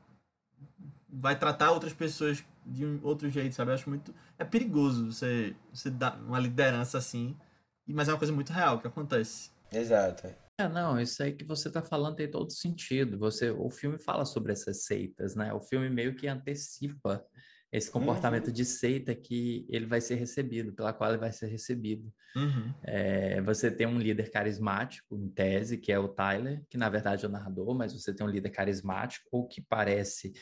vai 1.08 1.36
tratar 1.36 1.72
outras 1.72 1.94
pessoas 1.94 2.44
de 2.64 2.84
um 2.84 3.00
outro 3.02 3.30
jeito, 3.30 3.54
sabe? 3.54 3.70
Eu 3.70 3.74
acho 3.74 3.88
muito. 3.88 4.14
É 4.38 4.44
perigoso 4.44 5.12
você, 5.12 5.56
você 5.72 5.88
dar 5.88 6.20
uma 6.20 6.38
liderança 6.38 6.98
assim, 6.98 7.34
mas 7.86 8.06
é 8.06 8.12
uma 8.12 8.18
coisa 8.18 8.34
muito 8.34 8.52
real 8.52 8.80
que 8.80 8.86
acontece. 8.86 9.50
Exato. 9.72 10.28
É, 10.60 10.68
não, 10.68 11.00
isso 11.00 11.22
aí 11.22 11.32
que 11.32 11.44
você 11.44 11.68
está 11.68 11.80
falando 11.80 12.16
tem 12.16 12.30
todo 12.30 12.52
sentido. 12.52 13.18
Você, 13.18 13.50
o 13.50 13.70
filme 13.70 13.98
fala 13.98 14.26
sobre 14.26 14.52
essas 14.52 14.84
seitas, 14.84 15.34
né? 15.34 15.54
O 15.54 15.60
filme 15.60 15.88
meio 15.88 16.14
que 16.14 16.28
antecipa 16.28 17.24
esse 17.72 17.90
comportamento 17.90 18.48
Uhum. 18.48 18.52
de 18.52 18.64
seita 18.64 19.14
que 19.14 19.64
ele 19.68 19.86
vai 19.86 20.00
ser 20.00 20.16
recebido, 20.16 20.72
pela 20.72 20.92
qual 20.92 21.10
ele 21.10 21.20
vai 21.20 21.32
ser 21.32 21.46
recebido. 21.46 22.12
Uhum. 22.34 22.74
É, 22.82 23.40
você 23.42 23.70
tem 23.70 23.86
um 23.86 23.98
líder 23.98 24.30
carismático, 24.30 25.16
em 25.16 25.28
tese, 25.28 25.78
que 25.78 25.92
é 25.92 25.98
o 25.98 26.08
Tyler, 26.08 26.64
que 26.68 26.76
na 26.76 26.88
verdade 26.88 27.24
é 27.24 27.28
o 27.28 27.30
narrador, 27.30 27.74
mas 27.74 27.92
você 27.92 28.12
tem 28.12 28.26
um 28.26 28.30
líder 28.30 28.50
carismático, 28.50 29.28
ou 29.30 29.46
que 29.46 29.60
parece 29.60 30.32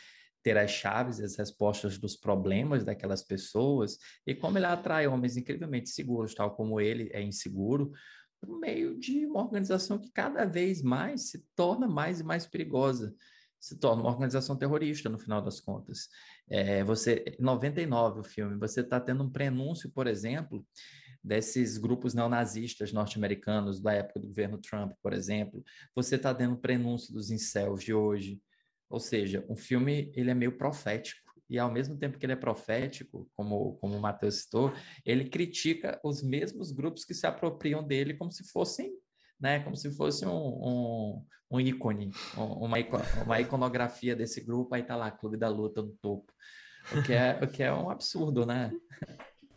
ter 0.43 0.57
as 0.57 0.71
chaves 0.71 1.19
e 1.19 1.25
as 1.25 1.37
respostas 1.37 1.99
dos 1.99 2.17
problemas 2.17 2.85
daquelas 2.85 3.23
pessoas, 3.23 3.99
e 4.27 4.35
como 4.35 4.57
ele 4.57 4.67
atrai 4.67 5.07
homens 5.07 5.37
incrivelmente 5.37 5.91
seguros, 5.91 6.35
tal 6.35 6.55
como 6.55 6.81
ele 6.81 7.11
é 7.13 7.21
inseguro, 7.21 7.93
por 8.41 8.59
meio 8.59 8.99
de 8.99 9.27
uma 9.27 9.43
organização 9.43 9.99
que 9.99 10.11
cada 10.13 10.45
vez 10.45 10.81
mais 10.81 11.29
se 11.29 11.45
torna 11.57 11.89
mais 11.89 12.21
e 12.21 12.25
mais 12.25 12.47
perigosa. 12.47 13.15
Se 13.61 13.79
torna 13.79 14.03
uma 14.03 14.11
organização 14.11 14.57
terrorista, 14.57 15.09
no 15.09 15.19
final 15.19 15.43
das 15.43 15.61
contas. 15.61 16.09
É, 16.49 16.85
você, 16.85 17.37
99 17.39 18.21
o 18.21 18.25
filme, 18.25 18.57
você 18.57 18.81
está 18.81 19.01
tendo 19.01 19.25
um 19.25 19.31
prenúncio, 19.31 19.91
por 19.91 20.07
exemplo, 20.07 20.65
desses 21.23 21.77
grupos 21.77 22.15
neonazistas 22.15 22.93
norte-americanos 22.93 23.81
da 23.81 23.93
época 23.93 24.21
do 24.21 24.29
governo 24.29 24.59
Trump, 24.59 24.93
por 25.03 25.13
exemplo. 25.13 25.63
Você 25.95 26.17
está 26.17 26.35
tendo 26.35 26.55
um 26.55 26.61
prenúncio 26.61 27.13
dos 27.13 27.31
incels 27.31 27.83
de 27.83 27.93
hoje. 27.93 28.41
Ou 28.89 28.99
seja, 28.99 29.45
um 29.49 29.57
filme 29.57 30.11
ele 30.15 30.31
é 30.31 30.35
meio 30.35 30.57
profético. 30.57 31.29
E 31.51 31.59
ao 31.59 31.73
mesmo 31.73 31.97
tempo 31.97 32.19
que 32.19 32.27
ele 32.27 32.35
é 32.35 32.37
profético, 32.37 33.29
como, 33.35 33.75
como 33.77 33.97
o 33.97 34.01
Matheus 34.01 34.43
citou, 34.43 34.73
ele 35.05 35.29
critica 35.29 35.99
os 36.05 36.23
mesmos 36.23 36.73
grupos 36.73 37.05
que 37.05 37.15
se 37.15 37.27
apropriam 37.27 37.87
dele 37.87 38.15
como 38.15 38.31
se 38.31 38.45
fossem, 38.51 38.93
né, 39.41 39.61
como 39.61 39.77
se 39.77 39.91
fosse 39.95 40.27
um, 40.27 40.31
um, 40.33 41.27
um 41.51 41.61
ícone, 41.61 42.11
um- 42.37 42.65
uma, 42.67 42.77
uma 43.25 43.41
iconografia 43.41 44.15
desse 44.17 44.41
grupo, 44.43 44.75
aí 44.75 44.83
tá 44.83 44.97
lá, 44.97 45.11
Clube 45.11 45.37
da 45.37 45.49
Luta 45.49 45.83
no 45.83 45.93
topo. 46.03 46.33
O 46.93 47.03
que 47.03 47.13
é, 47.13 47.39
o 47.43 47.47
que 47.49 47.63
é 47.63 47.73
um 47.73 47.91
absurdo, 47.91 48.47
né? 48.47 48.73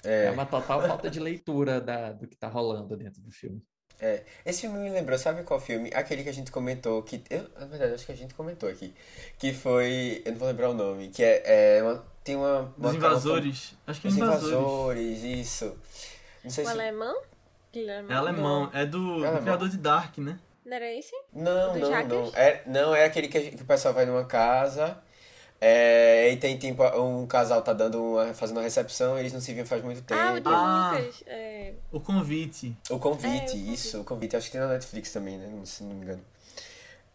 É 0.03 0.25
É, 0.25 0.31
uma 0.31 0.45
total 0.45 0.81
falta 0.81 1.09
de 1.09 1.19
leitura 1.19 1.79
da, 1.79 2.11
do 2.11 2.27
que 2.27 2.35
tá 2.35 2.47
rolando 2.47 2.97
dentro 2.97 3.21
do 3.21 3.31
filme. 3.31 3.61
é. 3.99 4.23
Esse 4.45 4.61
filme 4.61 4.79
me 4.79 4.89
lembrou, 4.89 5.17
sabe 5.17 5.43
qual 5.43 5.59
filme? 5.59 5.91
Aquele 5.93 6.23
que 6.23 6.29
a 6.29 6.33
gente 6.33 6.51
comentou, 6.51 7.03
que 7.03 7.23
eu, 7.29 7.47
na 7.59 7.65
verdade, 7.67 7.93
acho 7.93 8.05
que 8.05 8.11
a 8.11 8.15
gente 8.15 8.33
comentou 8.33 8.67
aqui, 8.69 8.93
que 9.37 9.53
foi, 9.53 10.21
eu 10.25 10.31
não 10.31 10.39
vou 10.39 10.47
lembrar 10.47 10.69
o 10.71 10.73
nome, 10.73 11.09
que 11.09 11.23
é, 11.23 11.77
é 11.77 11.83
uma, 11.83 12.03
tem 12.23 12.35
uma, 12.35 12.61
uma 12.61 12.89
Dos 12.89 12.95
invasores. 12.95 13.75
Acho 13.85 14.01
que 14.01 14.07
é 14.07 14.09
Os 14.09 14.17
invasores. 14.17 14.53
invasores, 14.57 15.23
isso. 15.23 15.77
Não 16.43 16.49
sei 16.51 16.63
O 16.63 16.67
se 16.67 16.73
alemão? 16.73 17.15
Aquele 17.71 17.89
É 17.89 18.13
alemão? 18.13 18.69
É 18.73 18.85
do, 18.85 18.97
do 19.19 19.25
alemão. 19.25 19.41
criador 19.43 19.69
de 19.69 19.77
Dark, 19.77 20.17
né? 20.17 20.37
Não 20.65 20.75
era 20.75 20.91
esse? 20.93 21.11
Não, 21.33 21.73
Do 21.73 21.79
não, 21.79 21.89
Jackers? 21.89 22.11
não. 22.11 22.31
É, 22.35 22.61
não, 22.67 22.95
é 22.95 23.05
aquele 23.05 23.27
que, 23.27 23.51
que 23.51 23.63
o 23.63 23.65
pessoal 23.65 23.93
vai 23.93 24.05
numa 24.05 24.25
casa, 24.25 24.97
é, 25.59 26.31
e 26.31 26.37
tem 26.37 26.57
tempo, 26.57 26.83
um 26.99 27.25
casal 27.25 27.61
tá 27.61 27.71
dando 27.73 28.01
uma, 28.03 28.33
fazendo 28.33 28.57
uma 28.57 28.63
recepção, 28.63 29.17
eles 29.17 29.31
não 29.33 29.39
se 29.41 29.53
viam 29.53 29.65
faz 29.65 29.83
muito 29.83 30.01
tempo. 30.03 30.19
Ah, 30.19 30.33
o 30.33 30.49
Ah. 30.49 30.91
Lucas. 30.97 31.23
É... 31.25 31.73
O 31.91 31.99
convite. 31.99 32.75
O 32.89 32.95
É, 32.95 32.99
convite, 32.99 33.33
o 33.35 33.39
convite. 33.51 33.73
isso, 33.73 34.01
o 34.01 34.03
convite. 34.03 34.35
Acho 34.35 34.47
que 34.47 34.51
tem 34.53 34.61
na 34.61 34.67
Netflix 34.67 35.11
também, 35.11 35.37
né? 35.37 35.47
Não- 35.51 35.65
Se 35.65 35.83
não 35.83 35.95
me 35.95 36.03
engano. 36.03 36.21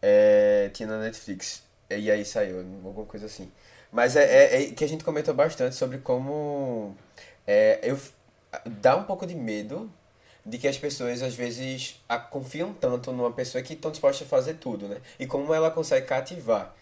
É, 0.01 0.69
tinha 0.73 0.87
na 0.87 0.99
Netflix. 0.99 1.63
E 1.89 2.11
aí 2.11 2.25
saiu, 2.25 2.59
alguma 2.83 3.05
coisa 3.05 3.25
assim. 3.27 3.51
Mas 3.91 4.15
é, 4.15 4.23
é- 4.23 4.63
é 4.63 4.71
que 4.71 4.83
a 4.83 4.87
gente 4.87 5.03
comentou 5.03 5.33
bastante 5.33 5.75
sobre 5.75 5.99
como 5.99 6.95
é, 7.45 7.79
eu, 7.81 7.97
dá 8.65 8.95
um 8.97 9.03
pouco 9.03 9.25
de 9.25 9.33
medo 9.35 9.89
de 10.47 10.57
que 10.57 10.67
as 10.67 10.77
pessoas 10.77 11.21
às 11.21 11.35
vezes 11.35 12.01
a- 12.07 12.17
confiam 12.17 12.73
tanto 12.73 13.11
numa 13.11 13.31
pessoa 13.33 13.61
que 13.61 13.73
estão 13.73 13.91
dispostas 13.91 14.25
a 14.25 14.29
fazer 14.29 14.55
tudo, 14.55 14.87
né? 14.87 14.97
E 15.19 15.27
como 15.27 15.53
ela 15.53 15.69
consegue 15.69 16.07
cativar. 16.07 16.73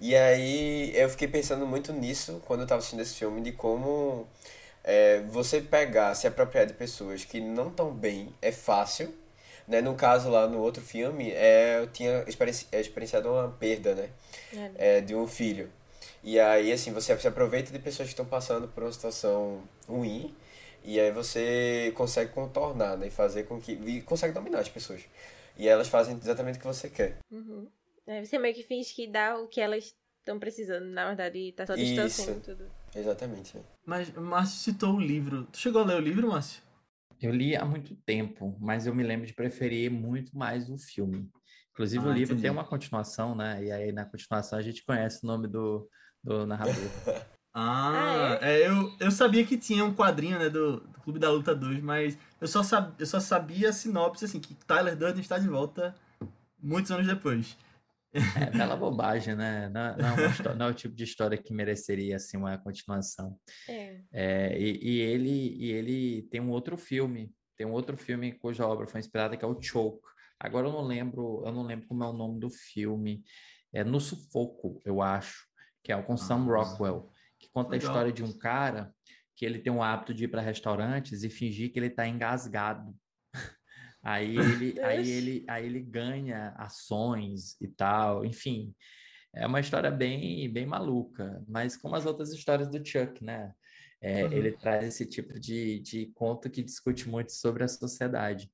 E 0.00 0.16
aí 0.16 0.92
eu 0.96 1.08
fiquei 1.08 1.28
pensando 1.28 1.64
muito 1.66 1.92
nisso 1.92 2.42
quando 2.46 2.62
eu 2.62 2.66
tava 2.66 2.80
assistindo 2.80 3.00
esse 3.00 3.14
filme, 3.14 3.40
de 3.40 3.52
como 3.52 4.26
é, 4.82 5.20
você 5.30 5.60
pegar, 5.60 6.14
se 6.16 6.26
apropriar 6.26 6.66
de 6.66 6.72
pessoas 6.74 7.24
que 7.24 7.40
não 7.40 7.68
estão 7.68 7.92
bem 7.92 8.34
é 8.42 8.50
fácil, 8.50 9.14
né? 9.68 9.80
No 9.80 9.94
caso 9.94 10.28
lá 10.28 10.48
no 10.48 10.58
outro 10.58 10.82
filme, 10.82 11.30
é, 11.30 11.78
eu 11.78 11.86
tinha 11.86 12.24
experienci- 12.26 12.66
é, 12.72 12.80
experienciado 12.80 13.30
uma 13.30 13.48
perda, 13.48 13.94
né? 13.94 14.08
É. 14.76 14.96
É, 14.98 15.00
de 15.00 15.14
um 15.14 15.26
filho. 15.28 15.70
E 16.24 16.38
aí, 16.40 16.72
assim, 16.72 16.92
você 16.92 17.16
se 17.18 17.28
aproveita 17.28 17.70
de 17.72 17.78
pessoas 17.78 18.08
que 18.08 18.12
estão 18.12 18.26
passando 18.26 18.66
por 18.68 18.82
uma 18.82 18.92
situação 18.92 19.60
ruim, 19.88 20.34
e 20.84 20.98
aí 21.00 21.10
você 21.12 21.92
consegue 21.96 22.32
contornar, 22.32 22.96
né? 22.96 23.06
E 23.08 23.10
fazer 23.10 23.44
com 23.44 23.60
que. 23.60 23.72
E 23.72 24.02
consegue 24.02 24.34
dominar 24.34 24.60
as 24.60 24.68
pessoas. 24.68 25.02
E 25.56 25.68
elas 25.68 25.88
fazem 25.88 26.16
exatamente 26.16 26.56
o 26.56 26.60
que 26.60 26.66
você 26.66 26.88
quer. 26.88 27.18
Uhum. 27.30 27.68
É, 28.06 28.24
você 28.24 28.38
meio 28.38 28.54
que 28.54 28.62
finge 28.62 28.94
que 28.94 29.06
dá 29.06 29.38
o 29.38 29.46
que 29.46 29.60
elas 29.60 29.94
estão 30.18 30.38
precisando. 30.38 30.86
Na 30.86 31.06
verdade, 31.06 31.52
tá 31.52 31.66
só 31.66 31.74
Isso. 31.74 31.94
distanciando 31.94 32.40
tudo. 32.40 32.70
Exatamente. 32.94 33.56
né? 33.56 33.62
Mas 33.84 34.08
o 34.16 34.20
Márcio 34.20 34.58
citou 34.58 34.94
o 34.94 35.00
livro. 35.00 35.44
Tu 35.52 35.58
chegou 35.58 35.82
a 35.82 35.84
ler 35.84 35.96
o 35.96 36.00
livro, 36.00 36.28
Márcio? 36.28 36.62
Eu 37.20 37.30
li 37.30 37.54
há 37.54 37.64
muito 37.64 37.94
tempo, 38.04 38.56
mas 38.60 38.86
eu 38.86 38.94
me 38.94 39.02
lembro 39.04 39.26
de 39.26 39.32
preferir 39.32 39.90
muito 39.90 40.36
mais 40.36 40.68
o 40.68 40.76
filme. 40.76 41.30
Inclusive, 41.72 42.04
o 42.04 42.10
Ah, 42.10 42.14
livro 42.14 42.32
entendi. 42.34 42.42
tem 42.42 42.50
uma 42.50 42.64
continuação, 42.66 43.34
né? 43.34 43.62
E 43.64 43.70
aí, 43.70 43.92
na 43.92 44.04
continuação, 44.04 44.58
a 44.58 44.62
gente 44.62 44.84
conhece 44.84 45.20
o 45.22 45.26
nome 45.26 45.46
do, 45.46 45.88
do 46.22 46.46
narrador. 46.46 46.74
Ah, 47.54 48.38
é, 48.40 48.66
eu, 48.66 48.92
eu 48.98 49.10
sabia 49.10 49.44
que 49.44 49.58
tinha 49.58 49.84
um 49.84 49.94
quadrinho, 49.94 50.38
né, 50.38 50.48
do, 50.48 50.80
do 50.80 51.00
Clube 51.00 51.18
da 51.18 51.30
Luta 51.30 51.54
2, 51.54 51.82
mas 51.82 52.16
eu 52.40 52.48
só, 52.48 52.62
sab, 52.62 52.94
eu 52.98 53.06
só 53.06 53.20
sabia 53.20 53.68
a 53.68 53.72
sinopse, 53.72 54.24
assim, 54.24 54.40
que 54.40 54.54
Tyler 54.54 54.96
Durden 54.96 55.20
está 55.20 55.38
de 55.38 55.48
volta 55.48 55.94
muitos 56.62 56.90
anos 56.90 57.06
depois. 57.06 57.56
É 58.14 58.50
bela 58.50 58.76
bobagem, 58.76 59.34
né? 59.34 59.68
Não, 59.68 59.96
não 59.96 60.08
é 60.08 60.12
uma 60.12 60.26
histó- 60.26 60.54
não 60.54 60.66
é 60.66 60.70
o 60.70 60.74
tipo 60.74 60.94
de 60.94 61.04
história 61.04 61.36
que 61.36 61.52
mereceria, 61.52 62.16
assim, 62.16 62.36
uma 62.36 62.56
continuação. 62.58 63.38
É. 63.68 64.00
É, 64.12 64.58
e, 64.58 64.78
e 64.82 65.00
ele, 65.00 65.56
e 65.58 65.70
ele 65.72 66.22
tem 66.30 66.40
um 66.40 66.50
outro 66.50 66.76
filme, 66.76 67.34
tem 67.56 67.66
um 67.66 67.72
outro 67.72 67.96
filme 67.96 68.32
cuja 68.32 68.66
obra 68.66 68.86
foi 68.86 69.00
inspirada, 69.00 69.36
que 69.36 69.44
é 69.44 69.48
o 69.48 69.60
Choke. 69.60 70.00
Agora 70.40 70.66
eu 70.66 70.72
não 70.72 70.82
lembro, 70.82 71.42
eu 71.46 71.52
não 71.52 71.62
lembro 71.62 71.86
como 71.86 72.02
é 72.02 72.08
o 72.08 72.12
nome 72.12 72.40
do 72.40 72.50
filme. 72.50 73.22
É 73.72 73.82
No 73.84 74.00
Sufoco, 74.00 74.80
eu 74.84 75.00
acho, 75.00 75.46
que 75.82 75.90
é 75.92 75.96
o 75.96 76.02
com 76.02 76.16
Sam 76.16 76.46
Ah. 76.50 76.58
Rockwell, 76.58 77.10
conta 77.52 77.70
a 77.70 77.72
Legal. 77.72 77.90
história 77.90 78.12
de 78.12 78.24
um 78.24 78.32
cara 78.36 78.92
que 79.36 79.44
ele 79.44 79.58
tem 79.58 79.72
o 79.72 79.82
hábito 79.82 80.14
de 80.14 80.24
ir 80.24 80.28
para 80.28 80.40
restaurantes 80.40 81.22
e 81.22 81.30
fingir 81.30 81.72
que 81.72 81.78
ele 81.78 81.86
está 81.86 82.06
engasgado. 82.06 82.94
Aí 84.02 84.36
ele, 84.36 84.80
aí 84.82 85.10
ele, 85.10 85.44
aí 85.48 85.64
ele 85.64 85.80
ganha 85.80 86.48
ações 86.56 87.56
e 87.60 87.68
tal, 87.68 88.24
enfim. 88.24 88.74
É 89.34 89.46
uma 89.46 89.60
história 89.60 89.92
bem, 89.92 90.52
bem 90.52 90.66
maluca, 90.66 91.42
mas 91.46 91.76
como 91.76 91.94
as 91.94 92.04
outras 92.04 92.32
histórias 92.32 92.68
do 92.68 92.84
Chuck, 92.84 93.22
né? 93.24 93.54
É, 94.00 94.24
Uhum. 94.24 94.32
Ele 94.32 94.52
traz 94.52 94.84
esse 94.84 95.06
tipo 95.06 95.38
de, 95.38 95.78
de 95.78 96.06
conto 96.14 96.50
que 96.50 96.62
discute 96.64 97.08
muito 97.08 97.30
sobre 97.30 97.62
a 97.62 97.68
sociedade. 97.68 98.50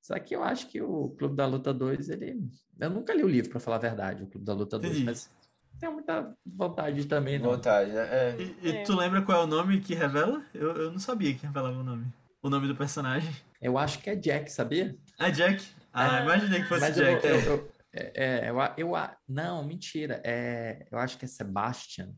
Só 0.00 0.18
que 0.18 0.34
eu 0.34 0.42
acho 0.42 0.68
que 0.68 0.80
o 0.80 1.10
Clube 1.10 1.36
da 1.36 1.46
Luta 1.46 1.74
2, 1.74 2.08
ele... 2.08 2.40
Eu 2.80 2.88
nunca 2.88 3.12
li 3.12 3.22
o 3.22 3.28
livro, 3.28 3.50
para 3.50 3.60
falar 3.60 3.76
a 3.76 3.80
verdade, 3.80 4.22
o 4.22 4.26
Clube 4.26 4.46
da 4.46 4.54
Luta 4.54 4.78
2, 4.78 4.90
Entendi. 4.92 5.04
mas 5.04 5.30
tenho 5.78 5.92
muita 5.92 6.34
vontade 6.44 7.04
também, 7.06 7.38
não. 7.38 7.50
Vontade, 7.52 7.90
né? 7.92 8.08
É. 8.10 8.36
E, 8.38 8.56
e 8.62 8.76
É. 8.78 8.82
tu 8.82 8.94
lembra 8.96 9.22
qual 9.22 9.40
é 9.42 9.44
o 9.44 9.46
nome 9.46 9.80
que 9.80 9.94
revela? 9.94 10.42
Eu, 10.54 10.72
eu 10.76 10.90
não 10.92 10.98
sabia 10.98 11.34
que 11.34 11.46
revelava 11.46 11.78
o 11.78 11.82
nome. 11.82 12.06
O 12.42 12.48
nome 12.50 12.68
do 12.68 12.76
personagem. 12.76 13.34
Eu 13.60 13.76
acho 13.78 13.98
que 13.98 14.10
é 14.10 14.14
Jack, 14.16 14.50
sabia? 14.52 14.96
É 15.18 15.30
Jack? 15.30 15.64
Ah, 15.92 16.18
Ah, 16.18 16.22
imaginei 16.22 16.60
que 16.62 16.68
fosse 16.68 16.80
Mas 16.82 16.94
Jack. 16.96 17.26
eu, 17.26 17.34
é. 17.34 17.46
eu, 17.48 17.72
é, 17.92 18.12
é, 18.14 18.50
eu, 18.50 18.60
a- 18.60 18.74
eu, 18.76 18.92
não, 19.28 19.64
mentira. 19.64 20.20
É, 20.24 20.86
eu 20.92 20.98
acho 20.98 21.18
que 21.18 21.24
é 21.24 21.28
Sebastian. 21.28 22.10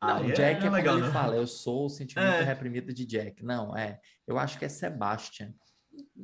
Ah, 0.00 0.14
Não, 0.20 0.28
é- 0.30 0.32
Jack 0.32 0.62
é, 0.62 0.66
é 0.66 0.70
legal, 0.70 0.96
ele 0.98 1.06
né? 1.06 1.12
fala, 1.12 1.34
eu 1.36 1.46
sou 1.46 1.86
o 1.86 1.88
sentimento 1.88 2.26
É. 2.34 2.42
reprimido 2.42 2.92
de 2.92 3.04
Jack. 3.06 3.42
Não, 3.44 3.76
é. 3.76 3.98
Eu 4.26 4.38
acho 4.38 4.58
que 4.58 4.64
é 4.64 4.68
Sebastian. 4.68 5.52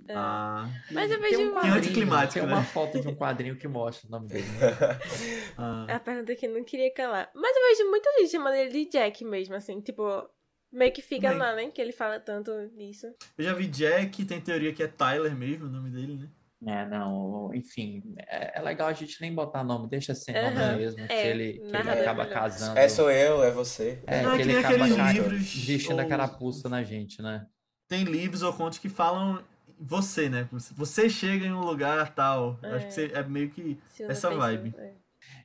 É. 0.08 0.14
Ah, 0.14 0.68
Mas 0.90 1.10
eu 1.10 1.20
Tem 1.20 1.30
vejo 1.30 1.42
um 1.42 1.52
uma- 1.52 1.60
Que 1.60 1.66
quadrinho, 1.68 1.74
anticlimático, 1.78 2.34
Tem 2.40 2.46
né? 2.48 2.52
uma 2.54 2.64
foto 2.64 3.00
de 3.00 3.08
um 3.08 3.14
quadrinho 3.14 3.56
que 3.56 3.68
mostra 3.68 4.08
o 4.08 4.10
nome 4.10 4.28
dele. 4.28 4.46
né? 4.48 4.58
ah. 5.58 5.86
A 5.88 6.00
pergunta 6.00 6.34
que 6.34 6.46
eu 6.46 6.52
não 6.54 6.64
queria 6.64 6.92
calar. 6.92 7.30
Mas 7.34 7.56
eu 7.56 7.62
vejo 7.68 7.90
muita 7.90 8.10
gente 8.18 8.30
chamando 8.30 8.54
ele 8.54 8.70
de 8.84 8.90
Jack 8.90 9.24
mesmo, 9.24 9.54
assim. 9.54 9.80
Tipo, 9.80 10.28
meio 10.72 10.92
que 10.92 11.02
fica 11.02 11.28
Bem. 11.30 11.38
lá, 11.38 11.54
né? 11.54 11.70
Que 11.70 11.80
ele 11.80 11.92
fala 11.92 12.18
tanto 12.18 12.50
disso. 12.76 13.06
Eu 13.38 13.44
já 13.44 13.54
vi 13.54 13.66
Jack, 13.66 14.24
tem 14.24 14.40
teoria 14.40 14.72
que 14.72 14.82
é 14.82 14.88
Tyler 14.88 15.34
mesmo, 15.36 15.66
o 15.66 15.70
nome 15.70 15.90
dele, 15.90 16.16
né? 16.16 16.28
É, 16.66 16.84
não, 16.86 17.50
enfim, 17.54 18.02
é, 18.28 18.58
é 18.58 18.62
legal 18.62 18.88
a 18.88 18.92
gente 18.92 19.18
nem 19.22 19.34
botar 19.34 19.64
nome, 19.64 19.88
deixa 19.88 20.14
sem 20.14 20.34
nome 20.34 20.56
Aham. 20.58 20.76
mesmo, 20.76 21.06
que 21.06 21.10
É, 21.12 21.28
ele, 21.28 21.52
que 21.54 21.60
ele 21.64 21.76
acaba 21.78 22.24
melhor. 22.24 22.28
casando. 22.34 22.78
É, 22.78 22.86
sou 22.86 23.10
eu, 23.10 23.42
é 23.42 23.50
você. 23.50 24.02
É, 24.06 24.20
Não, 24.20 24.34
é 24.34 24.36
que 24.36 24.42
que 24.42 24.48
ele 24.50 24.58
acaba 24.58 24.86
livros 24.86 25.54
vestindo 25.64 26.00
a 26.00 26.02
ou- 26.02 26.08
carapuça 26.10 26.68
na 26.68 26.82
gente, 26.82 27.22
né? 27.22 27.46
Tem 27.88 28.04
livros 28.04 28.42
ou 28.42 28.52
contos 28.52 28.78
que 28.78 28.90
falam 28.90 29.42
você, 29.80 30.28
né? 30.28 30.48
Você 30.52 31.08
chega 31.08 31.46
em 31.46 31.52
um 31.52 31.60
lugar 31.64 32.14
tal. 32.14 32.58
É. 32.62 32.74
Acho 32.74 32.86
que 32.86 32.92
você- 32.92 33.10
é 33.14 33.22
meio 33.22 33.50
que 33.50 33.78
essa 33.98 34.28
penso- 34.28 34.38
vibe. 34.38 34.74
é. 34.78 34.94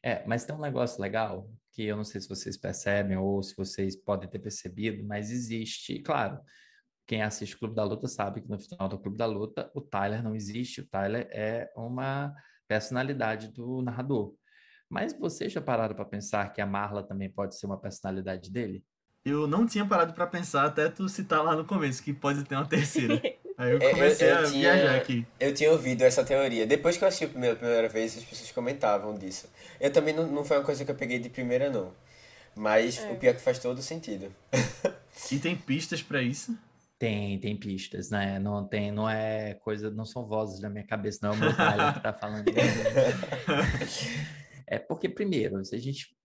É, 0.04 0.24
mas 0.28 0.46
tem 0.46 0.56
um 0.56 0.60
negócio 0.62 1.02
legal 1.02 1.50
que 1.72 1.84
eu 1.84 1.98
não 1.98 2.04
sei 2.04 2.22
se 2.22 2.30
vocês 2.30 2.56
percebem 2.58 3.18
ou 3.18 3.42
se 3.44 3.56
vocês 3.56 3.96
podem 3.96 4.30
ter 4.30 4.40
percebido, 4.40 5.04
mas 5.06 5.30
existe, 5.32 6.00
claro, 6.00 6.40
quem 7.08 7.22
assiste 7.22 7.56
o 7.56 7.60
Clube 7.60 7.76
da 7.76 7.84
Luta 7.84 8.08
sabe 8.08 8.42
que 8.42 8.50
no 8.50 8.58
final 8.60 8.88
do 8.88 8.98
Clube 9.00 9.18
da 9.18 9.26
Luta 9.26 9.70
o 9.76 9.82
Tyler 9.82 10.24
não 10.24 10.36
existe, 10.36 10.82
o 10.82 10.88
Tyler 10.88 11.28
é 11.32 11.70
uma 11.76 12.34
personalidade 12.68 13.50
do 13.52 13.82
narrador. 13.82 14.34
Mas 14.90 15.14
vocês 15.18 15.52
já 15.52 15.62
pararam 15.62 15.96
para 15.96 16.06
pensar 16.06 16.52
que 16.54 16.62
a 16.62 16.66
Marla 16.66 17.04
também 17.04 17.30
pode 17.30 17.58
ser 17.58 17.66
uma 17.66 17.80
personalidade 17.80 18.52
dele? 18.52 18.84
Eu 19.24 19.48
não 19.48 19.66
tinha 19.66 19.86
parado 19.86 20.14
para 20.14 20.28
pensar 20.28 20.66
até 20.66 20.88
tu 20.90 21.10
citar 21.10 21.44
lá 21.44 21.56
no 21.56 21.66
começo 21.66 22.02
que 22.04 22.14
pode 22.14 22.44
ter 22.44 22.56
uma 22.56 22.68
terceira. 22.68 23.20
Aí 23.58 23.72
eu 23.72 23.80
comecei 23.80 24.30
eu, 24.30 24.36
eu 24.36 24.40
a 24.40 24.52
tinha, 24.52 24.74
viajar 24.74 24.96
aqui. 24.96 25.26
Eu 25.40 25.54
tinha 25.54 25.72
ouvido 25.72 26.02
essa 26.04 26.24
teoria. 26.24 26.68
Depois 26.68 26.98
que 26.98 27.04
eu 27.04 27.08
assisti 27.08 27.26
a 27.26 27.30
primeira, 27.30 27.56
primeira 27.56 27.88
vez, 27.88 28.18
as 28.18 28.24
pessoas 28.24 28.52
comentavam 28.52 29.18
disso. 29.18 29.50
Eu 29.80 29.92
também 29.92 30.14
não, 30.14 30.28
não 30.28 30.44
foi 30.44 30.58
uma 30.58 30.64
coisa 30.64 30.84
que 30.84 30.92
eu 30.92 30.96
peguei 30.96 31.20
de 31.20 31.30
primeira, 31.30 31.70
não. 31.70 31.94
Mas 32.56 33.00
é. 33.00 33.12
o 33.12 33.16
pior 33.16 33.32
é 33.32 33.34
que 33.34 33.42
faz 33.42 33.60
todo 33.60 33.82
sentido. 33.82 34.34
e 35.32 35.40
tem 35.40 35.56
pistas 35.56 36.02
para 36.02 36.22
isso? 36.22 36.58
Tem, 36.98 37.38
tem 37.40 37.56
pistas, 37.58 38.10
né? 38.10 38.40
Não 38.40 38.66
tem, 38.66 38.92
não 38.92 39.10
é 39.10 39.54
coisa, 39.56 39.92
não 39.92 40.06
são 40.06 40.26
vozes 40.26 40.60
da 40.60 40.70
minha 40.70 40.86
cabeça, 40.86 41.20
não 41.22 41.32
é 41.32 41.34
o 41.34 41.38
meu 41.38 41.56
pai 41.56 41.94
que 41.94 42.00
tá 42.00 42.14
falando. 42.14 42.46
é 44.68 44.80
porque 44.80 45.10
primeiro, 45.10 45.64
se 45.66 45.76
a 45.76 45.80
gente 45.80 46.16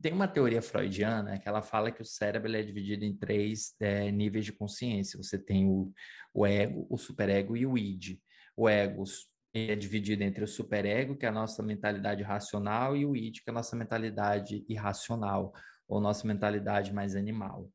tem 0.00 0.12
uma 0.12 0.28
teoria 0.28 0.62
freudiana 0.62 1.38
que 1.38 1.48
ela 1.48 1.62
fala 1.62 1.90
que 1.90 2.02
o 2.02 2.06
cérebro 2.06 2.54
é 2.54 2.62
dividido 2.62 3.04
em 3.04 3.14
três 3.14 3.74
é, 3.80 4.10
níveis 4.10 4.44
de 4.44 4.52
consciência. 4.52 5.22
Você 5.22 5.38
tem 5.38 5.68
o, 5.68 5.92
o 6.32 6.46
ego, 6.46 6.86
o 6.88 6.96
superego 6.96 7.56
e 7.56 7.66
o 7.66 7.76
id. 7.76 8.18
O 8.56 8.68
ego 8.68 9.04
é 9.52 9.74
dividido 9.74 10.22
entre 10.22 10.44
o 10.44 10.48
superego, 10.48 11.16
que 11.16 11.26
é 11.26 11.28
a 11.28 11.32
nossa 11.32 11.62
mentalidade 11.62 12.22
racional, 12.22 12.96
e 12.96 13.04
o 13.04 13.16
id, 13.16 13.42
que 13.42 13.50
é 13.50 13.52
a 13.52 13.54
nossa 13.54 13.76
mentalidade 13.76 14.64
irracional, 14.68 15.52
ou 15.86 16.00
nossa 16.00 16.26
mentalidade 16.26 16.92
mais 16.92 17.14
animal. 17.16 17.68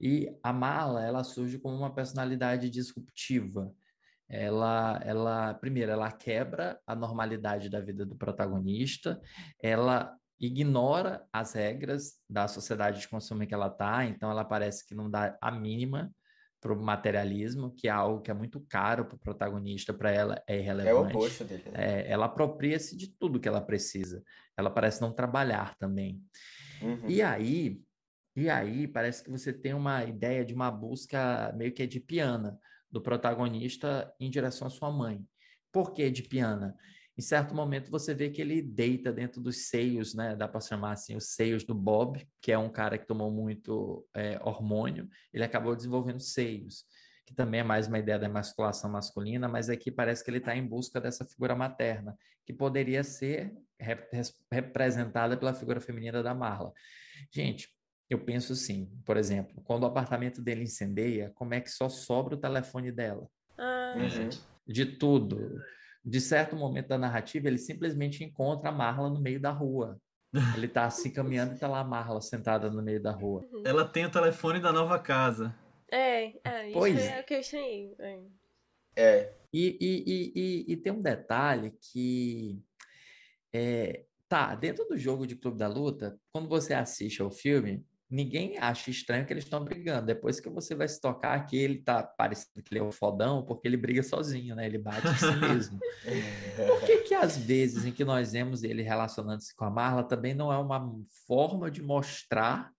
E 0.00 0.34
a 0.42 0.52
mala, 0.52 1.04
ela 1.04 1.22
surge 1.22 1.58
como 1.58 1.76
uma 1.76 1.94
personalidade 1.94 2.68
disruptiva. 2.68 3.72
Ela, 4.28 4.98
ela, 5.04 5.54
primeiro, 5.54 5.92
ela 5.92 6.10
quebra 6.10 6.80
a 6.86 6.96
normalidade 6.96 7.68
da 7.68 7.80
vida 7.80 8.04
do 8.06 8.16
protagonista, 8.16 9.20
ela 9.62 10.16
ignora 10.42 11.24
as 11.32 11.52
regras 11.52 12.18
da 12.28 12.48
sociedade 12.48 13.00
de 13.00 13.08
consumo 13.08 13.44
em 13.44 13.46
que 13.46 13.54
ela 13.54 13.68
está, 13.68 14.04
então 14.04 14.30
ela 14.30 14.44
parece 14.44 14.84
que 14.84 14.94
não 14.94 15.08
dá 15.08 15.38
a 15.40 15.50
mínima 15.52 16.12
para 16.60 16.72
o 16.72 16.80
materialismo, 16.80 17.74
que 17.76 17.88
é 17.88 17.90
algo 17.90 18.20
que 18.20 18.30
é 18.30 18.34
muito 18.34 18.60
caro 18.68 19.04
para 19.04 19.16
o 19.16 19.18
protagonista, 19.18 19.92
para 19.92 20.10
ela 20.10 20.42
é 20.46 20.58
irrelevante. 20.58 20.88
É 20.88 20.94
o 20.94 21.18
oposto 21.18 21.44
dele. 21.44 21.64
Né? 21.66 21.72
É, 21.74 22.10
ela 22.10 22.26
apropria-se 22.26 22.96
de 22.96 23.08
tudo 23.18 23.40
que 23.40 23.48
ela 23.48 23.60
precisa. 23.60 24.22
Ela 24.56 24.70
parece 24.70 25.00
não 25.00 25.12
trabalhar 25.12 25.76
também. 25.76 26.20
Uhum. 26.80 27.08
E 27.08 27.20
aí, 27.20 27.80
e 28.36 28.48
aí 28.48 28.86
parece 28.86 29.24
que 29.24 29.30
você 29.30 29.52
tem 29.52 29.74
uma 29.74 30.04
ideia 30.04 30.44
de 30.44 30.54
uma 30.54 30.70
busca 30.70 31.52
meio 31.56 31.72
que 31.72 31.82
edipiana 31.82 32.56
do 32.90 33.00
protagonista 33.00 34.12
em 34.20 34.30
direção 34.30 34.68
à 34.68 34.70
sua 34.70 34.90
mãe. 34.90 35.24
Por 35.72 35.92
que 35.92 36.02
edipiana? 36.02 36.76
Em 37.16 37.20
certo 37.20 37.54
momento 37.54 37.90
você 37.90 38.14
vê 38.14 38.30
que 38.30 38.40
ele 38.40 38.62
deita 38.62 39.12
dentro 39.12 39.40
dos 39.40 39.68
seios, 39.68 40.14
né? 40.14 40.34
Dá 40.34 40.48
para 40.48 40.60
chamar 40.60 40.92
assim, 40.92 41.14
os 41.14 41.34
seios 41.34 41.62
do 41.62 41.74
Bob, 41.74 42.26
que 42.40 42.50
é 42.50 42.56
um 42.56 42.70
cara 42.70 42.96
que 42.96 43.06
tomou 43.06 43.30
muito 43.30 44.06
é, 44.14 44.40
hormônio. 44.42 45.08
Ele 45.32 45.44
acabou 45.44 45.76
desenvolvendo 45.76 46.20
seios, 46.20 46.86
que 47.26 47.34
também 47.34 47.60
é 47.60 47.64
mais 47.64 47.86
uma 47.86 47.98
ideia 47.98 48.18
da 48.18 48.26
emasculação 48.26 48.90
masculina, 48.90 49.46
mas 49.46 49.68
aqui 49.68 49.90
parece 49.90 50.24
que 50.24 50.30
ele 50.30 50.38
está 50.38 50.56
em 50.56 50.66
busca 50.66 51.00
dessa 51.00 51.24
figura 51.24 51.54
materna, 51.54 52.16
que 52.46 52.52
poderia 52.52 53.04
ser 53.04 53.52
rep 53.78 54.08
representada 54.50 55.36
pela 55.36 55.52
figura 55.52 55.80
feminina 55.80 56.22
da 56.22 56.34
Marla. 56.34 56.72
Gente, 57.30 57.68
eu 58.08 58.24
penso 58.24 58.54
assim, 58.54 58.90
por 59.04 59.18
exemplo, 59.18 59.62
quando 59.64 59.82
o 59.82 59.86
apartamento 59.86 60.40
dele 60.40 60.62
incendeia, 60.62 61.30
como 61.34 61.52
é 61.52 61.60
que 61.60 61.70
só 61.70 61.90
sobra 61.90 62.36
o 62.36 62.40
telefone 62.40 62.90
dela? 62.90 63.28
Ah. 63.58 63.94
Uhum. 63.96 64.30
De 64.66 64.86
tudo 64.86 65.60
de 66.04 66.20
certo 66.20 66.56
momento 66.56 66.88
da 66.88 66.98
narrativa, 66.98 67.48
ele 67.48 67.58
simplesmente 67.58 68.24
encontra 68.24 68.70
a 68.70 68.72
Marla 68.72 69.08
no 69.08 69.20
meio 69.20 69.40
da 69.40 69.50
rua. 69.50 70.00
Ele 70.56 70.66
tá 70.66 70.86
assim 70.86 71.10
caminhando 71.10 71.54
e 71.54 71.58
tá 71.58 71.68
lá 71.68 71.80
a 71.80 71.84
Marla 71.84 72.20
sentada 72.20 72.70
no 72.70 72.82
meio 72.82 73.02
da 73.02 73.12
rua. 73.12 73.46
Uhum. 73.52 73.62
Ela 73.66 73.84
tem 73.84 74.06
o 74.06 74.10
telefone 74.10 74.60
da 74.60 74.72
nova 74.72 74.98
casa. 74.98 75.54
É, 75.90 76.32
é 76.42 76.68
isso 76.68 76.78
pois. 76.78 76.98
é 76.98 77.20
o 77.20 77.24
que 77.24 77.34
eu 77.34 77.38
achei. 77.38 77.94
É. 77.98 78.20
é. 78.96 79.34
E, 79.52 79.76
e, 79.78 80.04
e, 80.06 80.32
e, 80.34 80.72
e 80.72 80.76
tem 80.76 80.92
um 80.92 81.02
detalhe 81.02 81.74
que. 81.78 82.58
É, 83.52 84.04
tá, 84.26 84.54
dentro 84.54 84.86
do 84.86 84.96
jogo 84.96 85.26
de 85.26 85.36
Clube 85.36 85.58
da 85.58 85.68
Luta, 85.68 86.18
quando 86.32 86.48
você 86.48 86.72
assiste 86.72 87.20
ao 87.20 87.30
filme, 87.30 87.84
ninguém 88.12 88.58
acha 88.58 88.90
estranho 88.90 89.24
que 89.24 89.32
eles 89.32 89.44
estão 89.44 89.64
brigando. 89.64 90.06
Depois 90.06 90.38
que 90.38 90.50
você 90.50 90.74
vai 90.74 90.86
se 90.86 91.00
tocar 91.00 91.46
que 91.46 91.56
ele 91.56 91.78
tá 91.78 92.02
parecendo 92.02 92.62
que 92.62 92.74
ele 92.74 92.80
é 92.80 92.82
um 92.82 92.92
fodão, 92.92 93.42
porque 93.42 93.66
ele 93.66 93.76
briga 93.76 94.02
sozinho, 94.02 94.54
né? 94.54 94.66
Ele 94.66 94.76
bate 94.76 95.08
em 95.08 95.14
si 95.14 95.36
mesmo. 95.40 95.80
Por 96.68 96.84
que 96.84 96.98
que 96.98 97.14
às 97.14 97.38
vezes 97.38 97.86
em 97.86 97.92
que 97.92 98.04
nós 98.04 98.32
vemos 98.32 98.62
ele 98.62 98.82
relacionando-se 98.82 99.56
com 99.56 99.64
a 99.64 99.70
Marla 99.70 100.04
também 100.04 100.34
não 100.34 100.52
é 100.52 100.58
uma 100.58 100.94
forma 101.26 101.70
de 101.70 101.82
mostrar 101.82 102.70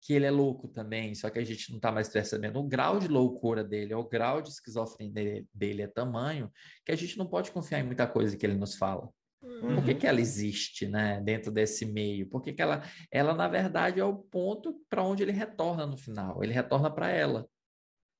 que 0.00 0.12
ele 0.12 0.26
é 0.26 0.30
louco 0.30 0.68
também, 0.68 1.14
só 1.14 1.30
que 1.30 1.38
a 1.38 1.44
gente 1.44 1.70
não 1.70 1.76
está 1.76 1.92
mais 1.92 2.08
percebendo 2.08 2.58
o 2.58 2.66
grau 2.66 2.98
de 2.98 3.06
loucura 3.06 3.62
dele, 3.62 3.94
o 3.94 4.02
grau 4.02 4.42
de 4.42 4.48
esquizofrenia 4.48 5.44
dele 5.54 5.82
é 5.82 5.86
tamanho 5.86 6.50
que 6.84 6.90
a 6.90 6.96
gente 6.96 7.16
não 7.16 7.26
pode 7.26 7.52
confiar 7.52 7.78
em 7.80 7.84
muita 7.84 8.06
coisa 8.06 8.36
que 8.36 8.44
ele 8.44 8.56
nos 8.56 8.74
fala. 8.74 9.08
Uhum. 9.42 9.74
Por 9.74 9.84
que, 9.84 9.94
que 9.94 10.06
ela 10.06 10.20
existe, 10.20 10.86
né, 10.86 11.20
dentro 11.20 11.50
desse 11.50 11.84
meio? 11.84 12.28
Por 12.28 12.42
que, 12.42 12.52
que 12.52 12.62
ela, 12.62 12.82
ela, 13.10 13.34
na 13.34 13.48
verdade, 13.48 13.98
é 13.98 14.04
o 14.04 14.16
ponto 14.16 14.80
para 14.88 15.02
onde 15.02 15.22
ele 15.22 15.32
retorna 15.32 15.84
no 15.84 15.96
final. 15.96 16.42
Ele 16.44 16.52
retorna 16.52 16.90
para 16.90 17.10
ela. 17.10 17.46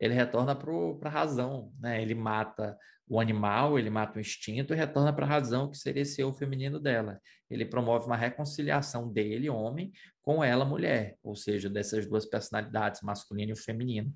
Ele 0.00 0.14
retorna 0.14 0.56
para 0.56 1.08
a 1.08 1.12
razão, 1.12 1.72
né? 1.78 2.02
Ele 2.02 2.14
mata 2.14 2.76
o 3.08 3.20
animal, 3.20 3.78
ele 3.78 3.90
mata 3.90 4.18
o 4.18 4.20
instinto 4.20 4.72
e 4.72 4.76
retorna 4.76 5.12
para 5.12 5.24
a 5.24 5.28
razão, 5.28 5.70
que 5.70 5.76
seria 5.76 6.02
esse 6.02 6.20
eu 6.20 6.32
feminino 6.32 6.80
dela. 6.80 7.20
Ele 7.48 7.64
promove 7.64 8.06
uma 8.06 8.16
reconciliação 8.16 9.12
dele, 9.12 9.48
homem, 9.48 9.92
com 10.22 10.42
ela, 10.42 10.64
mulher, 10.64 11.16
ou 11.22 11.36
seja, 11.36 11.68
dessas 11.68 12.06
duas 12.06 12.26
personalidades, 12.26 13.00
masculino 13.02 13.52
e 13.52 13.56
feminino. 13.56 14.12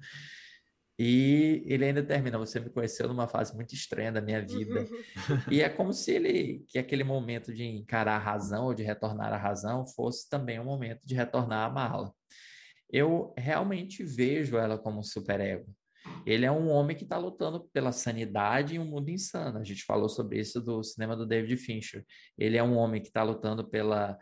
E 0.99 1.63
ele 1.67 1.85
ainda 1.85 2.03
termina, 2.03 2.39
você 2.39 2.59
me 2.59 2.71
conheceu 2.71 3.07
numa 3.07 3.29
fase 3.29 3.55
muito 3.55 3.75
estranha 3.75 4.11
da 4.11 4.21
minha 4.21 4.41
vida. 4.41 4.87
E 5.53 5.61
é 5.61 5.69
como 5.69 5.93
se 5.93 6.13
ele, 6.13 6.65
que 6.69 6.79
aquele 6.79 7.05
momento 7.05 7.53
de 7.53 7.65
encarar 7.65 8.17
a 8.17 8.19
razão 8.19 8.65
ou 8.65 8.75
de 8.75 8.83
retornar 8.83 9.33
à 9.33 9.37
razão 9.37 9.87
fosse 9.87 10.29
também 10.29 10.59
um 10.59 10.65
momento 10.65 11.01
de 11.05 11.15
retornar 11.15 11.67
à 11.67 11.71
mala. 11.71 12.13
Eu 12.91 13.35
realmente 13.37 14.03
vejo 14.05 14.57
ela 14.57 14.79
como 14.79 15.01
um 15.01 15.03
superego. 15.03 15.67
Ele 16.25 16.47
é 16.47 16.51
um 16.51 16.69
homem 16.69 16.97
que 16.97 17.03
está 17.03 17.19
lutando 17.19 17.69
pela 17.73 17.93
sanidade 17.93 18.77
em 18.77 18.79
um 18.79 18.85
mundo 18.85 19.11
insano. 19.11 19.59
A 19.59 19.65
gente 19.65 19.85
falou 19.85 20.09
sobre 20.09 20.39
isso 20.39 20.61
do 20.61 20.83
cinema 20.83 21.17
do 21.17 21.27
David 21.27 21.57
Fincher. 21.57 22.05
Ele 22.39 22.57
é 22.57 22.63
um 22.63 22.77
homem 22.77 23.03
que 23.03 23.09
está 23.09 23.23
lutando 23.23 23.69
pela 23.69 24.17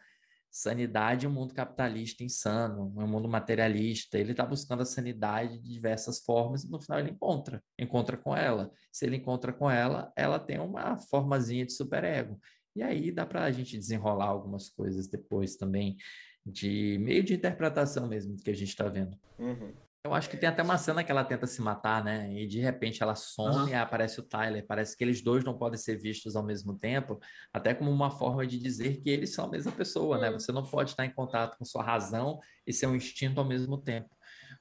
sanidade 0.54 1.26
em 1.26 1.28
um 1.28 1.32
mundo 1.32 1.52
capitalista 1.52 2.22
insano, 2.22 2.94
um 2.96 3.08
mundo 3.08 3.28
materialista. 3.28 4.16
Ele 4.16 4.30
está 4.30 4.46
buscando 4.46 4.82
a 4.82 4.86
sanidade 4.86 5.58
de 5.58 5.68
diversas 5.68 6.20
formas 6.20 6.62
e 6.62 6.70
no 6.70 6.80
final 6.80 7.00
ele 7.00 7.10
encontra, 7.10 7.60
encontra 7.76 8.16
com 8.16 8.36
ela. 8.36 8.70
Se 8.92 9.04
ele 9.04 9.16
encontra 9.16 9.52
com 9.52 9.68
ela, 9.68 10.12
ela 10.14 10.38
tem 10.38 10.60
uma 10.60 10.96
formazinha 10.96 11.66
de 11.66 11.72
superego. 11.72 12.38
E 12.76 12.84
aí 12.84 13.10
dá 13.10 13.26
para 13.26 13.42
a 13.42 13.50
gente 13.50 13.76
desenrolar 13.76 14.26
algumas 14.26 14.68
coisas 14.70 15.08
depois 15.08 15.56
também, 15.56 15.96
de 16.46 16.98
meio 17.00 17.24
de 17.24 17.34
interpretação 17.34 18.06
mesmo 18.06 18.36
do 18.36 18.42
que 18.42 18.50
a 18.50 18.54
gente 18.54 18.68
está 18.68 18.88
vendo. 18.88 19.18
Uhum. 19.36 19.72
Eu 20.06 20.12
acho 20.12 20.28
que 20.28 20.36
tem 20.36 20.46
até 20.46 20.62
uma 20.62 20.76
cena 20.76 21.02
que 21.02 21.10
ela 21.10 21.24
tenta 21.24 21.46
se 21.46 21.62
matar, 21.62 22.04
né? 22.04 22.30
E 22.30 22.46
de 22.46 22.60
repente 22.60 23.02
ela 23.02 23.14
some 23.14 23.56
uhum. 23.56 23.68
e 23.68 23.74
aparece 23.74 24.20
o 24.20 24.22
Tyler. 24.22 24.62
Parece 24.66 24.94
que 24.94 25.02
eles 25.02 25.22
dois 25.22 25.42
não 25.42 25.56
podem 25.56 25.78
ser 25.78 25.96
vistos 25.96 26.36
ao 26.36 26.42
mesmo 26.42 26.78
tempo, 26.78 27.18
até 27.50 27.72
como 27.72 27.90
uma 27.90 28.10
forma 28.10 28.46
de 28.46 28.58
dizer 28.58 29.00
que 29.00 29.08
eles 29.08 29.32
são 29.32 29.46
a 29.46 29.48
mesma 29.50 29.72
pessoa, 29.72 30.18
né? 30.18 30.30
Você 30.30 30.52
não 30.52 30.62
pode 30.62 30.90
estar 30.90 31.06
em 31.06 31.10
contato 31.10 31.56
com 31.56 31.64
sua 31.64 31.82
razão 31.82 32.38
e 32.66 32.72
seu 32.72 32.94
instinto 32.94 33.40
ao 33.40 33.46
mesmo 33.46 33.78
tempo. 33.78 34.10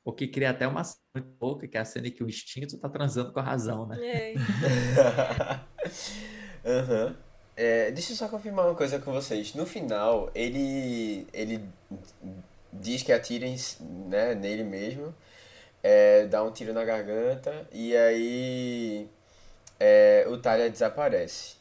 O 0.06 0.14
que 0.14 0.30
cria 0.30 0.52
até 0.52 0.66
uma 0.66 0.82
cena 0.86 1.02
muito 1.14 1.36
louca, 1.42 1.68
que 1.68 1.78
é 1.78 1.82
a 1.82 1.86
cena 1.86 2.08
em 2.08 2.12
que 2.12 2.24
o 2.24 2.30
instinto 2.30 2.76
está 2.76 2.88
transando 2.88 3.34
com 3.34 3.40
a 3.42 3.44
razão, 3.44 3.86
né? 3.86 3.98
É. 4.02 4.34
uhum. 6.64 7.16
é, 7.58 7.92
deixa 7.92 8.14
eu 8.14 8.16
só 8.16 8.30
confirmar 8.30 8.68
uma 8.68 8.76
coisa 8.76 8.98
com 8.98 9.12
vocês. 9.12 9.54
No 9.56 9.66
final, 9.66 10.32
ele, 10.34 11.28
ele 11.34 11.62
diz 12.72 13.04
que 13.04 13.12
atirem 13.12 13.58
né, 14.08 14.34
nele 14.36 14.64
mesmo 14.64 15.14
é, 15.84 16.26
dá 16.26 16.44
um 16.44 16.52
tiro 16.52 16.74
na 16.74 16.84
garganta 16.84 17.68
e 17.72 17.96
aí 17.96 19.08
é, 19.80 20.26
o 20.30 20.38
Talha 20.38 20.70
desaparece. 20.70 21.56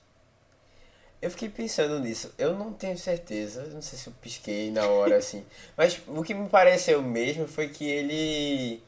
Eu 1.21 1.31
fiquei 1.31 1.49
pensando 1.49 2.01
nisso. 2.01 2.33
Eu 2.39 2.55
não 2.55 2.73
tenho 2.73 2.97
certeza, 2.99 3.65
não 3.67 3.83
sei 3.83 3.99
se 3.99 4.09
eu 4.09 4.15
pisquei 4.21 4.71
na 4.71 4.87
hora 4.87 5.17
assim, 5.17 5.45
mas 5.77 6.01
o 6.07 6.23
que 6.23 6.35
me 6.35 6.49
pareceu 6.49 7.03
mesmo 7.03 7.47
foi 7.49 7.69
que 7.69 7.89
ele 7.89 8.83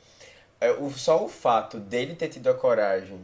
é, 0.61 0.71
o, 0.71 0.91
só 0.91 1.25
o 1.25 1.29
fato 1.29 1.79
dele 1.79 2.15
ter 2.15 2.29
tido 2.29 2.49
a 2.49 2.55
coragem 2.55 3.21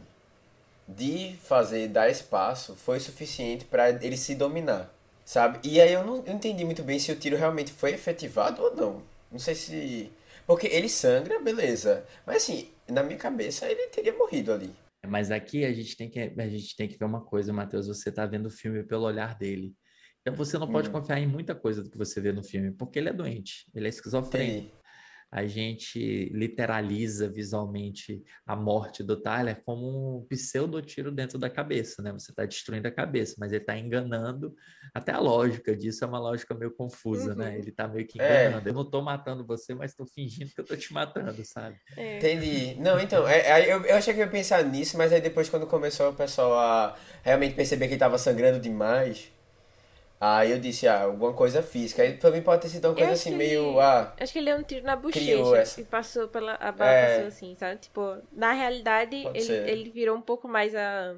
de 0.87 1.35
fazer 1.43 1.87
dar 1.87 2.09
espaço 2.09 2.75
foi 2.75 2.99
suficiente 2.99 3.65
para 3.65 3.89
ele 3.89 4.17
se 4.17 4.35
dominar. 4.35 4.93
Sabe? 5.25 5.59
E 5.63 5.79
aí 5.79 5.93
eu 5.93 6.03
não, 6.05 6.17
eu 6.17 6.23
não 6.27 6.35
entendi 6.35 6.65
muito 6.65 6.83
bem 6.83 6.99
se 6.99 7.11
o 7.11 7.15
tiro 7.15 7.37
realmente 7.37 7.71
foi 7.71 7.93
efetivado 7.93 8.61
ou 8.61 8.75
não. 8.75 9.01
Não 9.31 9.39
sei 9.39 9.55
se. 9.55 10.11
Porque 10.51 10.67
ele 10.67 10.89
sangra, 10.89 11.39
beleza. 11.39 12.05
Mas 12.27 12.43
assim, 12.43 12.67
na 12.89 13.01
minha 13.01 13.17
cabeça 13.17 13.71
ele 13.71 13.87
teria 13.87 14.11
morrido 14.11 14.51
ali. 14.51 14.69
Mas 15.07 15.31
aqui 15.31 15.63
a 15.63 15.71
gente 15.71 15.95
tem 15.95 16.09
que, 16.09 16.19
a 16.19 16.49
gente 16.49 16.75
tem 16.75 16.89
que 16.89 16.97
ver 16.97 17.05
uma 17.05 17.23
coisa, 17.23 17.53
Matheus. 17.53 17.87
Você 17.87 18.09
está 18.09 18.25
vendo 18.25 18.47
o 18.47 18.51
filme 18.51 18.83
pelo 18.83 19.05
olhar 19.05 19.37
dele. 19.37 19.73
Então 20.19 20.35
você 20.35 20.57
não 20.57 20.69
pode 20.69 20.89
hum. 20.89 20.91
confiar 20.91 21.19
em 21.19 21.25
muita 21.25 21.55
coisa 21.55 21.81
do 21.81 21.89
que 21.89 21.97
você 21.97 22.19
vê 22.19 22.33
no 22.33 22.43
filme, 22.43 22.69
porque 22.71 22.99
ele 22.99 23.07
é 23.07 23.13
doente, 23.13 23.65
ele 23.73 23.85
é 23.85 23.89
esquizofrênico 23.89 24.80
a 25.31 25.47
gente 25.47 26.29
literaliza 26.33 27.29
visualmente 27.29 28.21
a 28.45 28.53
morte 28.53 29.01
do 29.01 29.15
Tyler 29.15 29.61
como 29.63 30.17
um 30.17 30.25
pseudo 30.27 30.81
tiro 30.81 31.09
dentro 31.09 31.39
da 31.39 31.49
cabeça, 31.49 32.01
né? 32.01 32.11
Você 32.11 32.31
está 32.31 32.45
destruindo 32.45 32.85
a 32.89 32.91
cabeça, 32.91 33.35
mas 33.39 33.53
ele 33.53 33.61
está 33.61 33.77
enganando. 33.77 34.53
Até 34.93 35.13
a 35.13 35.19
lógica 35.19 35.73
disso 35.73 36.03
é 36.03 36.07
uma 36.07 36.19
lógica 36.19 36.53
meio 36.53 36.71
confusa, 36.71 37.33
né? 37.33 37.45
uhum. 37.45 37.51
né? 37.51 37.57
Ele 37.57 37.69
está 37.69 37.87
meio 37.87 38.05
que 38.05 38.21
é. 38.21 38.47
enganando. 38.47 38.67
É. 38.67 38.71
Eu 38.71 38.75
não 38.75 38.81
estou 38.81 39.01
matando 39.01 39.45
você, 39.45 39.73
mas 39.73 39.91
estou 39.91 40.05
fingindo 40.05 40.51
que 40.51 40.59
eu 40.59 40.63
estou 40.63 40.75
te 40.75 40.91
matando, 40.93 41.45
sabe? 41.45 41.77
É. 41.95 42.17
Entendi. 42.17 42.75
Não, 42.81 42.99
então, 42.99 43.25
é, 43.25 43.71
eu, 43.71 43.85
eu 43.85 43.95
achei 43.95 44.13
que 44.13 44.19
eu 44.19 44.25
ia 44.25 44.31
pensar 44.31 44.61
nisso, 44.65 44.97
mas 44.97 45.13
aí 45.13 45.21
depois 45.21 45.47
quando 45.47 45.65
começou 45.65 46.09
o 46.09 46.13
pessoal 46.13 46.59
a 46.59 46.97
realmente 47.23 47.55
perceber 47.55 47.85
que 47.85 47.93
ele 47.93 47.95
estava 47.95 48.17
sangrando 48.17 48.59
demais 48.59 49.31
Aí 50.23 50.51
eu 50.51 50.59
disse, 50.59 50.87
ah, 50.87 51.01
alguma 51.01 51.33
coisa 51.33 51.63
física. 51.63 52.03
Aí 52.03 52.15
também 52.15 52.43
pode 52.43 52.61
ter 52.61 52.69
sido 52.69 52.87
uma 52.87 52.93
coisa 52.93 53.13
assim, 53.13 53.35
meio. 53.35 53.71
Ele, 53.71 53.79
ah, 53.79 54.13
acho 54.19 54.31
que 54.31 54.37
ele 54.37 54.51
deu 54.51 54.59
um 54.59 54.61
tiro 54.61 54.85
na 54.85 54.95
bochecha 54.95 55.81
e 55.81 55.83
passou 55.83 56.27
pela. 56.27 56.53
A 56.61 56.71
bala 56.71 56.91
é, 56.91 57.15
passou 57.15 57.27
assim, 57.27 57.55
sabe? 57.55 57.81
Tipo, 57.81 58.17
na 58.31 58.51
realidade, 58.51 59.15
ele, 59.33 59.51
ele 59.51 59.89
virou 59.89 60.15
um 60.15 60.21
pouco 60.21 60.47
mais 60.47 60.75
a, 60.75 61.15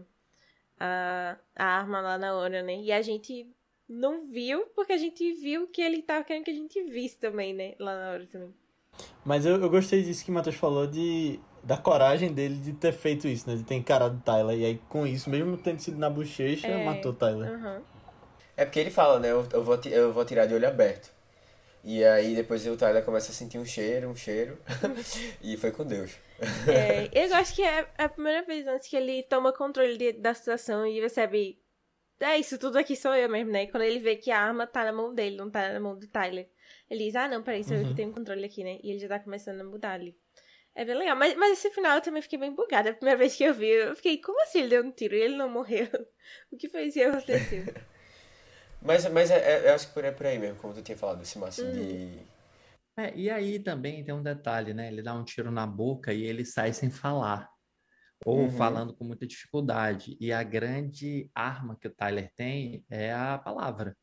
a, 0.79 1.35
a 1.53 1.65
arma 1.65 1.99
lá 1.99 2.17
na 2.17 2.33
hora, 2.33 2.63
né? 2.63 2.77
E 2.77 2.93
a 2.93 3.01
gente 3.01 3.45
não 3.89 4.25
viu, 4.25 4.67
porque 4.73 4.93
a 4.93 4.97
gente 4.97 5.33
viu 5.33 5.67
que 5.67 5.81
ele 5.81 6.01
tava 6.01 6.23
querendo 6.23 6.45
que 6.45 6.51
a 6.51 6.55
gente 6.55 6.81
visse 6.83 7.17
também, 7.17 7.53
né? 7.53 7.73
Lá 7.79 7.99
na 7.99 8.11
hora 8.11 8.25
também. 8.25 8.53
Mas 9.25 9.45
eu, 9.45 9.61
eu 9.61 9.69
gostei 9.69 10.01
disso 10.01 10.23
que 10.23 10.31
o 10.31 10.33
Matheus 10.33 10.55
falou 10.55 10.87
de 10.87 11.41
da 11.61 11.75
coragem 11.75 12.31
dele 12.31 12.55
de 12.55 12.71
ter 12.71 12.93
feito 12.93 13.27
isso, 13.27 13.49
né? 13.49 13.57
De 13.57 13.63
ter 13.63 13.75
encarado 13.75 14.15
o 14.15 14.21
Tyler. 14.21 14.57
E 14.57 14.63
aí, 14.63 14.81
com 14.87 15.05
isso, 15.05 15.29
mesmo 15.29 15.57
tendo 15.57 15.79
sido 15.79 15.97
na 15.97 16.09
bochecha, 16.09 16.67
é, 16.67 16.85
matou 16.85 17.11
o 17.11 17.15
Tyler. 17.15 17.51
Uhum. 17.51 17.92
É 18.55 18.65
porque 18.65 18.79
ele 18.79 18.91
fala, 18.91 19.19
né? 19.19 19.31
Eu, 19.31 19.47
eu, 19.51 19.63
vou, 19.63 19.79
eu 19.85 20.13
vou 20.13 20.25
tirar 20.25 20.45
de 20.45 20.53
olho 20.53 20.67
aberto. 20.67 21.11
E 21.83 22.03
aí 22.03 22.33
depois 22.33 22.65
o 22.65 22.77
Tyler 22.77 23.03
começa 23.03 23.31
a 23.31 23.35
sentir 23.35 23.57
um 23.57 23.65
cheiro, 23.65 24.07
um 24.07 24.15
cheiro. 24.15 24.57
e 25.41 25.57
foi 25.57 25.71
com 25.71 25.85
Deus. 25.85 26.15
É, 26.67 27.09
eu 27.25 27.35
acho 27.35 27.53
que 27.53 27.61
é 27.61 27.87
a 27.97 28.07
primeira 28.07 28.41
vez 28.43 28.65
antes 28.67 28.87
que 28.87 28.95
ele 28.95 29.23
toma 29.23 29.51
controle 29.51 29.97
de, 29.97 30.13
da 30.13 30.33
situação 30.33 30.85
e 30.87 30.99
percebe. 31.01 31.59
É 32.21 32.37
isso, 32.37 32.57
tudo 32.57 32.77
aqui 32.77 32.95
sou 32.95 33.13
eu 33.13 33.27
mesmo, 33.27 33.51
né? 33.51 33.67
Quando 33.67 33.83
ele 33.83 33.99
vê 33.99 34.15
que 34.15 34.31
a 34.31 34.39
arma 34.39 34.65
tá 34.65 34.85
na 34.85 34.93
mão 34.93 35.13
dele, 35.13 35.35
não 35.35 35.49
tá 35.49 35.73
na 35.73 35.79
mão 35.79 35.97
do 35.97 36.07
Tyler. 36.07 36.47
Ele 36.89 37.05
diz, 37.05 37.15
ah 37.15 37.27
não, 37.27 37.43
peraí, 37.43 37.65
sou 37.65 37.75
uhum. 37.75 37.81
eu 37.81 37.89
que 37.89 37.95
tenho 37.95 38.13
controle 38.13 38.45
aqui, 38.45 38.63
né? 38.63 38.79
E 38.81 38.91
ele 38.91 38.99
já 38.99 39.09
tá 39.09 39.19
começando 39.19 39.59
a 39.59 39.63
mudar 39.65 39.93
ali. 39.93 40.15
É 40.73 40.85
bem 40.85 40.95
legal. 40.95 41.17
Mas, 41.17 41.35
mas 41.35 41.53
esse 41.53 41.69
final 41.71 41.95
eu 41.95 42.01
também 42.01 42.21
fiquei 42.21 42.39
bem 42.39 42.53
bugada. 42.53 42.91
A 42.91 42.93
primeira 42.93 43.17
vez 43.17 43.35
que 43.35 43.43
eu 43.43 43.53
vi, 43.53 43.67
eu 43.67 43.95
fiquei, 43.95 44.19
como 44.19 44.41
assim 44.43 44.59
ele 44.59 44.69
deu 44.69 44.83
um 44.83 44.91
tiro 44.91 45.15
e 45.15 45.21
ele 45.21 45.35
não 45.35 45.49
morreu? 45.49 45.87
O 46.49 46.55
que 46.55 46.69
foi 46.69 46.85
isso 46.85 46.97
que 46.97 47.03
aconteceu? 47.03 47.65
Mas, 48.83 49.09
mas 49.09 49.31
é, 49.31 49.37
é, 49.37 49.69
eu 49.69 49.75
acho 49.75 49.91
que 49.91 49.99
é 49.99 50.11
por 50.11 50.25
aí 50.25 50.37
mesmo, 50.37 50.59
como 50.59 50.73
tu 50.73 50.81
tinha 50.81 50.97
falado, 50.97 51.21
esse 51.21 51.37
máximo 51.39 51.69
hum. 51.69 51.73
de. 51.73 52.19
É, 52.97 53.15
e 53.15 53.29
aí 53.29 53.59
também 53.59 54.03
tem 54.03 54.13
um 54.13 54.21
detalhe, 54.21 54.73
né? 54.73 54.87
Ele 54.87 55.01
dá 55.01 55.13
um 55.13 55.23
tiro 55.23 55.49
na 55.49 55.65
boca 55.65 56.13
e 56.13 56.23
ele 56.23 56.45
sai 56.45 56.73
sem 56.73 56.91
falar. 56.91 57.49
Ou 58.25 58.43
uhum. 58.43 58.51
falando 58.51 58.95
com 58.95 59.03
muita 59.03 59.25
dificuldade. 59.25 60.15
E 60.19 60.31
a 60.31 60.43
grande 60.43 61.29
arma 61.33 61.75
que 61.75 61.87
o 61.87 61.93
Tyler 61.93 62.31
tem 62.35 62.85
é 62.89 63.11
a 63.11 63.37
palavra. 63.37 63.97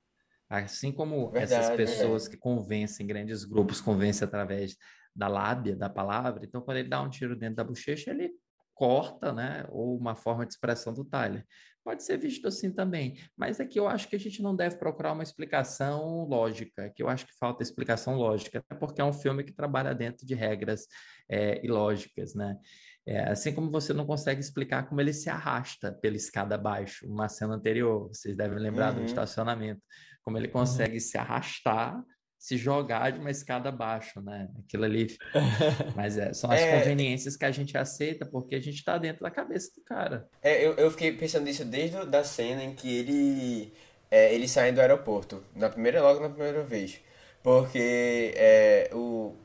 Assim 0.49 0.91
como 0.91 1.31
verdade, 1.31 1.55
essas 1.55 1.76
pessoas 1.76 2.26
que 2.26 2.37
convencem, 2.37 3.07
grandes 3.07 3.45
grupos 3.45 3.81
convencem 3.81 4.26
através 4.26 4.76
da 5.14 5.28
lábia, 5.28 5.76
da 5.76 5.89
palavra. 5.89 6.45
Então, 6.45 6.61
quando 6.61 6.78
ele 6.78 6.89
dá 6.89 7.01
um 7.01 7.09
tiro 7.09 7.37
dentro 7.37 7.57
da 7.57 7.64
bochecha, 7.64 8.11
ele 8.11 8.33
corta, 8.74 9.33
né? 9.33 9.64
Ou 9.68 9.97
uma 9.97 10.16
forma 10.16 10.45
de 10.45 10.53
expressão 10.53 10.93
do 10.93 11.05
Tyler. 11.05 11.47
Pode 11.91 12.05
ser 12.05 12.18
visto 12.18 12.47
assim 12.47 12.70
também, 12.70 13.16
mas 13.36 13.59
é 13.59 13.68
eu 13.74 13.88
acho 13.88 14.07
que 14.07 14.14
a 14.14 14.18
gente 14.18 14.41
não 14.41 14.55
deve 14.55 14.76
procurar 14.76 15.12
uma 15.12 15.24
explicação 15.24 16.24
lógica, 16.24 16.88
que 16.95 17.03
eu 17.03 17.09
acho 17.09 17.26
que 17.26 17.36
falta 17.36 17.64
explicação 17.64 18.14
lógica, 18.14 18.61
até 18.61 18.76
porque 18.78 19.01
é 19.01 19.05
um 19.05 19.12
filme 19.12 19.43
que 19.43 19.53
trabalha 19.53 19.93
dentro 19.93 20.24
de 20.24 20.32
regras 20.32 20.86
é, 21.28 21.61
ilógicas, 21.66 22.32
né? 22.32 22.57
É, 23.05 23.28
assim 23.28 23.53
como 23.53 23.72
você 23.72 23.93
não 23.93 24.07
consegue 24.07 24.41
explicar 24.41 24.88
como 24.88 25.01
ele 25.01 25.12
se 25.12 25.28
arrasta 25.28 25.91
pela 25.91 26.14
escada 26.14 26.55
abaixo, 26.55 27.09
uma 27.09 27.28
cena 27.28 27.57
anterior, 27.57 28.07
vocês 28.07 28.36
devem 28.36 28.61
lembrar 28.61 28.93
uhum. 28.93 29.01
do 29.01 29.07
estacionamento, 29.07 29.82
como 30.22 30.38
ele 30.38 30.47
uhum. 30.47 30.53
consegue 30.53 30.95
uhum. 30.95 31.01
se 31.01 31.18
arrastar 31.18 32.01
se 32.41 32.57
jogar 32.57 33.12
de 33.12 33.18
uma 33.18 33.30
escada 33.30 33.68
abaixo, 33.68 34.18
né? 34.22 34.49
Aquilo 34.64 34.84
ali. 34.84 35.14
Mas 35.95 36.16
é, 36.16 36.32
são 36.32 36.51
as 36.51 36.59
é... 36.59 36.78
conveniências 36.78 37.36
que 37.36 37.45
a 37.45 37.51
gente 37.51 37.76
aceita 37.76 38.24
porque 38.24 38.55
a 38.55 38.61
gente 38.61 38.76
está 38.76 38.97
dentro 38.97 39.22
da 39.22 39.30
cabeça 39.30 39.70
do 39.76 39.84
cara. 39.84 40.26
É, 40.43 40.66
eu, 40.66 40.72
eu 40.76 40.91
fiquei 40.91 41.12
pensando 41.12 41.45
nisso 41.45 41.66
desde 41.66 41.99
a 41.99 42.24
cena 42.24 42.64
em 42.64 42.74
que 42.74 42.97
ele, 42.97 43.74
é, 44.11 44.34
ele 44.34 44.49
sai 44.49 44.72
do 44.72 44.80
aeroporto. 44.80 45.45
Na 45.55 45.68
primeira, 45.68 46.01
logo 46.01 46.18
na 46.18 46.30
primeira 46.30 46.64
vez. 46.64 46.99
Porque 47.43 48.32
é, 48.34 48.91
o, 48.95 49.36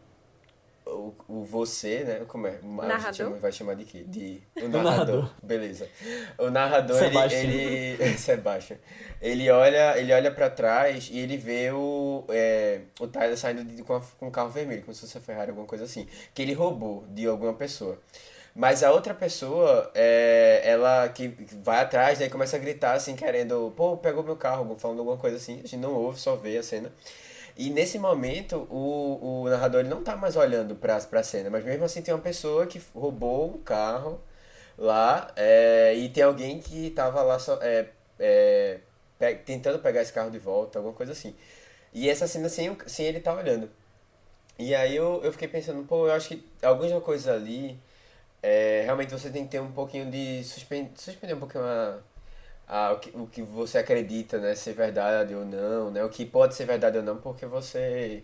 o, 0.85 1.13
o 1.27 1.43
você, 1.43 2.03
né? 2.03 2.25
Como 2.27 2.47
é? 2.47 2.59
Narrador? 2.61 3.13
Chama, 3.13 3.35
vai 3.37 3.51
chamar 3.51 3.75
de 3.75 3.85
quê? 3.85 4.03
De, 4.07 4.41
o 4.57 4.67
narrador. 4.67 4.83
narrador. 4.83 5.29
Beleza. 5.41 5.87
O 6.37 6.49
narrador, 6.49 6.97
Sebastião. 6.97 7.41
ele. 7.41 8.03
ele 8.03 8.17
Sebastião. 8.19 8.79
Ele 9.21 9.49
olha, 9.49 9.97
ele 9.97 10.13
olha 10.13 10.31
pra 10.31 10.49
trás 10.49 11.09
e 11.11 11.19
ele 11.19 11.37
vê 11.37 11.71
o, 11.71 12.25
é, 12.29 12.81
o 12.99 13.07
Tyler 13.07 13.37
saindo 13.37 13.63
de, 13.63 13.83
com, 13.83 13.95
a, 13.95 14.01
com 14.19 14.27
um 14.27 14.31
carro 14.31 14.49
vermelho, 14.49 14.81
como 14.81 14.93
se 14.93 15.01
fosse 15.01 15.17
a 15.17 15.21
Ferrari, 15.21 15.49
alguma 15.49 15.67
coisa 15.67 15.83
assim. 15.85 16.07
Que 16.33 16.41
ele 16.41 16.53
roubou 16.53 17.05
de 17.09 17.25
alguma 17.25 17.53
pessoa. 17.53 17.99
Mas 18.55 18.83
a 18.83 18.91
outra 18.93 19.13
pessoa, 19.13 19.91
é, 19.93 20.61
ela 20.63 21.09
que 21.09 21.27
vai 21.61 21.81
atrás, 21.81 22.19
daí 22.19 22.29
começa 22.29 22.55
a 22.55 22.59
gritar 22.59 22.93
assim, 22.93 23.13
querendo, 23.13 23.73
pô, 23.75 23.97
pegou 23.97 24.23
meu 24.23 24.37
carro, 24.37 24.77
falando 24.79 24.99
alguma 24.99 25.17
coisa 25.17 25.35
assim. 25.35 25.55
A 25.55 25.61
gente 25.63 25.77
não 25.77 25.93
ouve, 25.93 26.19
só 26.19 26.37
vê 26.37 26.57
a 26.57 26.63
cena. 26.63 26.89
E 27.57 27.69
nesse 27.69 27.97
momento, 27.97 28.67
o, 28.69 29.43
o 29.43 29.49
narrador 29.49 29.79
ele 29.81 29.89
não 29.89 30.03
tá 30.03 30.15
mais 30.15 30.35
olhando 30.35 30.75
pra, 30.75 30.99
pra 31.01 31.23
cena, 31.23 31.49
mas 31.49 31.63
mesmo 31.63 31.85
assim 31.85 32.01
tem 32.01 32.13
uma 32.13 32.21
pessoa 32.21 32.67
que 32.67 32.81
roubou 32.93 33.55
um 33.55 33.61
carro 33.61 34.19
lá 34.77 35.31
é, 35.37 35.93
e 35.95 36.09
tem 36.09 36.23
alguém 36.23 36.59
que 36.59 36.89
tava 36.91 37.21
lá 37.21 37.39
só, 37.39 37.57
é, 37.61 37.87
é, 38.19 38.79
pe 39.17 39.35
tentando 39.45 39.79
pegar 39.79 40.01
esse 40.01 40.11
carro 40.13 40.29
de 40.31 40.39
volta, 40.39 40.79
alguma 40.79 40.93
coisa 40.93 41.13
assim. 41.13 41.35
E 41.93 42.09
essa 42.09 42.27
cena 42.27 42.49
sem, 42.49 42.75
sem 42.87 43.05
ele 43.05 43.21
tá 43.21 43.33
olhando. 43.33 43.69
E 44.59 44.75
aí 44.75 44.95
eu, 44.95 45.21
eu 45.23 45.31
fiquei 45.31 45.47
pensando, 45.47 45.85
pô, 45.85 46.07
eu 46.07 46.13
acho 46.13 46.29
que 46.29 46.45
algumas 46.61 46.91
coisas 47.03 47.27
ali, 47.27 47.79
é, 48.43 48.83
realmente 48.85 49.11
você 49.11 49.29
tem 49.29 49.45
que 49.45 49.51
ter 49.51 49.61
um 49.61 49.71
pouquinho 49.71 50.09
de 50.11 50.43
suspender, 50.43 50.91
suspender 50.95 51.33
um 51.35 51.39
pouquinho 51.39 51.63
a 51.63 51.99
ah, 52.67 52.93
o, 52.93 52.99
que, 52.99 53.09
o 53.15 53.27
que 53.27 53.41
você 53.41 53.77
acredita, 53.77 54.39
né, 54.39 54.55
ser 54.55 54.73
verdade 54.73 55.33
ou 55.35 55.45
não, 55.45 55.91
né, 55.91 56.03
o 56.03 56.09
que 56.09 56.25
pode 56.25 56.55
ser 56.55 56.65
verdade 56.65 56.97
ou 56.97 57.03
não, 57.03 57.17
porque 57.17 57.45
você 57.45 58.23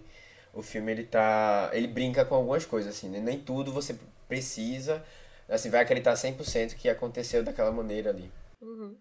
o 0.54 0.62
filme 0.62 0.92
ele 0.92 1.04
tá, 1.04 1.70
ele 1.74 1.88
brinca 1.88 2.26
com 2.26 2.36
algumas 2.36 2.66
coisas 2.66 2.96
assim, 2.96 3.10
né? 3.10 3.20
nem 3.20 3.40
tudo 3.40 3.72
você 3.72 3.98
precisa, 4.28 5.04
assim, 5.50 5.70
vai 5.70 5.82
acreditar 5.82 6.14
100% 6.14 6.76
que 6.76 6.90
aconteceu 6.90 7.44
daquela 7.44 7.72
maneira 7.72 8.10
ali. 8.10 8.32
Uhum. 8.62 8.96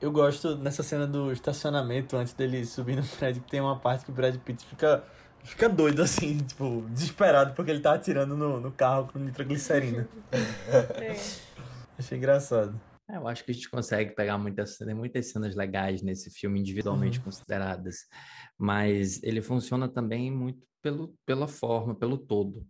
Eu 0.00 0.12
gosto 0.12 0.56
nessa 0.56 0.82
cena 0.82 1.06
do 1.06 1.32
estacionamento 1.32 2.16
antes 2.16 2.32
dele 2.32 2.64
subir 2.64 2.96
no 2.96 3.02
prédio, 3.02 3.42
que 3.42 3.50
tem 3.50 3.60
uma 3.60 3.78
parte 3.78 4.04
que 4.04 4.10
o 4.10 4.14
Brad 4.14 4.36
Pitt 4.36 4.64
fica 4.64 5.02
fica 5.42 5.68
doido 5.68 6.02
assim, 6.02 6.38
tipo, 6.38 6.84
desesperado 6.90 7.54
porque 7.54 7.70
ele 7.70 7.80
tá 7.80 7.94
atirando 7.94 8.36
no, 8.36 8.60
no 8.60 8.70
carro 8.70 9.08
com 9.12 9.18
nitroglicerina. 9.18 10.08
é. 11.00 11.16
Achei 11.98 12.18
engraçado. 12.18 12.78
É, 13.10 13.16
eu 13.16 13.26
acho 13.26 13.44
que 13.44 13.50
a 13.50 13.54
gente 13.54 13.70
consegue 13.70 14.14
pegar 14.14 14.36
muitas, 14.36 14.78
muitas 14.94 15.26
cenas 15.26 15.54
legais 15.54 16.02
nesse 16.02 16.30
filme 16.30 16.60
individualmente 16.60 17.18
uhum. 17.18 17.24
consideradas, 17.24 18.06
mas 18.58 19.22
ele 19.22 19.40
funciona 19.40 19.88
também 19.88 20.30
muito 20.30 20.66
pelo, 20.82 21.14
pela 21.24 21.48
forma, 21.48 21.94
pelo 21.94 22.18
todo. 22.18 22.66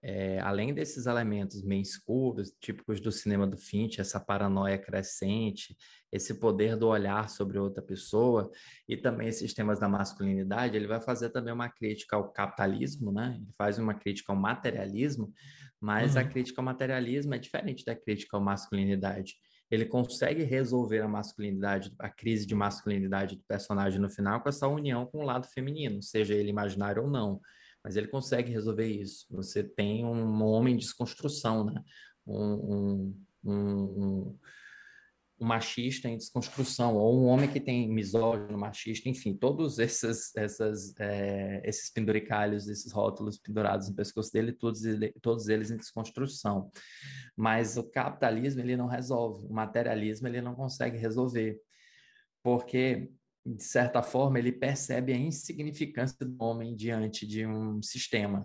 É, 0.00 0.38
além 0.40 0.72
desses 0.72 1.06
elementos 1.06 1.62
meio 1.64 1.82
escuros, 1.82 2.52
típicos 2.60 3.00
do 3.00 3.10
cinema 3.10 3.46
do 3.46 3.56
Finch, 3.56 4.00
essa 4.00 4.20
paranoia 4.20 4.78
crescente, 4.78 5.76
esse 6.12 6.34
poder 6.34 6.76
do 6.76 6.86
olhar 6.86 7.28
sobre 7.28 7.58
outra 7.58 7.82
pessoa 7.82 8.50
e 8.88 8.96
também 8.96 9.28
esses 9.28 9.52
temas 9.52 9.80
da 9.80 9.88
masculinidade, 9.88 10.76
ele 10.76 10.86
vai 10.86 11.00
fazer 11.00 11.30
também 11.30 11.52
uma 11.52 11.68
crítica 11.68 12.14
ao 12.14 12.30
capitalismo, 12.32 13.10
né? 13.10 13.38
Ele 13.40 13.52
faz 13.56 13.76
uma 13.78 13.92
crítica 13.92 14.32
ao 14.32 14.38
materialismo, 14.38 15.32
mas 15.80 16.14
uhum. 16.14 16.20
a 16.20 16.24
crítica 16.24 16.60
ao 16.60 16.64
materialismo 16.64 17.34
é 17.34 17.38
diferente 17.38 17.84
da 17.84 17.96
crítica 17.96 18.36
à 18.36 18.40
masculinidade 18.40 19.34
ele 19.70 19.84
consegue 19.84 20.44
resolver 20.44 21.00
a 21.00 21.08
masculinidade, 21.08 21.92
a 21.98 22.08
crise 22.08 22.46
de 22.46 22.54
masculinidade 22.54 23.36
do 23.36 23.42
personagem 23.46 24.00
no 24.00 24.08
final 24.08 24.40
com 24.40 24.48
essa 24.48 24.66
união 24.66 25.06
com 25.06 25.18
o 25.18 25.26
lado 25.26 25.46
feminino, 25.46 26.02
seja 26.02 26.34
ele 26.34 26.50
imaginário 26.50 27.02
ou 27.02 27.10
não. 27.10 27.40
Mas 27.84 27.96
ele 27.96 28.08
consegue 28.08 28.50
resolver 28.50 28.86
isso. 28.86 29.26
Você 29.30 29.62
tem 29.62 30.04
um 30.04 30.42
homem 30.42 30.76
de 30.76 30.84
desconstrução, 30.84 31.64
né? 31.64 31.82
Um, 32.26 33.14
um, 33.44 33.52
um, 33.52 34.38
um 35.40 35.46
machista 35.46 36.08
em 36.08 36.16
desconstrução, 36.16 36.96
ou 36.96 37.20
um 37.20 37.26
homem 37.26 37.50
que 37.50 37.60
tem 37.60 37.88
misógino, 37.88 38.58
machista, 38.58 39.08
enfim, 39.08 39.34
todos 39.34 39.78
esses, 39.78 40.34
essas, 40.36 40.94
é, 40.98 41.62
esses 41.64 41.90
penduricalhos, 41.90 42.66
esses 42.66 42.90
rótulos 42.90 43.38
pendurados 43.38 43.88
no 43.88 43.94
pescoço 43.94 44.32
dele, 44.32 44.52
todos, 44.52 44.84
ele, 44.84 45.12
todos 45.22 45.48
eles 45.48 45.70
em 45.70 45.76
desconstrução. 45.76 46.70
Mas 47.36 47.76
o 47.76 47.84
capitalismo, 47.84 48.60
ele 48.60 48.76
não 48.76 48.86
resolve, 48.86 49.46
o 49.46 49.52
materialismo, 49.52 50.26
ele 50.26 50.40
não 50.40 50.54
consegue 50.54 50.98
resolver, 50.98 51.60
porque, 52.42 53.08
de 53.46 53.62
certa 53.62 54.02
forma, 54.02 54.38
ele 54.40 54.50
percebe 54.50 55.12
a 55.12 55.16
insignificância 55.16 56.26
do 56.26 56.36
homem 56.42 56.74
diante 56.74 57.24
de 57.26 57.46
um 57.46 57.80
sistema. 57.80 58.44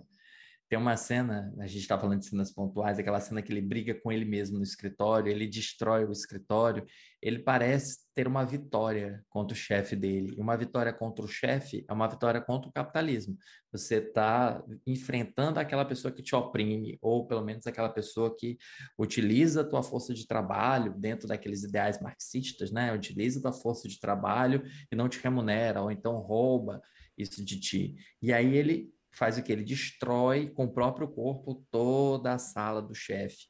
Tem 0.74 0.80
uma 0.80 0.96
cena, 0.96 1.54
a 1.60 1.68
gente 1.68 1.82
está 1.82 1.96
falando 1.96 2.18
de 2.18 2.26
cenas 2.26 2.52
pontuais, 2.52 2.98
aquela 2.98 3.20
cena 3.20 3.40
que 3.40 3.52
ele 3.52 3.60
briga 3.60 3.94
com 3.94 4.10
ele 4.10 4.24
mesmo 4.24 4.56
no 4.56 4.64
escritório, 4.64 5.30
ele 5.30 5.46
destrói 5.46 6.04
o 6.04 6.10
escritório, 6.10 6.84
ele 7.22 7.38
parece 7.38 7.98
ter 8.12 8.26
uma 8.26 8.44
vitória 8.44 9.22
contra 9.28 9.54
o 9.54 9.56
chefe 9.56 9.94
dele. 9.94 10.34
E 10.36 10.40
uma 10.40 10.56
vitória 10.56 10.92
contra 10.92 11.24
o 11.24 11.28
chefe 11.28 11.84
é 11.88 11.92
uma 11.92 12.08
vitória 12.08 12.40
contra 12.40 12.68
o 12.68 12.72
capitalismo. 12.72 13.38
Você 13.70 13.98
está 13.98 14.60
enfrentando 14.84 15.60
aquela 15.60 15.84
pessoa 15.84 16.10
que 16.10 16.24
te 16.24 16.34
oprime, 16.34 16.98
ou 17.00 17.24
pelo 17.24 17.44
menos 17.44 17.68
aquela 17.68 17.88
pessoa 17.88 18.34
que 18.36 18.58
utiliza 18.98 19.60
a 19.60 19.64
tua 19.64 19.80
força 19.80 20.12
de 20.12 20.26
trabalho 20.26 20.92
dentro 20.98 21.28
daqueles 21.28 21.62
ideais 21.62 22.00
marxistas, 22.00 22.72
né? 22.72 22.92
Utiliza 22.92 23.38
a 23.38 23.42
tua 23.42 23.52
força 23.52 23.86
de 23.86 24.00
trabalho 24.00 24.60
e 24.90 24.96
não 24.96 25.08
te 25.08 25.20
remunera, 25.22 25.80
ou 25.80 25.92
então 25.92 26.18
rouba 26.18 26.82
isso 27.16 27.44
de 27.44 27.60
ti. 27.60 27.94
E 28.20 28.32
aí 28.32 28.56
ele 28.56 28.92
faz 29.16 29.38
o 29.38 29.42
que? 29.42 29.52
Ele 29.52 29.64
destrói 29.64 30.50
com 30.50 30.64
o 30.64 30.72
próprio 30.72 31.08
corpo 31.08 31.64
toda 31.70 32.34
a 32.34 32.38
sala 32.38 32.82
do 32.82 32.94
chefe. 32.94 33.46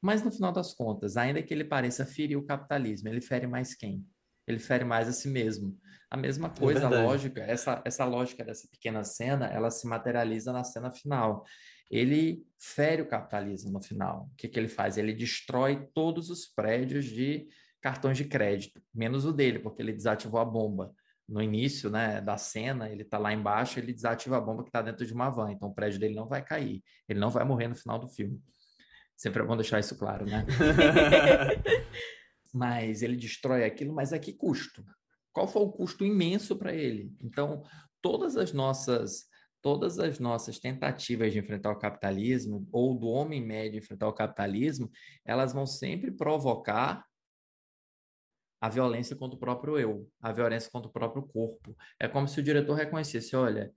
Mas 0.00 0.22
no 0.22 0.30
final 0.30 0.52
das 0.52 0.74
contas, 0.74 1.16
ainda 1.16 1.42
que 1.42 1.52
ele 1.52 1.64
pareça 1.64 2.06
ferir 2.06 2.36
o 2.36 2.44
capitalismo, 2.44 3.08
ele 3.08 3.20
fere 3.20 3.46
mais 3.46 3.74
quem? 3.74 4.04
Ele 4.46 4.58
fere 4.58 4.84
mais 4.84 5.08
a 5.08 5.12
si 5.12 5.28
mesmo. 5.28 5.76
A 6.10 6.16
mesma 6.16 6.48
é 6.48 6.60
coisa, 6.60 6.82
é 6.82 6.84
a 6.84 7.02
lógica, 7.02 7.42
essa, 7.42 7.82
essa 7.84 8.04
lógica 8.04 8.44
dessa 8.44 8.66
pequena 8.68 9.04
cena, 9.04 9.46
ela 9.46 9.70
se 9.70 9.86
materializa 9.86 10.52
na 10.52 10.64
cena 10.64 10.90
final. 10.90 11.44
Ele 11.90 12.46
fere 12.58 13.02
o 13.02 13.08
capitalismo 13.08 13.72
no 13.72 13.82
final. 13.82 14.28
O 14.32 14.36
que, 14.36 14.48
que 14.48 14.58
ele 14.58 14.68
faz? 14.68 14.96
Ele 14.96 15.12
destrói 15.12 15.88
todos 15.92 16.30
os 16.30 16.46
prédios 16.46 17.04
de 17.04 17.48
cartões 17.80 18.16
de 18.16 18.24
crédito, 18.24 18.80
menos 18.94 19.24
o 19.24 19.32
dele, 19.32 19.58
porque 19.58 19.82
ele 19.82 19.92
desativou 19.92 20.40
a 20.40 20.44
bomba 20.44 20.94
no 21.28 21.42
início 21.42 21.90
né, 21.90 22.20
da 22.20 22.38
cena, 22.38 22.88
ele 22.88 23.02
está 23.02 23.18
lá 23.18 23.32
embaixo, 23.32 23.78
ele 23.78 23.92
desativa 23.92 24.38
a 24.38 24.40
bomba 24.40 24.62
que 24.62 24.70
está 24.70 24.80
dentro 24.80 25.04
de 25.04 25.12
uma 25.12 25.28
van, 25.28 25.52
então 25.52 25.68
o 25.68 25.74
prédio 25.74 26.00
dele 26.00 26.14
não 26.14 26.26
vai 26.26 26.42
cair, 26.42 26.82
ele 27.06 27.20
não 27.20 27.30
vai 27.30 27.44
morrer 27.44 27.68
no 27.68 27.76
final 27.76 27.98
do 27.98 28.08
filme. 28.08 28.40
Sempre 29.14 29.42
é 29.42 29.46
bom 29.46 29.56
deixar 29.56 29.78
isso 29.78 29.98
claro, 29.98 30.24
né? 30.24 30.46
mas 32.54 33.02
ele 33.02 33.16
destrói 33.16 33.64
aquilo, 33.64 33.94
mas 33.94 34.12
a 34.12 34.18
que 34.18 34.32
custo? 34.32 34.82
Qual 35.32 35.46
foi 35.46 35.62
o 35.62 35.72
custo 35.72 36.04
imenso 36.04 36.56
para 36.56 36.72
ele? 36.72 37.12
Então, 37.20 37.62
todas 38.00 38.36
as 38.36 38.52
nossas 38.52 39.28
todas 39.60 39.98
as 39.98 40.20
nossas 40.20 40.60
tentativas 40.60 41.32
de 41.32 41.40
enfrentar 41.40 41.72
o 41.72 41.78
capitalismo 41.78 42.66
ou 42.70 42.96
do 42.96 43.08
homem 43.08 43.44
médio 43.44 43.78
enfrentar 43.78 44.06
o 44.06 44.12
capitalismo, 44.12 44.88
elas 45.24 45.52
vão 45.52 45.66
sempre 45.66 46.12
provocar 46.12 47.04
a 48.60 48.68
violência 48.68 49.14
contra 49.14 49.36
o 49.36 49.40
próprio 49.40 49.78
eu, 49.78 50.10
a 50.20 50.32
violência 50.32 50.70
contra 50.70 50.88
o 50.88 50.92
próprio 50.92 51.22
corpo. 51.22 51.76
É 51.98 52.08
como 52.08 52.26
se 52.26 52.40
o 52.40 52.42
diretor 52.42 52.74
reconhecesse: 52.74 53.36
olha, 53.36 53.72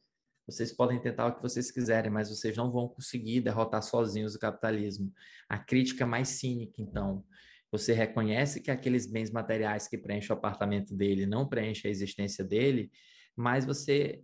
vocês 0.45 0.71
podem 0.71 0.99
tentar 0.99 1.27
o 1.27 1.35
que 1.35 1.41
vocês 1.41 1.71
quiserem, 1.71 2.11
mas 2.11 2.29
vocês 2.29 2.57
não 2.57 2.71
vão 2.71 2.87
conseguir 2.87 3.41
derrotar 3.41 3.81
sozinhos 3.83 4.35
o 4.35 4.39
capitalismo. 4.39 5.13
A 5.47 5.57
crítica 5.57 6.05
mais 6.05 6.29
cínica, 6.29 6.81
então. 6.81 7.23
Você 7.71 7.93
reconhece 7.93 8.59
que 8.59 8.69
aqueles 8.69 9.05
bens 9.05 9.31
materiais 9.31 9.87
que 9.87 9.97
preenchem 9.97 10.35
o 10.35 10.37
apartamento 10.37 10.93
dele 10.93 11.25
não 11.25 11.47
preenchem 11.47 11.87
a 11.87 11.91
existência 11.91 12.43
dele, 12.43 12.91
mas 13.33 13.63
você 13.63 14.21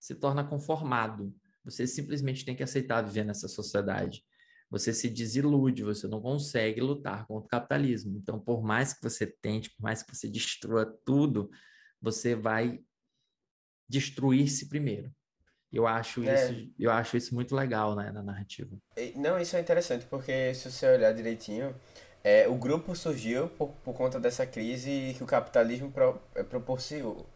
se 0.00 0.14
torna 0.14 0.42
conformado. 0.42 1.34
Você 1.62 1.86
simplesmente 1.86 2.44
tem 2.44 2.56
que 2.56 2.62
aceitar 2.62 3.02
viver 3.02 3.24
nessa 3.24 3.48
sociedade 3.48 4.24
você 4.70 4.92
se 4.92 5.08
desilude, 5.08 5.84
você 5.84 6.08
não 6.08 6.20
consegue 6.20 6.80
lutar 6.80 7.26
contra 7.26 7.46
o 7.46 7.48
capitalismo. 7.48 8.18
Então, 8.18 8.38
por 8.38 8.62
mais 8.62 8.92
que 8.92 9.02
você 9.02 9.26
tente, 9.26 9.70
por 9.70 9.82
mais 9.82 10.02
que 10.02 10.14
você 10.14 10.28
destrua 10.28 10.86
tudo, 11.04 11.50
você 12.00 12.34
vai 12.34 12.80
destruir-se 13.88 14.68
primeiro. 14.68 15.10
Eu 15.72 15.86
acho 15.86 16.24
é. 16.24 16.34
isso, 16.34 16.72
eu 16.78 16.90
acho 16.90 17.16
isso 17.16 17.34
muito 17.34 17.54
legal, 17.54 17.94
né, 17.94 18.10
na 18.10 18.22
narrativa. 18.22 18.76
Não, 19.14 19.38
isso 19.38 19.56
é 19.56 19.60
interessante 19.60 20.06
porque 20.06 20.54
se 20.54 20.70
você 20.70 20.86
olhar 20.88 21.12
direitinho, 21.12 21.74
é, 22.24 22.48
o 22.48 22.54
grupo 22.54 22.94
surgiu 22.96 23.48
por, 23.50 23.68
por 23.84 23.94
conta 23.94 24.18
dessa 24.18 24.46
crise 24.46 25.14
que 25.16 25.22
o 25.22 25.26
capitalismo 25.26 25.90
pro, 25.92 26.20
é, 26.34 26.42
proporcionou, 26.42 27.26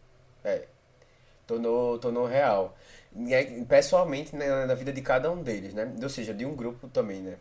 é, 0.43 0.67
tornou, 1.51 1.99
tornou 1.99 2.25
real 2.25 2.75
pessoalmente 3.67 4.35
né, 4.35 4.65
na 4.65 4.73
vida 4.73 4.93
de 4.93 5.01
cada 5.01 5.29
um 5.29 5.43
deles, 5.43 5.73
né? 5.73 5.93
Ou 6.01 6.09
seja, 6.09 6.33
de 6.33 6.45
um 6.45 6.55
grupo 6.55 6.87
também, 6.87 7.21
né? 7.21 7.37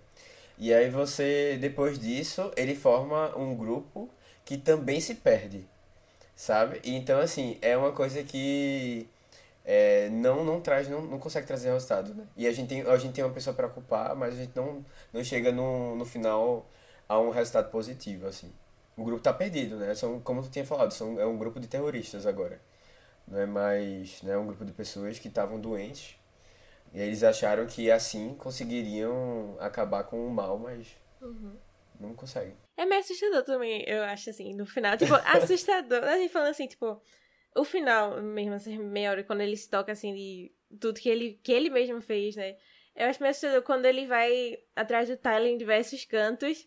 E 0.59 0.75
aí 0.75 0.91
você, 0.91 1.57
depois 1.61 1.99
disso, 1.99 2.51
ele 2.57 2.75
forma 2.75 3.37
um 3.37 3.55
grupo 3.55 4.11
que 4.45 4.59
também 4.59 5.01
se 5.01 5.15
perde, 5.15 5.65
sabe? 6.35 6.81
E 6.85 6.95
então, 6.97 7.21
assim, 7.21 7.57
é 7.63 7.77
uma 7.77 7.93
coisa 7.93 8.23
que 8.25 9.09
é, 9.65 10.09
não, 10.11 10.45
não 10.45 10.61
traz, 10.61 10.89
não, 10.89 11.03
não 11.03 11.19
consegue 11.21 11.47
trazer 11.47 11.73
resultado, 11.73 12.15
né? 12.15 12.25
E 12.37 12.47
a 12.49 12.53
gente 12.53 12.69
tem, 12.69 12.83
a 12.83 12.97
gente 12.99 13.15
tem 13.15 13.25
uma 13.25 13.33
pessoa 13.33 13.55
para 13.55 13.69
ocupar, 13.69 14.15
mas 14.17 14.35
a 14.35 14.37
gente 14.39 14.53
não, 14.57 14.85
não 15.13 15.23
chega 15.25 15.53
no, 15.53 15.97
no 15.97 16.05
final 16.05 16.67
a 17.09 17.19
um 17.19 17.31
resultado 17.31 17.71
positivo, 17.71 18.27
assim. 18.27 18.53
O 18.97 19.05
grupo 19.05 19.23
tá 19.23 19.33
perdido, 19.33 19.77
né? 19.77 19.95
São, 19.95 20.21
como 20.21 20.43
tu 20.43 20.51
tinha 20.51 20.67
falado, 20.67 20.93
são, 20.93 21.19
é 21.21 21.27
um 21.27 21.39
grupo 21.39 21.61
de 21.61 21.69
terroristas 21.69 22.27
agora 22.27 22.61
não 23.31 23.41
é 23.41 23.47
mais 23.47 24.21
né, 24.23 24.37
um 24.37 24.47
grupo 24.47 24.65
de 24.65 24.73
pessoas 24.73 25.19
que 25.19 25.29
estavam 25.29 25.61
doentes. 25.61 26.17
E 26.93 27.01
eles 27.01 27.23
acharam 27.23 27.67
que 27.67 27.91
assim 27.91 28.35
conseguiriam 28.35 29.57
acabar 29.61 30.05
com 30.05 30.27
o 30.27 30.31
mal, 30.31 30.59
mas 30.59 30.89
uhum. 31.23 31.57
não 32.01 32.15
conseguem. 32.15 32.57
É 32.77 32.85
meio 32.85 33.01
assustador 33.01 33.45
também, 33.45 33.85
eu 33.87 34.03
acho, 34.03 34.31
assim, 34.31 34.55
no 34.55 34.67
final. 34.67 34.97
Tipo, 34.97 35.15
assustador. 35.25 36.03
A 36.03 36.17
gente 36.17 36.33
falando 36.33 36.49
assim, 36.49 36.67
tipo, 36.67 37.01
o 37.55 37.65
final 37.65 38.21
mesmo, 38.21 38.55
assim, 38.55 38.79
meia 38.79 39.11
hora, 39.11 39.23
quando 39.23 39.43
ele 39.43 39.57
se 39.57 39.69
toca, 39.71 39.93
assim, 39.93 40.15
de 40.15 40.53
tudo 40.81 40.99
que 40.99 41.09
ele, 41.09 41.39
que 41.43 41.53
ele 41.53 41.71
mesmo 41.71 42.01
fez, 42.01 42.35
né? 42.35 42.57
Eu 42.97 43.07
acho 43.07 43.23
meio 43.23 43.31
assustador 43.31 43.63
quando 43.63 43.87
ele 43.87 44.07
vai 44.07 44.59
atrás 44.75 45.09
do 45.09 45.17
Tyler 45.17 45.53
em 45.53 45.57
diversos 45.57 46.05
cantos 46.05 46.67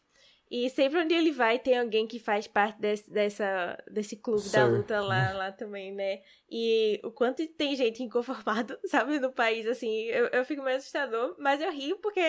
e 0.55 0.69
sempre 0.69 0.99
onde 0.99 1.15
ele 1.15 1.31
vai 1.31 1.57
tem 1.57 1.79
alguém 1.79 2.05
que 2.05 2.19
faz 2.19 2.45
parte 2.45 2.79
desse, 2.79 3.11
dessa, 3.11 3.75
desse 3.89 4.17
clube 4.17 4.47
da 4.49 4.67
luta 4.67 5.01
lá, 5.01 5.33
lá 5.33 5.51
também, 5.51 5.91
né? 5.91 6.21
E 6.47 7.01
o 7.03 7.09
quanto 7.09 7.43
tem 7.47 7.75
gente 7.75 8.03
inconformado, 8.03 8.77
sabe, 8.85 9.19
no 9.19 9.31
país, 9.31 9.65
assim, 9.65 10.03
eu, 10.03 10.27
eu 10.27 10.45
fico 10.45 10.61
meio 10.61 10.77
assustador, 10.77 11.35
mas 11.39 11.59
eu 11.59 11.71
rio 11.71 11.97
porque 11.97 12.19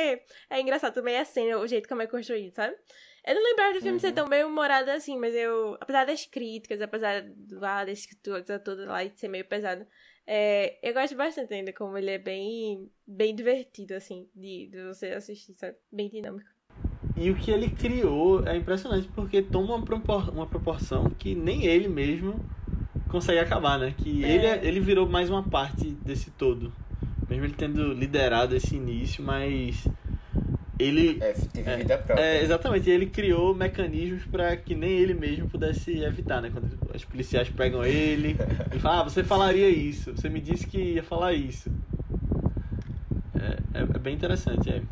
é 0.49 0.59
engraçado 0.59 0.95
também 0.95 1.19
a 1.19 1.25
cena, 1.27 1.59
o 1.59 1.67
jeito 1.67 1.87
como 1.87 2.01
é 2.01 2.07
construído, 2.07 2.55
sabe? 2.55 2.75
Eu 3.27 3.35
não 3.35 3.43
lembrava 3.43 3.75
do 3.75 3.81
filme 3.81 3.93
uhum. 3.93 3.99
ser 3.99 4.13
tão 4.13 4.27
bem 4.27 4.43
humorado 4.43 4.91
assim, 4.91 5.19
mas 5.19 5.35
eu, 5.35 5.77
apesar 5.79 6.07
das 6.07 6.25
críticas, 6.25 6.81
apesar 6.81 7.21
do, 7.21 7.63
ah, 7.63 7.85
da 7.85 7.93
escritura 7.93 8.43
toda 8.59 8.87
lá 8.87 9.05
e 9.05 9.11
de 9.11 9.21
ser 9.21 9.29
meio 9.29 9.45
pesado, 9.45 9.87
é, 10.27 10.79
eu 10.83 10.95
gosto 10.95 11.15
bastante 11.15 11.53
ainda 11.53 11.75
como 11.75 11.99
ele 11.99 12.13
é 12.13 12.19
bem, 12.19 12.91
bem 13.07 13.35
divertido, 13.35 13.93
assim, 13.93 14.31
de, 14.35 14.69
de 14.69 14.83
você 14.83 15.09
assistir, 15.09 15.53
sabe? 15.59 15.77
Bem 15.93 16.09
dinâmico. 16.09 16.54
E 17.17 17.31
o 17.31 17.35
que 17.35 17.51
ele 17.51 17.69
criou 17.69 18.47
é 18.47 18.57
impressionante 18.57 19.09
porque 19.15 19.41
toma 19.41 19.77
uma, 19.77 19.85
propor 19.85 20.29
uma 20.31 20.47
proporção 20.47 21.05
que 21.17 21.35
nem 21.35 21.65
ele 21.65 21.89
mesmo 21.89 22.45
consegue 23.09 23.39
acabar, 23.39 23.79
né? 23.79 23.95
Que 23.97 24.25
é. 24.25 24.35
ele, 24.35 24.47
é, 24.47 24.61
ele 24.65 24.81
virou 24.81 25.09
mais 25.09 25.31
uma 25.31 25.43
parte 25.43 25.91
desse 26.05 26.31
todo. 26.33 26.73
Mesmo 27.29 27.45
ele 27.45 27.55
tendo 27.57 27.93
liderado 27.93 28.57
esse 28.57 28.75
início, 28.75 29.23
mas 29.23 29.87
ele 30.79 31.19
é, 31.21 31.33
teve 31.33 31.71
é, 31.71 31.77
vida 31.77 31.99
própria. 31.99 32.25
É, 32.25 32.43
exatamente, 32.43 32.91
ele 32.91 33.07
criou 33.07 33.55
mecanismos 33.55 34.25
para 34.25 34.57
que 34.57 34.75
nem 34.75 34.91
ele 34.91 35.15
mesmo 35.15 35.49
pudesse 35.49 35.99
evitar, 36.03 36.43
né? 36.43 36.51
Quando 36.53 36.69
os 36.93 37.05
policiais 37.05 37.49
pegam 37.49 37.85
ele, 37.85 38.37
ele 38.71 38.81
fala, 38.81 39.01
ah, 39.01 39.05
você 39.05 39.23
falaria 39.23 39.69
isso, 39.69 40.13
você 40.13 40.29
me 40.29 40.41
disse 40.41 40.67
que 40.67 40.79
ia 40.79 41.03
falar 41.03 41.33
isso. 41.33 41.71
É, 43.37 43.79
é, 43.79 43.83
é 43.83 43.99
bem 43.99 44.15
interessante, 44.15 44.69
é. 44.69 44.83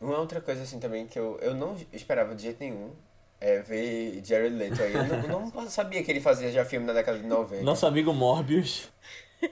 Uma 0.00 0.18
outra 0.18 0.40
coisa 0.40 0.62
assim 0.62 0.80
também 0.80 1.06
que 1.06 1.18
eu, 1.18 1.38
eu 1.42 1.54
não 1.54 1.76
esperava 1.92 2.34
de 2.34 2.42
jeito 2.42 2.60
nenhum 2.60 2.90
é 3.40 3.60
ver 3.60 4.20
Jared 4.24 4.54
Leto 4.54 4.82
aí. 4.82 4.92
Eu 4.94 5.28
não, 5.28 5.50
não 5.50 5.68
sabia 5.70 6.02
que 6.02 6.10
ele 6.10 6.20
fazia 6.20 6.52
já 6.52 6.64
filme 6.64 6.86
na 6.86 6.92
década 6.92 7.18
de 7.18 7.26
90. 7.26 7.62
Nosso 7.62 7.86
amigo 7.86 8.12
Morbius. 8.12 8.88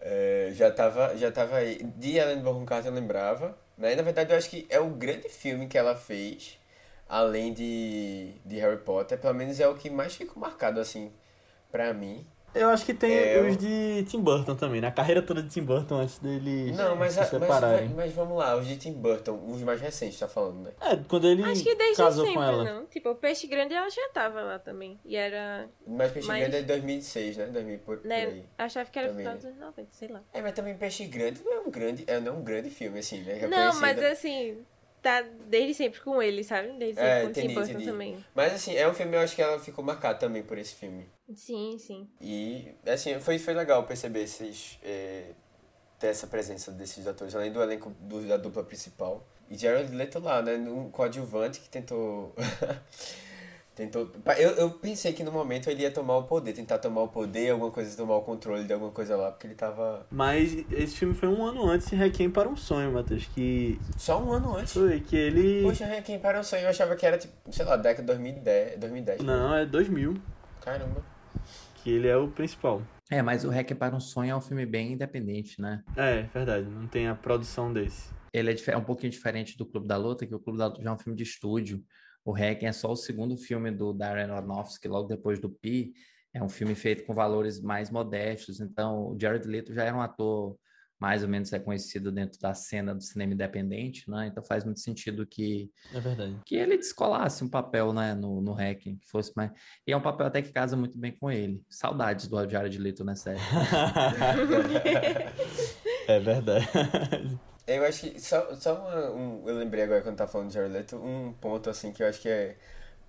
é, 0.00 0.50
já, 0.52 0.70
tava, 0.70 1.16
já 1.16 1.32
tava 1.32 1.56
aí. 1.56 1.82
De 1.96 2.16
Ellen 2.18 2.40
Bonham 2.40 2.66
Carter 2.66 2.90
eu 2.90 2.94
lembrava. 2.94 3.56
Né? 3.76 3.94
Na 3.94 4.02
verdade, 4.02 4.32
eu 4.32 4.36
acho 4.36 4.50
que 4.50 4.66
é 4.68 4.78
o 4.78 4.90
grande 4.90 5.28
filme 5.28 5.66
que 5.66 5.78
ela 5.78 5.94
fez, 5.96 6.58
além 7.08 7.54
de, 7.54 8.34
de 8.44 8.56
Harry 8.58 8.78
Potter. 8.78 9.18
Pelo 9.18 9.34
menos 9.34 9.58
é 9.58 9.66
o 9.66 9.74
que 9.74 9.88
mais 9.88 10.14
ficou 10.14 10.38
marcado, 10.38 10.80
assim, 10.80 11.10
pra 11.72 11.94
mim. 11.94 12.26
Eu 12.54 12.70
acho 12.70 12.84
que 12.84 12.94
tem 12.94 13.12
É, 13.12 13.40
os 13.40 13.56
de 13.56 14.04
Tim 14.08 14.20
Burton 14.20 14.54
também, 14.56 14.80
né? 14.80 14.88
A 14.88 14.90
carreira 14.90 15.20
toda 15.22 15.42
de 15.42 15.48
Tim 15.50 15.62
Burton 15.62 15.96
antes 15.96 16.18
deles 16.18 16.74
Não, 16.76 16.96
mas, 16.96 17.12
se 17.12 17.18
a- 17.18 17.22
mas, 17.22 17.30
separarem. 17.30 17.88
mas 17.90 18.12
vamos 18.12 18.36
lá, 18.38 18.56
os 18.56 18.66
de 18.66 18.76
Tim 18.76 18.92
Burton, 18.94 19.38
os 19.48 19.62
mais 19.62 19.80
recentes, 19.80 20.18
tá 20.18 20.26
falando, 20.26 20.62
né? 20.64 20.70
É, 20.80 20.96
quando 21.08 21.28
ele 21.28 21.42
Acho 21.44 21.62
que 21.62 21.74
desde 21.74 21.96
casou 21.96 22.24
sempre, 22.24 22.38
com 22.40 22.44
ela. 22.44 22.64
não. 22.64 22.86
Tipo, 22.86 23.10
o 23.10 23.14
Peixe 23.14 23.46
Grande 23.46 23.74
ela 23.74 23.88
já 23.90 24.08
tava 24.12 24.40
lá 24.42 24.58
também. 24.58 24.98
E 25.04 25.14
era. 25.14 25.68
Mas 25.86 26.10
Peixe 26.10 26.26
Mas- 26.26 26.40
Grande 26.40 26.56
é 26.56 26.60
de 26.62 26.66
2006, 26.66 27.36
né? 27.36 27.46
2000 27.46 27.78
por, 27.80 27.98
por 27.98 28.06
Né, 28.08 28.24
aí. 28.24 28.44
achava 28.56 28.90
que 28.90 28.98
era 28.98 29.08
Também. 29.08 29.24
final 29.24 29.36
dos 29.36 29.44
anos 29.44 29.58
90, 29.60 29.88
sei 29.92 30.08
lá. 30.08 30.20
É, 30.32 30.40
mas 30.42 30.52
também 30.54 30.74
Peixe 30.76 31.04
Grande 31.04 31.40
não 31.44 31.52
é 31.52 31.60
um 31.60 31.70
grande, 31.70 32.04
é, 32.06 32.18
não 32.18 32.32
é 32.32 32.36
um 32.36 32.42
grande 32.42 32.70
filme, 32.70 32.98
assim, 32.98 33.20
né? 33.22 33.46
Não, 33.46 33.78
mas 33.80 34.02
assim, 34.02 34.58
tá 35.02 35.22
desde 35.22 35.74
sempre 35.74 36.00
com 36.00 36.22
ele, 36.22 36.42
sabe? 36.44 36.72
Desde 36.78 37.00
É, 37.00 37.20
sempre 37.22 37.30
entendi, 37.30 37.60
entendi. 37.70 37.84
também. 37.84 38.24
Mas 38.34 38.52
assim, 38.54 38.74
é 38.74 38.88
um 38.88 38.94
filme, 38.94 39.16
eu 39.16 39.20
acho 39.20 39.34
que 39.34 39.42
ela 39.42 39.58
ficou 39.58 39.84
marcada 39.84 40.18
também 40.18 40.42
por 40.42 40.58
esse 40.58 40.74
filme. 40.74 41.06
Sim, 41.34 41.76
sim. 41.78 42.08
E, 42.20 42.72
assim, 42.86 43.18
foi, 43.20 43.38
foi 43.38 43.54
legal 43.54 43.84
perceber 43.84 44.22
esses, 44.22 44.78
é, 44.82 45.32
ter 45.98 46.08
essa 46.08 46.26
presença 46.26 46.72
desses 46.72 47.06
atores, 47.06 47.34
além 47.34 47.52
do 47.52 47.62
elenco 47.62 47.90
do- 48.00 48.26
da 48.26 48.36
dupla 48.36 48.64
principal. 48.64 49.26
E 49.50 49.56
Jared 49.56 49.94
Leto 49.94 50.18
lá, 50.18 50.42
né, 50.42 50.54
um 50.56 50.90
coadjuvante 50.90 51.60
que 51.60 51.68
tentou... 51.68 52.34
tentou... 53.78 54.10
Eu, 54.36 54.50
eu 54.50 54.70
pensei 54.70 55.12
que 55.12 55.22
no 55.22 55.30
momento 55.30 55.70
ele 55.70 55.82
ia 55.82 55.90
tomar 55.90 56.16
o 56.18 56.24
poder, 56.24 56.52
tentar 56.52 56.78
tomar 56.78 57.02
o 57.02 57.08
poder, 57.08 57.50
alguma 57.50 57.70
coisa, 57.70 57.96
tomar 57.96 58.16
o 58.16 58.22
controle 58.22 58.64
de 58.64 58.72
alguma 58.72 58.90
coisa 58.90 59.16
lá, 59.16 59.30
porque 59.30 59.46
ele 59.46 59.54
tava... 59.54 60.06
Mas 60.10 60.52
esse 60.72 60.96
filme 60.96 61.14
foi 61.14 61.28
um 61.28 61.44
ano 61.44 61.64
antes 61.68 61.88
de 61.88 61.96
Requiem 61.96 62.30
para 62.30 62.48
um 62.48 62.56
Sonho, 62.56 62.92
Matheus. 62.92 63.26
Que 63.34 63.78
Só 63.96 64.22
um 64.22 64.32
ano 64.32 64.56
antes. 64.56 64.72
foi 64.72 65.00
que 65.00 65.16
ele. 65.16 65.62
Poxa, 65.62 65.86
quem 66.02 66.18
para 66.18 66.40
o 66.40 66.44
sonho, 66.44 66.62
eu 66.62 66.68
achava 66.68 66.96
que 66.96 67.06
era, 67.06 67.18
tipo, 67.18 67.34
sei 67.50 67.64
lá, 67.64 67.76
década 67.76 68.02
de 68.02 68.06
2010. 68.06 68.78
2010 68.78 69.20
Não, 69.22 69.54
é 69.54 69.64
2000. 69.64 70.14
Caramba. 70.60 71.04
Que 71.76 71.90
ele 71.90 72.08
é 72.08 72.16
o 72.16 72.28
principal. 72.28 72.82
É, 73.10 73.22
mas 73.22 73.44
o 73.44 73.50
Hack 73.50 73.74
para 73.74 73.94
um 73.94 74.00
Sonho 74.00 74.32
é 74.32 74.36
um 74.36 74.40
filme 74.40 74.66
bem 74.66 74.92
independente, 74.92 75.60
né? 75.60 75.82
É, 75.96 76.22
verdade. 76.22 76.66
Não 76.68 76.86
tem 76.86 77.08
a 77.08 77.14
produção 77.14 77.72
desse. 77.72 78.10
Ele 78.32 78.50
é, 78.50 78.56
é 78.70 78.76
um 78.76 78.84
pouquinho 78.84 79.10
diferente 79.10 79.56
do 79.56 79.64
Clube 79.64 79.86
da 79.86 79.96
Luta, 79.96 80.26
que 80.26 80.34
o 80.34 80.38
Clube 80.38 80.58
da 80.58 80.66
Luta 80.66 80.82
já 80.82 80.90
é 80.90 80.92
um 80.92 80.98
filme 80.98 81.16
de 81.16 81.22
estúdio. 81.22 81.82
O 82.28 82.32
Hack 82.32 82.62
é 82.62 82.72
só 82.72 82.92
o 82.92 82.96
segundo 82.96 83.38
filme 83.38 83.70
do 83.70 83.90
Darren 83.90 84.30
Aronofsky, 84.30 84.86
logo 84.86 85.08
depois 85.08 85.40
do 85.40 85.48
Pi. 85.48 85.94
É 86.34 86.42
um 86.42 86.48
filme 86.50 86.74
feito 86.74 87.06
com 87.06 87.14
valores 87.14 87.58
mais 87.58 87.90
modestos. 87.90 88.60
Então, 88.60 89.12
o 89.12 89.18
Jared 89.18 89.48
Leto 89.48 89.72
já 89.72 89.84
era 89.84 89.96
um 89.96 90.02
ator 90.02 90.54
mais 91.00 91.22
ou 91.22 91.28
menos 91.30 91.48
reconhecido 91.48 92.12
dentro 92.12 92.38
da 92.38 92.52
cena 92.52 92.94
do 92.94 93.02
cinema 93.02 93.32
independente, 93.32 94.10
né? 94.10 94.26
Então 94.26 94.44
faz 94.44 94.62
muito 94.62 94.80
sentido 94.80 95.26
que 95.26 95.70
É 95.94 96.00
verdade. 96.00 96.38
que 96.44 96.54
ele 96.54 96.76
descolasse 96.76 97.42
um 97.42 97.48
papel, 97.48 97.94
né, 97.94 98.14
no, 98.14 98.42
no 98.42 98.52
Hacking, 98.52 98.98
que 98.98 99.08
fosse 99.08 99.32
mais... 99.34 99.50
E 99.86 99.92
é 99.92 99.96
um 99.96 100.02
papel 100.02 100.26
até 100.26 100.42
que 100.42 100.52
casa 100.52 100.76
muito 100.76 100.98
bem 100.98 101.16
com 101.16 101.30
ele. 101.30 101.64
Saudades 101.70 102.28
do 102.28 102.36
Jared 102.46 102.76
Leto 102.76 103.04
nessa 103.04 103.34
série. 103.36 103.40
é 106.06 106.20
verdade. 106.20 106.66
Eu 107.68 107.84
acho 107.84 108.00
que 108.10 108.20
só, 108.20 108.54
só 108.56 108.74
uma- 108.76 109.10
um. 109.12 109.48
Eu 109.48 109.56
lembrei 109.56 109.84
agora 109.84 110.02
quando 110.02 110.16
tá 110.16 110.26
falando 110.26 110.48
de 110.48 110.54
Jared 110.54 110.94
um 110.96 111.32
ponto 111.34 111.68
assim 111.70 111.92
que 111.92 112.02
eu 112.02 112.08
acho 112.08 112.20
que 112.20 112.28
é 112.28 112.56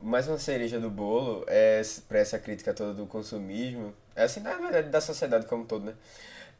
mais 0.01 0.28
uma 0.28 0.38
cereja 0.39 0.80
do 0.80 0.89
bolo 0.89 1.45
é 1.47 1.82
pra 2.10 2.20
essa 2.20 2.39
crítica 2.39 2.74
toda 2.74 2.93
do 2.93 3.05
consumismo. 3.07 3.93
É 4.16 4.24
assim, 4.24 4.41
na 4.41 4.55
verdade, 4.57 4.89
da 4.89 5.01
sociedade 5.01 5.45
como 5.47 5.64
um 5.64 5.68
todo, 5.68 5.86
né? 5.86 5.95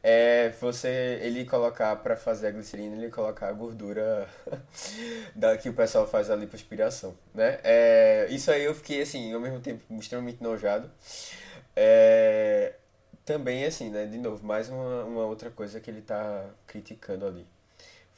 É 0.02 0.50
você, 0.60 1.20
ele 1.22 1.44
colocar 1.46 1.96
pra 1.96 2.16
fazer 2.16 2.48
a 2.48 2.50
glicerina, 2.52 2.96
ele 2.96 3.10
colocar 3.10 3.48
a 3.48 3.52
gordura 3.52 4.28
da, 5.36 5.56
que 5.58 5.68
o 5.68 5.74
pessoal 5.74 6.06
faz 6.08 6.30
ali 6.30 6.46
pra 6.46 6.56
aspiração, 6.56 7.16
né? 7.34 7.60
É, 7.64 8.26
isso 8.30 8.50
aí 8.52 8.64
eu 8.64 8.74
fiquei, 8.74 9.02
assim, 9.02 9.32
ao 9.34 9.40
mesmo 9.40 9.60
tempo 9.60 9.82
extremamente 10.00 10.42
nojado. 10.42 10.90
É, 11.76 12.74
também, 13.24 13.64
assim, 13.64 13.90
né? 13.90 14.06
De 14.06 14.18
novo, 14.18 14.44
mais 14.46 14.68
uma, 14.70 15.04
uma 15.04 15.24
outra 15.26 15.50
coisa 15.50 15.80
que 15.80 15.90
ele 15.90 16.02
tá 16.02 16.46
criticando 16.66 17.26
ali. 17.26 17.46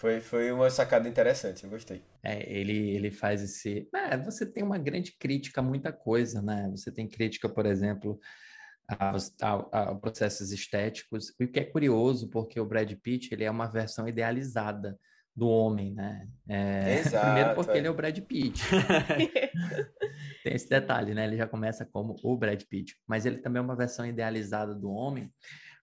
Foi, 0.02 0.20
foi 0.20 0.50
uma 0.50 0.68
sacada 0.68 1.08
interessante, 1.08 1.62
eu 1.62 1.70
gostei. 1.70 2.02
É, 2.24 2.52
ele, 2.52 2.90
ele 2.90 3.12
faz 3.12 3.40
esse. 3.40 3.88
É, 3.94 4.18
você 4.18 4.44
tem 4.44 4.64
uma 4.64 4.76
grande 4.76 5.12
crítica 5.16 5.60
a 5.60 5.64
muita 5.64 5.92
coisa, 5.92 6.42
né? 6.42 6.68
Você 6.72 6.90
tem 6.90 7.06
crítica, 7.06 7.48
por 7.48 7.66
exemplo, 7.66 8.18
a 8.88 9.94
processos 9.94 10.50
estéticos, 10.50 11.32
o 11.40 11.46
que 11.46 11.60
é 11.60 11.64
curioso, 11.64 12.28
porque 12.30 12.58
o 12.58 12.66
Brad 12.66 12.92
Pitt 13.00 13.32
ele 13.32 13.44
é 13.44 13.50
uma 13.50 13.68
versão 13.68 14.08
idealizada 14.08 14.98
do 15.36 15.48
homem, 15.48 15.94
né? 15.94 16.28
É, 16.48 16.98
Exato, 16.98 17.24
primeiro 17.26 17.54
porque 17.54 17.70
é. 17.70 17.78
ele 17.78 17.86
é 17.86 17.90
o 17.92 17.94
Brad 17.94 18.18
Pitt. 18.18 18.60
Tem 20.42 20.52
esse 20.52 20.68
detalhe, 20.68 21.14
né? 21.14 21.26
Ele 21.26 21.36
já 21.36 21.46
começa 21.46 21.86
como 21.86 22.16
o 22.24 22.36
Brad 22.36 22.60
Pitt, 22.64 22.96
mas 23.06 23.24
ele 23.24 23.38
também 23.38 23.60
é 23.60 23.64
uma 23.64 23.76
versão 23.76 24.04
idealizada 24.04 24.74
do 24.74 24.90
homem, 24.90 25.32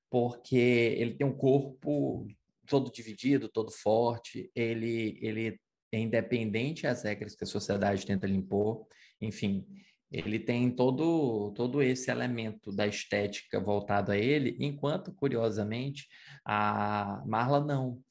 porque 0.09 0.57
ele 0.57 1.13
tem 1.13 1.25
um 1.25 1.37
corpo 1.37 2.27
todo 2.69 2.91
dividido, 2.91 3.49
todo 3.49 3.71
forte, 3.71 4.51
ele, 4.55 5.17
ele 5.21 5.59
é 5.91 5.99
independente 5.99 6.85
às 6.87 7.03
regras 7.03 7.35
que 7.35 7.43
a 7.43 7.47
sociedade 7.47 8.05
tenta 8.05 8.27
lhe 8.27 8.35
impor, 8.35 8.85
enfim, 9.19 9.65
ele 10.11 10.39
tem 10.39 10.71
todo, 10.71 11.51
todo 11.53 11.81
esse 11.81 12.09
elemento 12.09 12.71
da 12.71 12.87
estética 12.87 13.59
voltado 13.59 14.11
a 14.11 14.17
ele, 14.17 14.55
enquanto, 14.59 15.13
curiosamente, 15.13 16.07
a 16.45 17.23
Marla 17.25 17.59
não, 17.59 18.01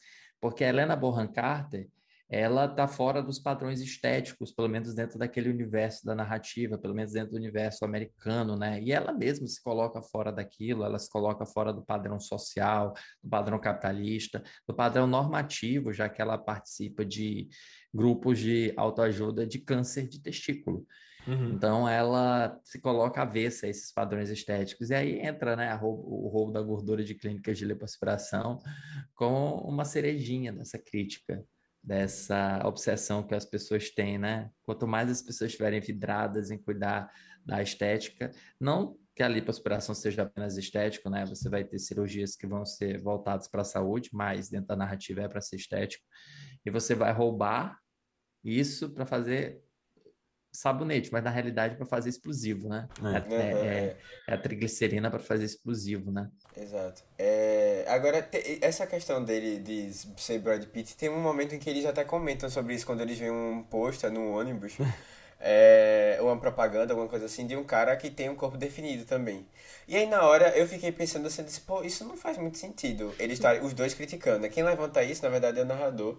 porque 0.41 0.65
a 0.65 0.69
Helena 0.69 0.95
Bonham 0.95 1.33
Carter, 1.33 1.89
ela 2.31 2.67
está 2.67 2.87
fora 2.87 3.23
dos 3.23 3.39
padrões 3.39 3.81
estéticos, 3.81 4.53
pelo 4.53 4.69
menos 4.69 4.95
dentro 4.95 5.19
daquele 5.19 5.49
universo 5.49 6.05
da 6.05 6.15
narrativa, 6.15 6.77
pelo 6.77 6.95
menos 6.95 7.13
dentro 7.13 7.31
do 7.31 7.37
universo 7.39 7.85
americano, 7.87 8.55
né? 8.55 8.83
E 8.83 8.93
ela 8.93 9.13
mesma 9.13 9.47
se 9.47 9.63
coloca 9.63 10.03
fora 10.03 10.31
daquilo, 10.31 10.85
ela 10.85 10.99
se 10.99 11.09
coloca 11.09 11.47
fora 11.47 11.73
do 11.73 11.83
padrão 11.83 12.21
social, 12.21 12.93
do 13.23 13.31
padrão 13.31 13.59
capitalista, 13.59 14.43
do 14.67 14.75
padrão 14.75 15.07
normativo, 15.07 15.91
já 15.93 16.07
que 16.09 16.21
ela 16.21 16.37
participa 16.37 17.03
de 17.03 17.49
grupos 17.95 18.39
de 18.39 18.75
autoajuda 18.77 19.47
de 19.47 19.59
câncer 19.59 20.07
de 20.07 20.21
testículo. 20.21 20.87
Uhum. 21.27 21.53
Então 21.53 21.89
ela 21.89 22.59
se 22.63 22.79
coloca 22.81 23.23
avessa 23.23 23.67
a 23.67 23.69
esses 23.69 23.93
padrões 23.93 24.29
estéticos. 24.31 24.91
E 24.91 24.95
aí 24.95 25.19
entra 25.21 25.57
né, 25.57 25.73
roubo- 25.75 26.27
o 26.27 26.29
roubo 26.29 26.53
da 26.53 26.61
gordura 26.63 27.03
de 27.03 27.15
clínicas 27.15 27.57
de 27.57 27.65
lipoaspiração 27.65 28.59
com 29.15 29.57
uma 29.63 29.85
cerejinha 29.85 30.53
dessa 30.53 30.79
crítica, 30.79 31.45
dessa 31.89 32.61
obsessão 32.67 33.27
que 33.27 33.35
as 33.35 33.47
pessoas 33.47 33.89
têm, 33.89 34.19
né? 34.19 34.51
Quanto 34.63 34.87
mais 34.87 35.11
as 35.11 35.23
pessoas 35.23 35.51
estiverem 35.51 35.81
vidradas 35.81 36.51
em 36.51 36.59
cuidar 36.59 37.11
da 37.47 37.63
estética, 37.63 38.31
não 38.61 38.95
que 39.17 39.23
a 39.23 39.29
lipoaspiração 39.29 39.95
seja 39.95 40.23
apenas 40.23 40.59
estético, 40.59 41.09
né? 41.09 41.25
Você 41.25 41.49
vai 41.49 41.65
ter 41.65 41.79
cirurgias 41.79 42.37
que 42.37 42.47
vão 42.47 42.63
ser 42.67 43.01
voltadas 43.01 43.49
para 43.49 43.63
a 43.63 43.65
saúde, 43.65 44.11
mas 44.13 44.51
dentro 44.51 44.67
da 44.67 44.77
narrativa 44.77 45.23
é 45.23 45.29
para 45.29 45.41
ser 45.41 45.57
estético. 45.57 46.05
E 46.63 46.71
você 46.71 46.95
vai 46.95 47.11
roubar 47.11 47.79
isso 48.45 48.91
para 48.91 49.07
fazer 49.07 49.65
sabonete, 50.53 51.13
mas 51.13 51.23
na 51.25 51.31
realidade 51.31 51.77
para 51.77 51.87
fazer 51.87 52.09
explosivo, 52.11 52.69
né? 52.69 52.89
É. 53.03 53.17
É, 53.41 53.43
é- 53.43 53.53
Aham, 53.53 53.91
é- 53.91 53.99
é 54.29 54.35
a 54.35 54.39
triglicerina 54.41 55.11
para 55.11 55.21
fazer 55.21 55.45
explosivo, 55.45 56.11
né? 56.11 56.31
Exato. 56.57 57.03
É, 57.17 57.85
agora, 57.89 58.21
te- 58.23 58.59
essa 58.63 58.87
questão 58.87 59.23
dele 59.25 59.59
de 59.61 59.93
ser 60.17 60.41
Brad 60.41 60.65
Pitt, 60.67 60.97
tem 60.97 61.09
um 61.09 61.21
momento 61.21 61.55
em 61.55 61.59
que 61.59 61.71
eles 61.71 61.85
até 61.85 62.05
comentam 62.05 62.51
sobre 62.51 62.75
isso 62.75 62.85
quando 62.87 63.01
eles 63.01 63.19
veem 63.19 63.31
um 63.31 63.63
pôster 63.63 64.11
no 64.11 64.33
ônibus, 64.33 64.77
é, 65.41 66.19
ou 66.21 66.27
uma 66.27 66.39
propaganda, 66.41 66.93
alguma 66.93 67.09
coisa 67.09 67.27
assim, 67.27 67.47
de 67.47 67.55
um 67.57 67.63
cara 67.65 67.97
que 67.97 68.11
tem 68.11 68.29
um 68.29 68.35
corpo 68.35 68.57
definido 68.57 69.05
também. 69.05 69.47
E 69.87 69.97
aí 69.97 70.07
na 70.07 70.23
hora 70.23 70.49
eu 70.59 70.67
fiquei 70.67 70.91
pensando 70.91 71.27
assim, 71.29 71.45
disse, 71.45 71.61
pô, 71.61 71.83
isso 71.85 72.05
não 72.05 72.17
faz 72.17 72.37
muito 72.39 72.59
sentido. 72.59 73.15
Eles 73.21 73.35
estarem 73.39 73.63
os 73.63 73.73
dois 73.73 73.95
criticando. 73.95 74.41
né? 74.41 74.49
Quem 74.49 74.65
levanta 74.65 75.03
isso, 75.05 75.23
na 75.23 75.29
verdade, 75.29 75.61
é 75.61 75.63
o 75.63 75.67
narrador. 75.67 76.19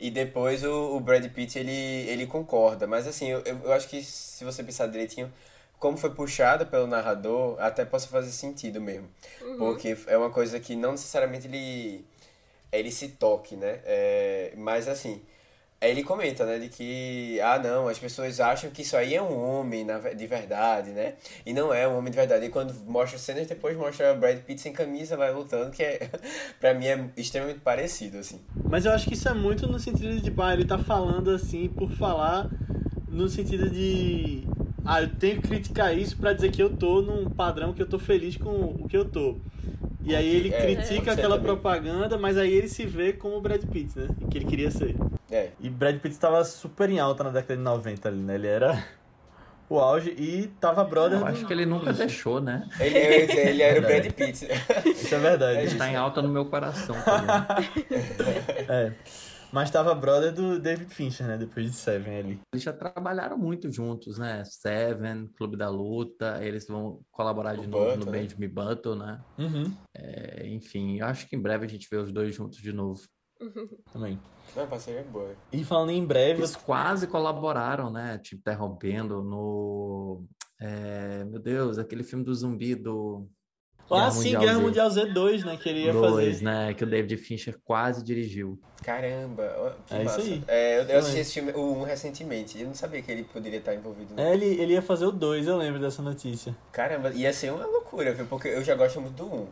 E 0.00 0.10
depois 0.10 0.64
o, 0.64 0.96
o 0.96 1.00
Brad 1.00 1.24
Pitt, 1.30 1.58
ele, 1.58 1.70
ele 1.70 2.26
concorda. 2.26 2.86
Mas 2.86 3.06
assim, 3.06 3.28
eu, 3.28 3.42
eu 3.44 3.72
acho 3.72 3.86
que 3.86 4.02
se 4.02 4.42
você 4.44 4.64
pensar 4.64 4.86
direitinho, 4.86 5.30
como 5.78 5.98
foi 5.98 6.10
puxada 6.10 6.64
pelo 6.64 6.86
narrador, 6.86 7.56
até 7.60 7.84
possa 7.84 8.08
fazer 8.08 8.30
sentido 8.30 8.80
mesmo. 8.80 9.08
Porque 9.58 9.94
é 10.06 10.16
uma 10.16 10.30
coisa 10.30 10.58
que 10.58 10.74
não 10.74 10.92
necessariamente 10.92 11.46
ele, 11.46 12.04
ele 12.72 12.90
se 12.90 13.08
toque, 13.08 13.56
né? 13.56 13.80
É, 13.84 14.54
mas 14.56 14.88
assim, 14.88 15.20
aí 15.80 15.90
ele 15.90 16.02
comenta, 16.04 16.44
né? 16.44 16.58
De 16.58 16.68
que, 16.68 17.40
ah 17.40 17.58
não, 17.58 17.88
as 17.88 17.98
pessoas 17.98 18.38
acham 18.40 18.70
que 18.70 18.82
isso 18.82 18.96
aí 18.96 19.14
é 19.14 19.22
um 19.22 19.36
homem 19.38 19.84
na, 19.84 19.98
de 19.98 20.26
verdade, 20.26 20.90
né? 20.90 21.14
E 21.46 21.52
não 21.52 21.72
é 21.72 21.88
um 21.88 21.96
homem 21.96 22.10
de 22.10 22.16
verdade. 22.16 22.46
E 22.46 22.48
quando 22.50 22.74
mostra 22.86 23.18
cenas, 23.18 23.46
depois 23.46 23.76
mostra 23.76 24.14
Brad 24.14 24.38
Pitt 24.40 24.60
sem 24.60 24.72
camisa 24.72 25.16
lá 25.16 25.30
lutando, 25.30 25.70
que 25.70 25.82
é, 25.82 26.10
pra 26.60 26.74
mim 26.74 26.86
é 26.86 27.04
extremamente 27.16 27.60
parecido, 27.60 28.18
assim. 28.18 28.40
Mas 28.68 28.84
eu 28.84 28.92
acho 28.92 29.06
que 29.08 29.14
isso 29.14 29.28
é 29.28 29.34
muito 29.34 29.66
no 29.66 29.78
sentido 29.78 30.14
de, 30.14 30.20
tipo, 30.22 30.40
ah, 30.42 30.52
ele 30.52 30.64
tá 30.64 30.78
falando 30.78 31.30
assim 31.30 31.68
por 31.68 31.90
falar, 31.92 32.48
no 33.08 33.28
sentido 33.28 33.68
de. 33.70 34.42
Ah, 34.84 35.02
eu 35.02 35.08
tenho 35.14 35.40
que 35.40 35.48
criticar 35.48 35.96
isso 35.96 36.16
pra 36.16 36.32
dizer 36.32 36.50
que 36.50 36.62
eu 36.62 36.70
tô 36.70 37.02
num 37.02 37.28
padrão 37.28 37.72
que 37.72 37.82
eu 37.82 37.86
tô 37.86 37.98
feliz 37.98 38.36
com 38.36 38.50
o 38.50 38.86
que 38.88 38.96
eu 38.96 39.04
tô. 39.04 39.36
E 40.02 40.16
aí 40.16 40.26
ele 40.26 40.48
É, 40.52 40.60
critica 40.62 41.12
aquela 41.12 41.36
também. 41.36 41.52
propaganda, 41.52 42.16
mas 42.16 42.38
aí 42.38 42.50
ele 42.52 42.68
se 42.68 42.86
vê 42.86 43.12
como 43.12 43.36
o 43.36 43.40
Brad 43.40 43.62
Pitt, 43.66 43.98
né? 43.98 44.08
Que 44.30 44.38
ele 44.38 44.46
queria 44.46 44.70
ser. 44.70 44.94
É. 45.30 45.50
E 45.60 45.70
Brad 45.70 45.96
Pitt 46.00 46.14
estava 46.14 46.42
super 46.44 46.90
em 46.90 46.98
alta 46.98 47.22
na 47.24 47.30
década 47.30 47.56
de 47.56 47.62
90 47.62 48.08
ali, 48.08 48.18
né? 48.20 48.34
Ele 48.34 48.46
era 48.48 48.84
o 49.68 49.78
auge 49.78 50.10
e 50.10 50.48
tava 50.60 50.82
brother. 50.82 51.18
Eu 51.18 51.24
do- 51.24 51.30
acho 51.30 51.46
que 51.46 51.52
ele 51.52 51.64
nunca 51.66 51.92
deixou, 51.92 52.40
né? 52.40 52.68
Ele, 52.80 52.98
eu 52.98 53.10
ia 53.20 53.26
dizer, 53.26 53.46
ele 53.48 53.62
era 53.62 53.78
o. 53.78 53.82
Brad 53.82 54.06
Pitt. 54.12 54.48
Isso 54.86 55.14
é 55.14 55.18
verdade. 55.18 55.58
É 55.58 55.62
Ele 55.64 55.74
tá 55.76 55.88
em 55.88 55.96
alta 55.96 56.20
no 56.20 56.28
meu 56.28 56.46
coração 56.46 56.96
também. 57.02 57.90
É. 58.68 58.92
Mas 59.52 59.68
tava 59.68 59.92
brother 59.96 60.32
do 60.32 60.60
David 60.60 60.94
Fincher, 60.94 61.26
né? 61.26 61.36
Depois 61.36 61.66
de 61.66 61.72
Seven 61.72 62.18
ali. 62.18 62.40
Eles 62.54 62.62
já 62.62 62.72
trabalharam 62.72 63.36
muito 63.36 63.68
juntos, 63.70 64.16
né? 64.16 64.44
Seven, 64.44 65.28
Clube 65.36 65.56
da 65.56 65.68
Luta, 65.68 66.38
eles 66.40 66.68
vão 66.68 67.00
colaborar 67.10 67.54
de 67.56 67.66
O 67.66 67.68
novo 67.68 67.84
Button, 67.86 67.98
no 67.98 68.06
né? 68.06 68.12
Benjamin 68.20 68.48
Button, 68.48 68.94
né? 68.94 69.20
Uhum. 69.36 69.74
É, 69.92 70.46
enfim, 70.46 71.00
eu 71.00 71.06
acho 71.06 71.26
que 71.28 71.34
em 71.34 71.40
breve 71.42 71.66
a 71.66 71.68
gente 71.68 71.88
vê 71.90 71.96
os 71.96 72.12
dois 72.12 72.32
juntos 72.32 72.60
de 72.60 72.72
novo. 72.72 73.00
Também. 73.92 74.18
Não, 74.54 74.66
parceria 74.66 75.02
boa. 75.04 75.34
E 75.52 75.64
falando 75.64 75.90
em 75.90 76.04
breve, 76.04 76.40
Eles 76.40 76.56
quase 76.56 77.06
colaboraram, 77.06 77.90
né? 77.90 78.18
Te 78.18 78.34
interrompendo 78.36 79.22
no. 79.22 80.24
é, 80.60 81.24
meu 81.24 81.38
Deus, 81.40 81.78
aquele 81.78 82.02
filme 82.02 82.24
do 82.24 82.34
zumbi 82.34 82.74
do. 82.74 83.26
Ah, 83.92 83.94
Guerra 83.96 84.10
sim, 84.12 84.18
Mundial 84.18 84.42
Guerra 84.42 84.54
Z. 84.54 84.62
Mundial 84.62 84.88
Z2, 84.90 85.44
né? 85.44 85.56
Que 85.56 85.68
ele 85.68 85.84
ia 85.84 85.92
Dois, 85.92 86.34
fazer. 86.38 86.44
né? 86.44 86.74
Que 86.74 86.84
o 86.84 86.86
David 86.86 87.16
Fincher 87.16 87.58
quase 87.64 88.04
dirigiu. 88.04 88.56
Caramba, 88.84 89.76
É 89.90 89.96
isso 89.96 90.04
massa. 90.04 90.20
aí. 90.20 90.44
É, 90.46 90.78
eu, 90.78 90.84
eu 90.84 90.98
assisti 91.00 91.18
esse 91.18 91.32
filme, 91.34 91.50
o 91.52 91.72
1 91.78 91.82
recentemente. 91.82 92.60
Eu 92.60 92.68
não 92.68 92.74
sabia 92.74 93.02
que 93.02 93.10
ele 93.10 93.24
poderia 93.24 93.58
estar 93.58 93.74
envolvido. 93.74 94.14
no- 94.14 94.20
É, 94.20 94.32
ele, 94.32 94.46
ele 94.46 94.74
ia 94.74 94.82
fazer 94.82 95.06
o 95.06 95.10
2, 95.12 95.48
eu 95.48 95.56
lembro 95.56 95.80
dessa 95.80 96.02
notícia. 96.02 96.56
Caramba, 96.70 97.10
ia 97.10 97.32
ser 97.32 97.52
uma 97.52 97.66
loucura, 97.66 98.14
viu? 98.14 98.26
Porque 98.26 98.46
eu 98.46 98.62
já 98.62 98.76
gosto 98.76 99.00
muito 99.00 99.14
do 99.16 99.26
1. 99.26 99.46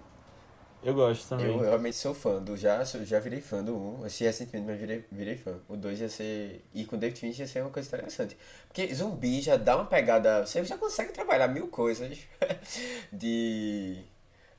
Eu 0.82 0.94
gosto 0.94 1.28
também. 1.28 1.46
Eu 1.46 1.58
realmente 1.58 1.96
sou 1.96 2.14
fã 2.14 2.40
do. 2.40 2.56
Já, 2.56 2.82
já 2.84 3.18
virei 3.18 3.40
fã 3.40 3.62
do 3.62 3.76
1. 3.76 4.04
Assisti 4.04 4.24
recentemente, 4.24 4.66
mas 4.66 4.78
virei, 4.78 5.04
virei 5.10 5.36
fã. 5.36 5.58
O 5.68 5.76
2 5.76 6.00
ia 6.00 6.08
ser. 6.08 6.64
E 6.72 6.84
com 6.84 6.96
David 6.96 7.18
Fincher 7.18 7.40
ia 7.40 7.46
ser 7.46 7.62
uma 7.62 7.70
coisa 7.70 7.88
interessante. 7.88 8.36
Porque 8.68 8.94
zumbi 8.94 9.40
já 9.40 9.56
dá 9.56 9.76
uma 9.76 9.86
pegada. 9.86 10.46
Você 10.46 10.64
já 10.64 10.78
consegue 10.78 11.12
trabalhar 11.12 11.48
mil 11.48 11.68
coisas 11.68 12.18
de 13.12 13.98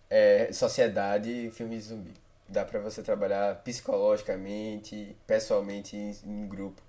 é, 0.10 0.52
sociedade 0.52 1.32
em 1.48 1.52
filmes 1.52 1.84
de 1.84 1.90
zumbi. 1.90 2.14
Dá 2.48 2.66
pra 2.66 2.80
você 2.80 3.02
trabalhar 3.02 3.56
psicologicamente, 3.64 5.16
pessoalmente, 5.26 5.96
em, 5.96 6.16
em 6.26 6.48
grupo. 6.48 6.82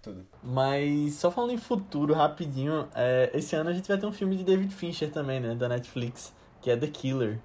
Tudo. 0.00 0.26
Mas 0.42 1.14
só 1.14 1.30
falando 1.30 1.52
em 1.52 1.58
futuro, 1.58 2.14
rapidinho, 2.14 2.88
é, 2.94 3.30
esse 3.34 3.54
ano 3.54 3.70
a 3.70 3.72
gente 3.72 3.86
vai 3.86 3.98
ter 3.98 4.06
um 4.06 4.12
filme 4.12 4.36
de 4.36 4.44
David 4.44 4.74
Fincher 4.74 5.10
também, 5.10 5.40
né? 5.40 5.54
Da 5.54 5.68
Netflix, 5.68 6.32
que 6.60 6.70
é 6.70 6.76
The 6.76 6.88
Killer. 6.88 7.38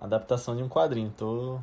Adaptação 0.00 0.56
de 0.56 0.62
um 0.62 0.68
quadrinho. 0.68 1.12
Tô 1.16 1.60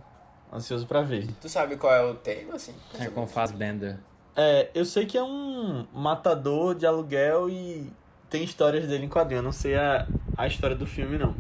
ansioso 0.52 0.86
pra 0.86 1.02
ver. 1.02 1.28
Tu 1.42 1.50
sabe 1.50 1.78
qual 1.78 1.94
é 1.94 2.04
o 2.04 2.16
tema, 2.16 2.56
assim? 2.56 2.76
É 3.00 3.08
com 3.08 3.28
Fassbender. 3.28 4.00
É, 4.36 4.70
eu 4.74 4.84
sei 4.84 5.06
que 5.06 5.18
é 5.18 5.24
um 5.24 5.88
matador 5.94 6.76
de 6.76 6.86
aluguel 6.86 7.50
e 7.50 7.92
tem 8.30 8.44
histórias 8.44 8.88
dele 8.88 9.06
em 9.06 9.10
quadrinho. 9.10 9.40
Eu 9.40 9.44
não 9.44 9.52
sei 9.52 9.76
a, 9.76 10.08
a 10.38 10.48
história 10.48 10.76
do 10.76 10.86
filme, 10.86 11.18
não. 11.18 11.34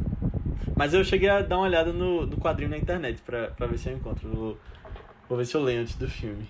Mas 0.75 0.93
eu 0.93 1.03
cheguei 1.03 1.29
a 1.29 1.41
dar 1.41 1.57
uma 1.57 1.65
olhada 1.65 1.91
no, 1.91 2.25
no 2.25 2.37
quadrinho 2.37 2.69
na 2.69 2.77
internet 2.77 3.21
pra, 3.21 3.51
pra 3.51 3.67
ver 3.67 3.77
se 3.77 3.89
eu 3.89 3.95
encontro. 3.95 4.29
Vou, 4.29 4.57
vou 5.27 5.37
ver 5.37 5.45
se 5.45 5.55
eu 5.55 5.63
leio 5.63 5.81
antes 5.81 5.95
do 5.95 6.09
filme. 6.09 6.49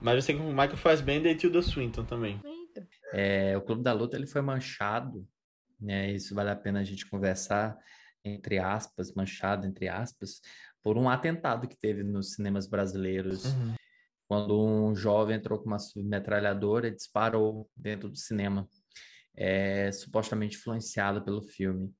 Mas 0.00 0.14
eu 0.14 0.22
sei 0.22 0.36
que 0.36 0.42
o 0.42 0.46
Michael 0.46 0.76
Fassbender 0.76 1.32
e 1.32 1.36
Tilda 1.36 1.62
Swinton 1.62 2.04
também. 2.04 2.40
É, 3.12 3.56
o 3.56 3.62
Clube 3.62 3.82
da 3.82 3.92
Luta 3.92 4.16
ele 4.16 4.26
foi 4.26 4.42
manchado, 4.42 5.26
né? 5.80 6.12
Isso 6.12 6.34
vale 6.34 6.50
a 6.50 6.56
pena 6.56 6.80
a 6.80 6.84
gente 6.84 7.08
conversar 7.08 7.76
entre 8.28 8.58
aspas, 8.58 9.12
manchado 9.14 9.66
entre 9.66 9.88
aspas, 9.88 10.40
por 10.82 10.96
um 10.96 11.08
atentado 11.08 11.66
que 11.66 11.76
teve 11.76 12.02
nos 12.02 12.34
cinemas 12.34 12.66
brasileiros, 12.66 13.44
quando 14.28 14.64
um 14.64 14.94
jovem 14.94 15.36
entrou 15.36 15.58
com 15.58 15.66
uma 15.66 15.78
submetralhadora 15.78 16.88
e 16.88 16.94
disparou 16.94 17.68
dentro 17.76 18.08
do 18.08 18.16
cinema, 18.16 18.68
é, 19.36 19.90
supostamente 19.92 20.56
influenciado 20.56 21.24
pelo 21.24 21.42
filme. 21.42 21.92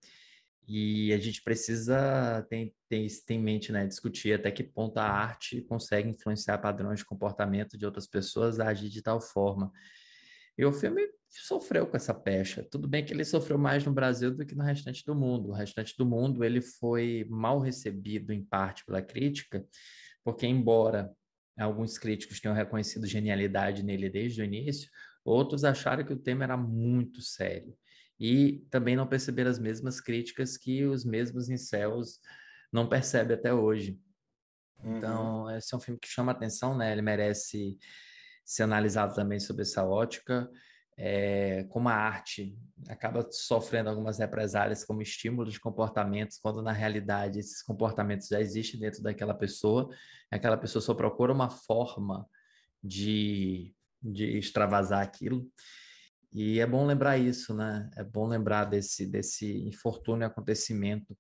E 0.68 1.12
a 1.12 1.18
gente 1.18 1.42
precisa 1.42 2.44
ter, 2.50 2.74
ter 2.88 2.98
isso 2.98 3.22
em 3.28 3.40
mente, 3.40 3.70
né? 3.70 3.86
Discutir 3.86 4.32
até 4.32 4.50
que 4.50 4.64
ponto 4.64 4.98
a 4.98 5.04
arte 5.04 5.62
consegue 5.62 6.08
influenciar 6.08 6.58
padrões 6.58 7.00
de 7.00 7.06
comportamento 7.06 7.78
de 7.78 7.86
outras 7.86 8.08
pessoas 8.08 8.58
a 8.58 8.68
agir 8.68 8.88
de 8.88 9.00
tal 9.00 9.20
forma. 9.20 9.70
E 10.58 10.64
o 10.64 10.72
filme 10.72 11.06
sofreu 11.28 11.86
com 11.86 11.96
essa 11.96 12.14
pecha. 12.14 12.66
Tudo 12.70 12.88
bem 12.88 13.04
que 13.04 13.12
ele 13.12 13.24
sofreu 13.24 13.58
mais 13.58 13.84
no 13.84 13.92
Brasil 13.92 14.34
do 14.34 14.46
que 14.46 14.54
no 14.54 14.64
restante 14.64 15.04
do 15.04 15.14
mundo. 15.14 15.50
O 15.50 15.52
restante 15.52 15.94
do 15.96 16.06
mundo 16.06 16.44
ele 16.44 16.60
foi 16.60 17.26
mal 17.28 17.60
recebido 17.60 18.32
em 18.32 18.44
parte 18.44 18.84
pela 18.84 19.02
crítica, 19.02 19.64
porque 20.24 20.46
embora 20.46 21.10
alguns 21.58 21.98
críticos 21.98 22.40
tenham 22.40 22.54
reconhecido 22.54 23.06
genialidade 23.06 23.82
nele 23.82 24.10
desde 24.10 24.40
o 24.40 24.44
início, 24.44 24.90
outros 25.24 25.64
acharam 25.64 26.04
que 26.04 26.12
o 26.12 26.18
tema 26.18 26.44
era 26.44 26.56
muito 26.56 27.20
sério. 27.20 27.76
E 28.18 28.64
também 28.70 28.96
não 28.96 29.06
perceberam 29.06 29.50
as 29.50 29.58
mesmas 29.58 30.00
críticas 30.00 30.56
que 30.56 30.84
os 30.84 31.04
mesmos 31.04 31.50
incels 31.50 32.18
não 32.72 32.88
percebem 32.88 33.36
até 33.36 33.52
hoje. 33.52 33.98
Uhum. 34.82 34.96
Então, 34.96 35.56
esse 35.56 35.74
é 35.74 35.76
um 35.76 35.80
filme 35.80 36.00
que 36.00 36.08
chama 36.08 36.32
atenção, 36.32 36.76
né? 36.76 36.92
Ele 36.92 37.02
merece 37.02 37.78
ser 38.46 38.62
analisado 38.62 39.14
também 39.14 39.40
sob 39.40 39.60
essa 39.60 39.84
ótica. 39.84 40.48
É, 40.98 41.64
como 41.64 41.90
a 41.90 41.94
arte 41.94 42.56
acaba 42.88 43.26
sofrendo 43.30 43.90
algumas 43.90 44.18
represálias 44.18 44.82
como 44.82 45.02
estímulo 45.02 45.50
de 45.50 45.60
comportamentos, 45.60 46.38
quando 46.38 46.62
na 46.62 46.72
realidade 46.72 47.38
esses 47.38 47.62
comportamentos 47.62 48.28
já 48.28 48.40
existem 48.40 48.80
dentro 48.80 49.02
daquela 49.02 49.34
pessoa, 49.34 49.90
aquela 50.30 50.56
pessoa 50.56 50.80
só 50.80 50.94
procura 50.94 51.34
uma 51.34 51.50
forma 51.50 52.26
de, 52.82 53.74
de 54.02 54.38
extravasar 54.38 55.02
aquilo. 55.02 55.46
E 56.32 56.60
é 56.60 56.66
bom 56.66 56.86
lembrar 56.86 57.18
isso, 57.18 57.54
né? 57.54 57.90
É 57.96 58.04
bom 58.04 58.26
lembrar 58.26 58.64
desse, 58.64 59.06
desse 59.06 59.66
infortúnio 59.66 60.26
acontecimento. 60.26 61.16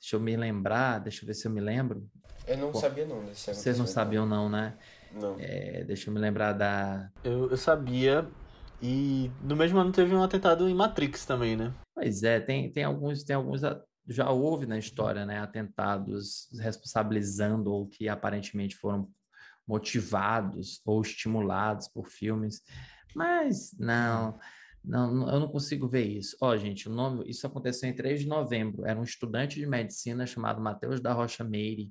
Deixa 0.00 0.16
eu 0.16 0.20
me 0.20 0.36
lembrar, 0.36 0.98
deixa 0.98 1.22
eu 1.22 1.26
ver 1.26 1.34
se 1.34 1.46
eu 1.46 1.50
me 1.50 1.60
lembro. 1.60 2.06
Eu 2.46 2.58
não 2.58 2.72
Pô, 2.72 2.78
sabia 2.78 3.06
não 3.06 3.24
desse 3.24 3.54
Vocês 3.54 3.78
não 3.78 3.86
sabiam 3.86 4.26
não, 4.26 4.50
né? 4.50 4.76
Não. 5.14 5.36
É, 5.38 5.84
deixa 5.84 6.10
eu 6.10 6.14
me 6.14 6.20
lembrar 6.20 6.52
da... 6.52 7.08
Eu, 7.22 7.50
eu 7.50 7.56
sabia. 7.56 8.28
E 8.82 9.30
no 9.42 9.56
mesmo 9.56 9.78
ano 9.78 9.92
teve 9.92 10.14
um 10.14 10.22
atentado 10.22 10.68
em 10.68 10.74
Matrix 10.74 11.24
também, 11.24 11.56
né? 11.56 11.72
Pois 11.94 12.22
é, 12.22 12.40
tem, 12.40 12.70
tem 12.72 12.84
alguns, 12.84 13.22
tem 13.24 13.36
alguns 13.36 13.62
a- 13.64 13.80
já 14.06 14.28
houve 14.30 14.66
na 14.66 14.76
história, 14.78 15.24
né, 15.24 15.38
atentados 15.38 16.48
responsabilizando 16.60 17.72
ou 17.72 17.86
que 17.86 18.08
aparentemente 18.08 18.76
foram 18.76 19.08
motivados 19.66 20.80
ou 20.84 21.00
estimulados 21.00 21.88
por 21.88 22.08
filmes, 22.08 22.62
mas 23.14 23.74
não, 23.78 24.38
não, 24.84 25.10
não- 25.14 25.28
eu 25.30 25.40
não 25.40 25.48
consigo 25.48 25.88
ver 25.88 26.04
isso. 26.06 26.36
Ó, 26.40 26.54
gente, 26.56 26.88
o 26.88 26.92
nome, 26.92 27.24
isso 27.28 27.46
aconteceu 27.46 27.88
em 27.88 27.94
3 27.94 28.20
de 28.20 28.26
novembro. 28.28 28.84
Era 28.86 28.98
um 28.98 29.04
estudante 29.04 29.58
de 29.58 29.66
medicina 29.66 30.26
chamado 30.26 30.60
Matheus 30.60 31.00
da 31.00 31.12
Rocha 31.12 31.42
Meire. 31.44 31.90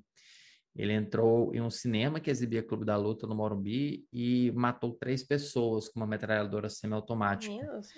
Ele 0.76 0.92
entrou 0.92 1.54
em 1.54 1.60
um 1.60 1.70
cinema 1.70 2.18
que 2.18 2.30
exibia 2.30 2.62
Clube 2.62 2.84
da 2.84 2.96
Luta 2.96 3.26
no 3.26 3.34
Morumbi 3.34 4.06
e 4.12 4.50
matou 4.52 4.92
três 4.92 5.22
pessoas 5.22 5.88
com 5.88 6.00
uma 6.00 6.06
metralhadora 6.06 6.68
semiautomática. 6.68 7.54
Deus. 7.54 7.88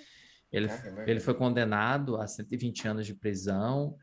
Ele, 0.51 0.67
Caramba, 0.67 1.09
ele 1.09 1.19
foi 1.19 1.33
condenado 1.33 2.17
a 2.17 2.27
120 2.27 2.87
anos 2.87 3.05
de 3.05 3.15
prisão 3.15 3.97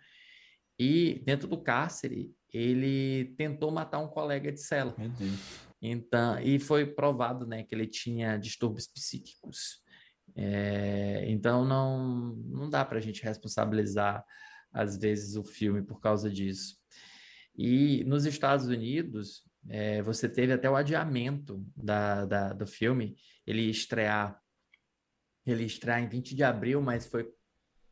e, 0.78 1.22
dentro 1.24 1.46
do 1.46 1.62
cárcere, 1.62 2.34
ele 2.52 3.34
tentou 3.36 3.70
matar 3.70 4.00
um 4.00 4.08
colega 4.08 4.50
de 4.50 4.60
cela. 4.60 4.94
Meu 4.98 5.08
Deus. 5.08 5.64
Então, 5.80 6.40
e 6.40 6.58
foi 6.58 6.86
provado, 6.86 7.46
né, 7.46 7.62
que 7.62 7.74
ele 7.74 7.86
tinha 7.86 8.36
distúrbios 8.36 8.86
psíquicos. 8.86 9.82
É, 10.34 11.24
então, 11.28 11.64
não, 11.64 12.34
não 12.36 12.68
dá 12.68 12.84
para 12.84 12.98
a 12.98 13.00
gente 13.00 13.22
responsabilizar, 13.22 14.24
às 14.72 14.96
vezes, 14.96 15.36
o 15.36 15.44
filme 15.44 15.82
por 15.82 16.00
causa 16.00 16.30
disso. 16.30 16.76
E 17.56 18.02
nos 18.04 18.26
Estados 18.26 18.66
Unidos, 18.66 19.42
é, 19.68 20.02
você 20.02 20.28
teve 20.28 20.52
até 20.52 20.68
o 20.68 20.76
adiamento 20.76 21.64
da, 21.76 22.24
da, 22.24 22.52
do 22.52 22.66
filme, 22.66 23.16
ele 23.46 23.62
estrear, 23.70 24.40
ele 25.46 25.64
estrear 25.64 26.02
em 26.02 26.08
20 26.08 26.34
de 26.34 26.42
abril, 26.42 26.82
mas 26.82 27.06
foi 27.06 27.30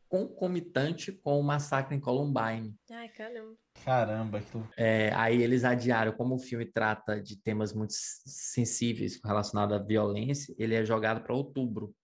concomitante 0.07 1.11
com 1.11 1.39
o 1.39 1.43
massacre 1.43 1.95
em 1.95 1.99
Columbine. 1.99 2.75
Ai, 2.91 3.09
caramba. 3.09 3.57
Caramba, 3.83 4.37
aquilo. 4.37 4.69
É, 4.77 5.11
aí 5.15 5.41
eles 5.41 5.63
adiaram, 5.63 6.11
como 6.11 6.35
o 6.35 6.39
filme 6.39 6.65
trata 6.65 7.19
de 7.19 7.35
temas 7.35 7.73
muito 7.73 7.93
sensíveis 7.95 9.19
relacionados 9.25 9.75
à 9.75 9.79
violência, 9.79 10.53
ele 10.57 10.75
é 10.75 10.85
jogado 10.85 11.23
para 11.23 11.33
outubro. 11.33 11.95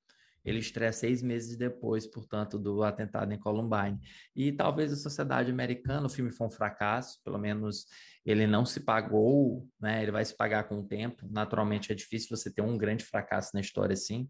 Ele 0.44 0.60
estreia 0.60 0.92
seis 0.92 1.22
meses 1.22 1.58
depois, 1.58 2.08
portanto, 2.08 2.58
do 2.58 2.84
atentado 2.84 3.34
em 3.34 3.40
Columbine. 3.40 4.00
E 4.36 4.52
talvez 4.52 4.92
a 4.94 4.96
sociedade 4.96 5.52
americana, 5.52 6.06
o 6.08 6.10
filme 6.10 6.32
foi 6.32 6.48
um 6.48 6.52
fracasso, 6.52 7.20
pelo 7.24 7.38
menos 7.38 7.86
ele 8.26 8.46
não 8.46 8.66
se 8.66 8.82
pagou, 8.82 9.68
né? 9.80 10.02
Ele 10.02 10.12
vai 10.12 10.24
se 10.24 10.36
pagar 10.36 10.66
com 10.68 10.80
o 10.80 10.88
tempo. 10.88 11.28
Naturalmente 11.30 11.92
é 11.92 11.96
difícil 11.96 12.36
você 12.36 12.52
ter 12.52 12.62
um 12.62 12.78
grande 12.78 13.04
fracasso 13.04 13.52
na 13.54 13.62
história 13.62 13.94
assim. 13.94 14.30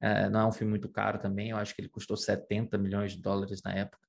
É, 0.00 0.28
não 0.28 0.40
é 0.40 0.46
um 0.46 0.52
filme 0.52 0.70
muito 0.70 0.88
caro 0.88 1.18
também, 1.18 1.50
eu 1.50 1.56
acho 1.56 1.74
que 1.74 1.80
ele 1.80 1.88
custou 1.88 2.16
70 2.16 2.78
milhões 2.78 3.12
de 3.12 3.22
dólares 3.22 3.60
na 3.64 3.74
época. 3.74 4.07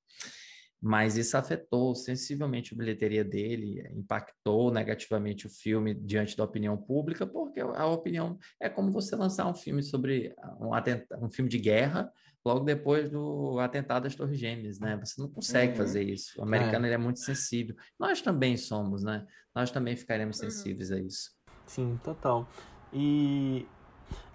Mas 0.81 1.17
isso 1.17 1.35
afetou 1.35 1.93
sensivelmente 1.93 2.73
a 2.73 2.77
bilheteria 2.77 3.23
dele, 3.23 3.85
impactou 3.93 4.71
negativamente 4.71 5.45
o 5.45 5.49
filme 5.49 5.93
diante 5.93 6.37
da 6.37 6.43
opinião 6.43 6.77
pública, 6.77 7.27
porque 7.27 7.59
a 7.59 7.85
opinião 7.87 8.37
é 8.59 8.69
como 8.69 8.91
você 8.91 9.15
lançar 9.15 9.47
um 9.47 9.53
filme 9.53 9.83
sobre 9.83 10.33
um, 10.59 10.73
atenta, 10.73 11.17
um 11.21 11.29
filme 11.29 11.49
de 11.49 11.57
guerra 11.57 12.11
logo 12.45 12.61
depois 12.61 13.09
do 13.09 13.59
atentado 13.59 14.07
às 14.07 14.15
Torres 14.15 14.39
Gêmeas, 14.39 14.79
né? 14.79 14.97
Você 15.03 15.21
não 15.21 15.27
consegue 15.27 15.73
uhum. 15.73 15.77
fazer 15.77 16.03
isso. 16.03 16.39
O 16.39 16.43
americano 16.43 16.85
é. 16.85 16.89
ele 16.89 16.95
é 16.95 16.97
muito 16.97 17.19
sensível. 17.19 17.75
Nós 17.99 18.21
também 18.21 18.55
somos, 18.55 19.03
né? 19.03 19.25
Nós 19.53 19.71
também 19.71 19.97
ficaremos 19.97 20.39
uhum. 20.39 20.49
sensíveis 20.49 20.91
a 20.91 20.99
isso. 20.99 21.31
Sim, 21.65 21.99
total. 22.01 22.47
E 22.93 23.67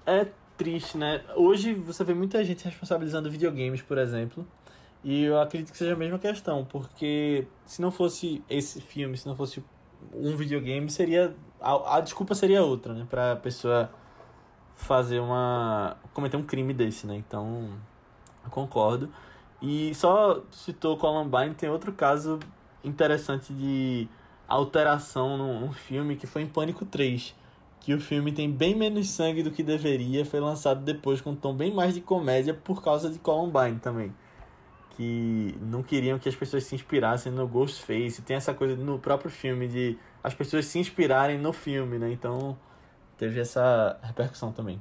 é 0.04 0.28
triste, 0.58 0.98
né? 0.98 1.24
Hoje 1.34 1.72
você 1.72 2.04
vê 2.04 2.12
muita 2.12 2.44
gente 2.44 2.64
responsabilizando 2.66 3.30
videogames, 3.30 3.80
por 3.80 3.96
exemplo 3.96 4.46
e 5.04 5.24
eu 5.24 5.38
acredito 5.38 5.70
que 5.70 5.76
seja 5.76 5.92
a 5.92 5.96
mesma 5.96 6.18
questão, 6.18 6.64
porque 6.64 7.46
se 7.66 7.82
não 7.82 7.90
fosse 7.90 8.42
esse 8.48 8.80
filme, 8.80 9.18
se 9.18 9.28
não 9.28 9.36
fosse 9.36 9.62
um 10.14 10.34
videogame, 10.34 10.90
seria. 10.90 11.36
A, 11.60 11.98
a 11.98 12.00
desculpa 12.00 12.34
seria 12.34 12.62
outra, 12.64 12.94
né? 12.94 13.06
Pra 13.08 13.36
pessoa 13.36 13.90
fazer 14.74 15.20
uma. 15.20 15.98
cometer 16.14 16.38
um 16.38 16.42
crime 16.42 16.72
desse, 16.72 17.06
né? 17.06 17.16
Então, 17.16 17.68
eu 18.44 18.50
concordo. 18.50 19.10
E 19.60 19.94
só 19.94 20.42
citou 20.50 20.96
Columbine, 20.96 21.54
tem 21.54 21.68
outro 21.68 21.92
caso 21.92 22.40
interessante 22.82 23.52
de 23.52 24.08
alteração 24.48 25.36
num, 25.36 25.72
filme 25.72 26.16
que 26.16 26.26
foi 26.26 26.42
em 26.42 26.46
Pânico 26.46 26.86
3. 26.86 27.34
Que 27.78 27.92
o 27.92 28.00
filme 28.00 28.32
tem 28.32 28.50
bem 28.50 28.74
menos 28.74 29.10
sangue 29.10 29.42
do 29.42 29.50
que 29.50 29.62
deveria, 29.62 30.24
foi 30.24 30.40
lançado 30.40 30.82
depois 30.82 31.20
com 31.20 31.32
um 31.32 31.36
tom 31.36 31.54
bem 31.54 31.74
mais 31.74 31.92
de 31.92 32.00
comédia 32.00 32.54
por 32.54 32.82
causa 32.82 33.10
de 33.10 33.18
Columbine 33.18 33.78
também 33.78 34.14
que 34.96 35.54
não 35.60 35.82
queriam 35.82 36.18
que 36.18 36.28
as 36.28 36.36
pessoas 36.36 36.64
se 36.64 36.74
inspirassem 36.74 37.32
no 37.32 37.46
Ghostface. 37.46 38.22
Tem 38.22 38.36
essa 38.36 38.54
coisa 38.54 38.76
no 38.76 38.98
próprio 38.98 39.30
filme 39.30 39.68
de 39.68 39.98
as 40.22 40.34
pessoas 40.34 40.66
se 40.66 40.78
inspirarem 40.78 41.38
no 41.38 41.52
filme, 41.52 41.98
né? 41.98 42.10
Então 42.12 42.56
teve 43.18 43.40
essa 43.40 43.98
repercussão 44.02 44.52
também. 44.52 44.80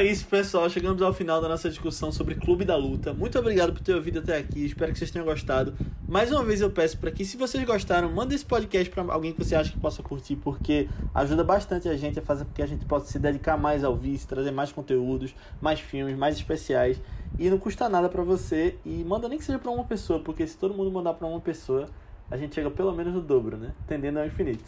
É 0.00 0.04
isso, 0.04 0.26
pessoal. 0.26 0.68
Chegamos 0.70 1.02
ao 1.02 1.12
final 1.12 1.42
da 1.42 1.48
nossa 1.48 1.68
discussão 1.68 2.10
sobre 2.10 2.34
Clube 2.34 2.64
da 2.64 2.74
Luta. 2.74 3.12
Muito 3.12 3.38
obrigado 3.38 3.70
por 3.74 3.82
ter 3.82 3.94
ouvido 3.94 4.20
até 4.20 4.38
aqui. 4.38 4.64
Espero 4.64 4.92
que 4.92 4.98
vocês 4.98 5.10
tenham 5.10 5.26
gostado. 5.26 5.74
Mais 6.08 6.32
uma 6.32 6.42
vez 6.42 6.62
eu 6.62 6.70
peço 6.70 6.96
para 6.96 7.10
que, 7.10 7.22
se 7.22 7.36
vocês 7.36 7.62
gostaram, 7.64 8.10
mande 8.10 8.34
esse 8.34 8.44
podcast 8.44 8.88
para 8.88 9.12
alguém 9.12 9.34
que 9.34 9.44
você 9.44 9.54
acha 9.54 9.70
que 9.70 9.78
possa 9.78 10.02
curtir, 10.02 10.36
porque 10.36 10.88
ajuda 11.14 11.44
bastante 11.44 11.86
a 11.86 11.96
gente 11.98 12.18
a 12.18 12.22
fazer 12.22 12.46
com 12.46 12.52
que 12.52 12.62
a 12.62 12.66
gente 12.66 12.86
possa 12.86 13.12
se 13.12 13.18
dedicar 13.18 13.58
mais 13.58 13.84
ao 13.84 13.94
vício, 13.94 14.26
trazer 14.26 14.50
mais 14.50 14.72
conteúdos, 14.72 15.34
mais 15.60 15.80
filmes, 15.80 16.16
mais 16.16 16.34
especiais. 16.36 16.98
E 17.38 17.50
não 17.50 17.58
custa 17.58 17.86
nada 17.86 18.08
para 18.08 18.22
você. 18.22 18.76
E 18.86 19.04
manda 19.04 19.28
nem 19.28 19.38
que 19.38 19.44
seja 19.44 19.58
para 19.58 19.70
uma 19.70 19.84
pessoa, 19.84 20.18
porque 20.20 20.46
se 20.46 20.56
todo 20.56 20.72
mundo 20.72 20.90
mandar 20.90 21.12
para 21.12 21.26
uma 21.26 21.40
pessoa, 21.40 21.90
a 22.30 22.38
gente 22.38 22.54
chega 22.54 22.70
pelo 22.70 22.94
menos 22.94 23.12
no 23.12 23.20
dobro, 23.20 23.58
né? 23.58 23.72
Tendendo 23.86 24.18
ao 24.18 24.26
infinito. 24.26 24.64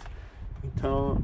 Então, 0.63 1.17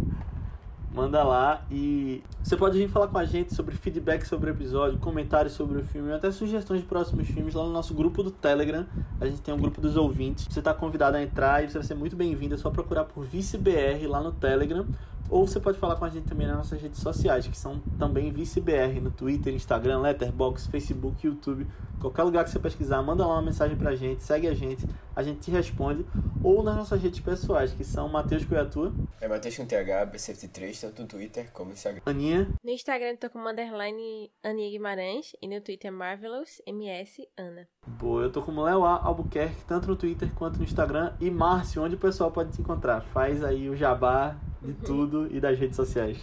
manda 0.93 1.23
lá 1.23 1.63
e 1.71 2.23
você 2.43 2.57
pode 2.57 2.79
vir 2.79 2.89
falar 2.89 3.09
com 3.09 3.19
a 3.19 3.25
gente 3.25 3.55
sobre 3.55 3.77
feedback 3.77 4.25
sobre 4.25 4.51
o 4.51 4.53
episódio, 4.53 4.99
comentários 4.99 5.53
sobre 5.53 5.79
o 5.79 5.85
filme, 5.85 6.13
até 6.13 6.31
sugestões 6.31 6.81
de 6.81 6.87
próximos 6.87 7.29
filmes 7.29 7.55
lá 7.55 7.65
no 7.65 7.73
nosso 7.73 7.95
grupo 7.95 8.23
do 8.23 8.31
Telegram. 8.31 8.87
A 9.21 9.27
gente 9.27 9.41
tem 9.41 9.53
um 9.53 9.59
grupo 9.59 9.81
dos 9.81 9.97
ouvintes. 9.97 10.47
Você 10.51 10.59
está 10.59 10.73
convidado 10.73 11.17
a 11.17 11.23
entrar 11.23 11.63
e 11.63 11.69
você 11.69 11.79
vai 11.79 11.87
ser 11.87 11.95
muito 11.95 12.17
bem-vindo. 12.17 12.55
É 12.55 12.59
só 12.59 12.71
procurar 12.71 13.05
por 13.05 13.25
ViceBR 13.25 14.07
lá 14.07 14.21
no 14.21 14.33
Telegram. 14.33 14.87
Ou 15.31 15.47
você 15.47 15.61
pode 15.61 15.79
falar 15.79 15.97
com 15.97 16.05
a 16.05 16.09
gente 16.09 16.27
também 16.27 16.47
nas 16.47 16.57
nossas 16.57 16.81
redes 16.81 17.01
sociais, 17.01 17.47
que 17.47 17.57
são 17.57 17.81
também 17.99 18.33
ViceBR, 18.33 19.01
no 19.01 19.11
Twitter, 19.11 19.55
Instagram, 19.55 20.01
Letterboxd, 20.01 20.71
Facebook, 20.71 21.27
YouTube. 21.27 21.67
Qualquer 22.01 22.23
lugar 22.23 22.45
que 22.45 22.51
você 22.51 22.59
pesquisar, 22.59 23.03
manda 23.03 23.27
lá 23.27 23.35
uma 23.35 23.43
mensagem 23.43 23.77
pra 23.77 23.95
gente, 23.95 24.23
segue 24.23 24.47
a 24.47 24.55
gente, 24.55 24.87
a 25.17 25.23
gente 25.23 25.41
te 25.41 25.51
responde. 25.51 26.07
Ou 26.43 26.63
nas 26.63 26.77
nossas 26.77 27.03
redes 27.03 27.21
pessoais, 27.21 27.73
que 27.73 27.85
são 27.85 28.09
Matheus 28.09 28.45
Cuiatua. 28.45 28.93
É 29.21 29.27
Matheus 29.27 29.57
com 29.57 29.67
TH, 29.67 30.07
B73, 30.07 30.81
tanto 30.81 31.03
no 31.03 31.09
Twitter 31.09 31.51
como 31.53 31.71
no 31.71 31.75
Instagram. 31.75 32.01
Aninha. 32.07 32.49
No 32.65 32.71
Instagram 32.71 33.09
eu 33.09 33.17
tô 33.17 33.29
com 33.29 33.41
underline 33.41 34.31
Aninha 34.43 34.71
Guimarães 34.71 35.33
e 35.43 35.49
no 35.49 35.61
Twitter 35.61 35.93
Marvelous 35.93 36.63
MS 36.67 37.29
Ana. 37.37 37.67
Boa, 37.87 38.23
eu 38.23 38.33
tô 38.33 38.43
como 38.43 38.63
Léo 38.63 38.85
A. 38.85 39.03
Albuquerque, 39.03 39.65
tanto 39.67 39.89
no 39.89 39.97
Twitter 39.97 40.33
quanto 40.35 40.59
no 40.59 40.65
Instagram. 40.65 41.13
E 41.21 41.31
Márcio, 41.31 41.83
onde 41.83 41.97
o 41.97 41.99
pessoal 41.99 42.31
pode 42.31 42.53
te 42.53 42.61
encontrar? 42.61 43.01
Faz 43.01 43.43
aí 43.43 43.69
o 43.69 43.77
jabá 43.77 44.37
de 44.63 44.75
tudo 44.75 45.35
e 45.35 45.41
das 45.41 45.59
redes 45.59 45.77
sociais. 45.77 46.19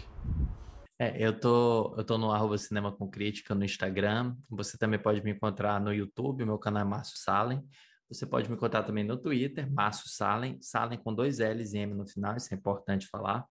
É, 0.97 1.21
eu 1.21 1.37
tô, 1.37 1.93
eu 1.97 2.03
tô 2.05 2.17
no 2.17 2.31
arroba 2.31 2.57
Cinema 2.57 2.91
com 2.91 3.09
Crítica 3.09 3.53
no 3.53 3.65
Instagram. 3.65 4.35
Você 4.49 4.77
também 4.77 4.99
pode 4.99 5.21
me 5.23 5.31
encontrar 5.31 5.79
no 5.81 5.93
YouTube, 5.93 6.45
meu 6.45 6.57
canal 6.57 6.83
é 6.83 6.85
Márcio 6.85 7.17
Salem. 7.17 7.61
Você 8.07 8.25
pode 8.25 8.49
me 8.49 8.55
encontrar 8.55 8.83
também 8.83 9.03
no 9.03 9.17
Twitter, 9.17 9.69
Márcio 9.71 10.09
Salem, 10.09 10.57
Salem 10.61 10.97
com 10.99 11.13
dois 11.13 11.39
L's 11.39 11.73
e 11.73 11.79
M 11.79 11.93
no 11.95 12.07
final, 12.07 12.37
isso 12.37 12.53
é 12.53 12.57
importante 12.57 13.07
falar. 13.07 13.45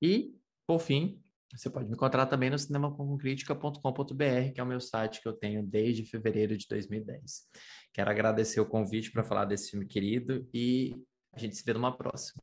E, 0.00 0.32
por 0.66 0.78
fim, 0.78 1.20
você 1.52 1.68
pode 1.68 1.88
me 1.88 1.94
encontrar 1.94 2.26
também 2.26 2.48
no 2.48 2.58
cinemacomcritica.com.br, 2.58 4.52
que 4.54 4.60
é 4.60 4.62
o 4.62 4.66
meu 4.66 4.80
site 4.80 5.20
que 5.20 5.28
eu 5.28 5.32
tenho 5.32 5.66
desde 5.66 6.04
fevereiro 6.04 6.56
de 6.56 6.66
2010. 6.68 7.48
Quero 7.92 8.10
agradecer 8.10 8.60
o 8.60 8.66
convite 8.66 9.10
para 9.10 9.24
falar 9.24 9.44
desse 9.44 9.72
filme 9.72 9.84
querido 9.84 10.48
e 10.54 10.96
a 11.34 11.38
gente 11.38 11.56
se 11.56 11.64
vê 11.64 11.72
numa 11.72 11.92
próxima. 11.92 12.42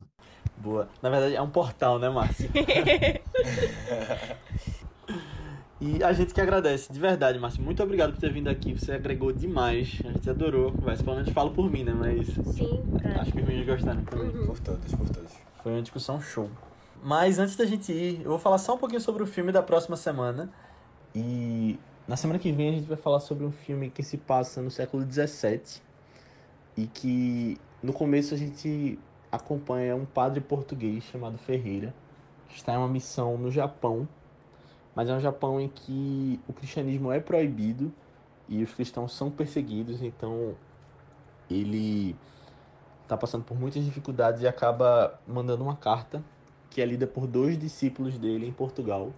Boa. 0.56 0.88
Na 1.02 1.10
verdade, 1.10 1.36
é 1.36 1.42
um 1.42 1.50
portal, 1.50 1.98
né, 1.98 2.08
Márcio? 2.08 2.50
e 5.80 6.02
a 6.02 6.12
gente 6.12 6.34
que 6.34 6.40
agradece, 6.40 6.92
de 6.92 6.98
verdade, 6.98 7.38
Márcio. 7.38 7.62
Muito 7.62 7.80
obrigado 7.82 8.12
por 8.12 8.20
ter 8.20 8.32
vindo 8.32 8.48
aqui. 8.48 8.74
Você 8.74 8.92
agregou 8.92 9.32
demais. 9.32 10.00
A 10.04 10.12
gente 10.12 10.28
adorou 10.28 10.72
conversa. 10.72 11.04
Pelo 11.04 11.16
menos 11.16 11.32
falo 11.32 11.52
por 11.52 11.70
mim, 11.70 11.84
né? 11.84 11.92
Mas. 11.92 12.26
Sim. 12.54 12.82
Acho 13.20 13.32
que 13.32 13.40
os 13.40 13.46
meninos 13.46 13.66
gostaram 13.66 14.04
também. 14.04 14.30
Uhum. 14.30 14.46
Por 14.46 14.58
todos, 14.58 14.94
por 14.94 15.08
todos. 15.08 15.32
Foi 15.62 15.72
uma 15.72 15.82
discussão 15.82 16.20
show. 16.20 16.50
Mas 17.02 17.38
antes 17.38 17.56
da 17.56 17.64
gente 17.64 17.92
ir, 17.92 18.22
eu 18.22 18.30
vou 18.30 18.38
falar 18.38 18.58
só 18.58 18.74
um 18.74 18.78
pouquinho 18.78 19.00
sobre 19.00 19.22
o 19.22 19.26
filme 19.26 19.52
da 19.52 19.62
próxima 19.62 19.96
semana. 19.96 20.50
E 21.14 21.78
na 22.06 22.16
semana 22.16 22.38
que 22.38 22.50
vem 22.50 22.70
a 22.70 22.72
gente 22.72 22.88
vai 22.88 22.96
falar 22.96 23.20
sobre 23.20 23.44
um 23.44 23.52
filme 23.52 23.90
que 23.90 24.02
se 24.02 24.16
passa 24.16 24.60
no 24.60 24.70
século 24.70 25.06
XVII 25.08 25.80
e 26.76 26.86
que 26.86 27.58
no 27.82 27.92
começo 27.92 28.34
a 28.34 28.36
gente 28.36 28.98
acompanha 29.30 29.94
um 29.94 30.04
padre 30.04 30.40
português 30.40 31.04
chamado 31.04 31.38
Ferreira, 31.38 31.94
que 32.48 32.56
está 32.56 32.74
em 32.74 32.76
uma 32.76 32.88
missão 32.88 33.38
no 33.38 33.50
Japão, 33.50 34.08
mas 34.94 35.08
é 35.08 35.14
um 35.14 35.20
Japão 35.20 35.60
em 35.60 35.68
que 35.68 36.40
o 36.48 36.52
cristianismo 36.52 37.12
é 37.12 37.20
proibido 37.20 37.92
e 38.48 38.62
os 38.62 38.74
cristãos 38.74 39.12
são 39.14 39.30
perseguidos, 39.30 40.02
então 40.02 40.56
ele 41.48 42.16
está 43.02 43.16
passando 43.16 43.44
por 43.44 43.56
muitas 43.58 43.84
dificuldades 43.84 44.42
e 44.42 44.48
acaba 44.48 45.18
mandando 45.26 45.62
uma 45.62 45.76
carta 45.76 46.22
que 46.70 46.82
é 46.82 46.84
lida 46.84 47.06
por 47.06 47.26
dois 47.26 47.56
discípulos 47.56 48.18
dele 48.18 48.46
em 48.46 48.52
Portugal, 48.52 49.12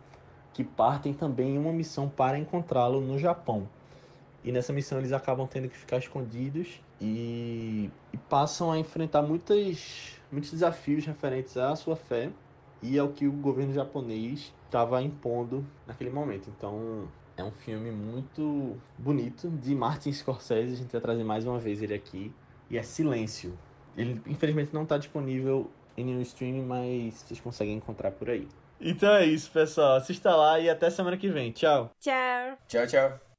que 0.52 0.62
partem 0.62 1.14
também 1.14 1.54
em 1.54 1.58
uma 1.58 1.72
missão 1.72 2.08
para 2.08 2.38
encontrá-lo 2.38 3.00
no 3.00 3.18
Japão. 3.18 3.68
E 4.44 4.52
nessa 4.52 4.72
missão 4.72 4.98
eles 4.98 5.12
acabam 5.12 5.46
tendo 5.46 5.68
que 5.68 5.76
ficar 5.76 5.98
escondidos 5.98 6.80
e, 7.01 7.90
e 8.12 8.16
passam 8.28 8.70
a 8.70 8.78
enfrentar 8.78 9.22
muitas, 9.22 10.18
muitos 10.30 10.51
desafios 10.51 11.07
referentes 11.07 11.57
à 11.57 11.74
sua 11.74 11.96
fé 11.96 12.30
e 12.82 12.98
ao 12.98 13.09
que 13.09 13.26
o 13.26 13.32
governo 13.32 13.72
japonês 13.72 14.53
estava 14.66 15.03
impondo 15.03 15.66
naquele 15.86 16.11
momento. 16.11 16.51
Então 16.57 17.09
é 17.36 17.44
um 17.44 17.51
filme 17.51 17.90
muito 17.90 18.76
bonito 18.98 19.48
de 19.48 19.74
Martin 19.74 20.12
Scorsese. 20.12 20.74
A 20.74 20.76
gente 20.76 20.92
vai 20.92 21.01
trazer 21.01 21.24
mais 21.24 21.46
uma 21.46 21.59
vez 21.59 21.82
ele 21.82 21.94
aqui. 21.94 22.32
E 22.68 22.78
é 22.78 22.82
Silêncio. 22.82 23.59
Ele 23.96 24.20
infelizmente 24.26 24.72
não 24.72 24.84
está 24.84 24.96
disponível 24.96 25.70
em 25.96 26.05
nenhum 26.05 26.20
streaming, 26.20 26.64
mas 26.64 27.14
vocês 27.14 27.40
conseguem 27.40 27.74
encontrar 27.74 28.12
por 28.12 28.30
aí. 28.30 28.46
Então 28.80 29.12
é 29.12 29.26
isso, 29.26 29.51
pessoal. 29.51 29.96
Assista 29.96 30.34
lá 30.34 30.59
e 30.59 30.70
até 30.70 30.88
semana 30.88 31.16
que 31.16 31.28
vem. 31.28 31.51
Tchau. 31.53 31.90
Tchau. 32.01 32.59
Tchau, 32.68 32.86
tchau. 32.86 33.30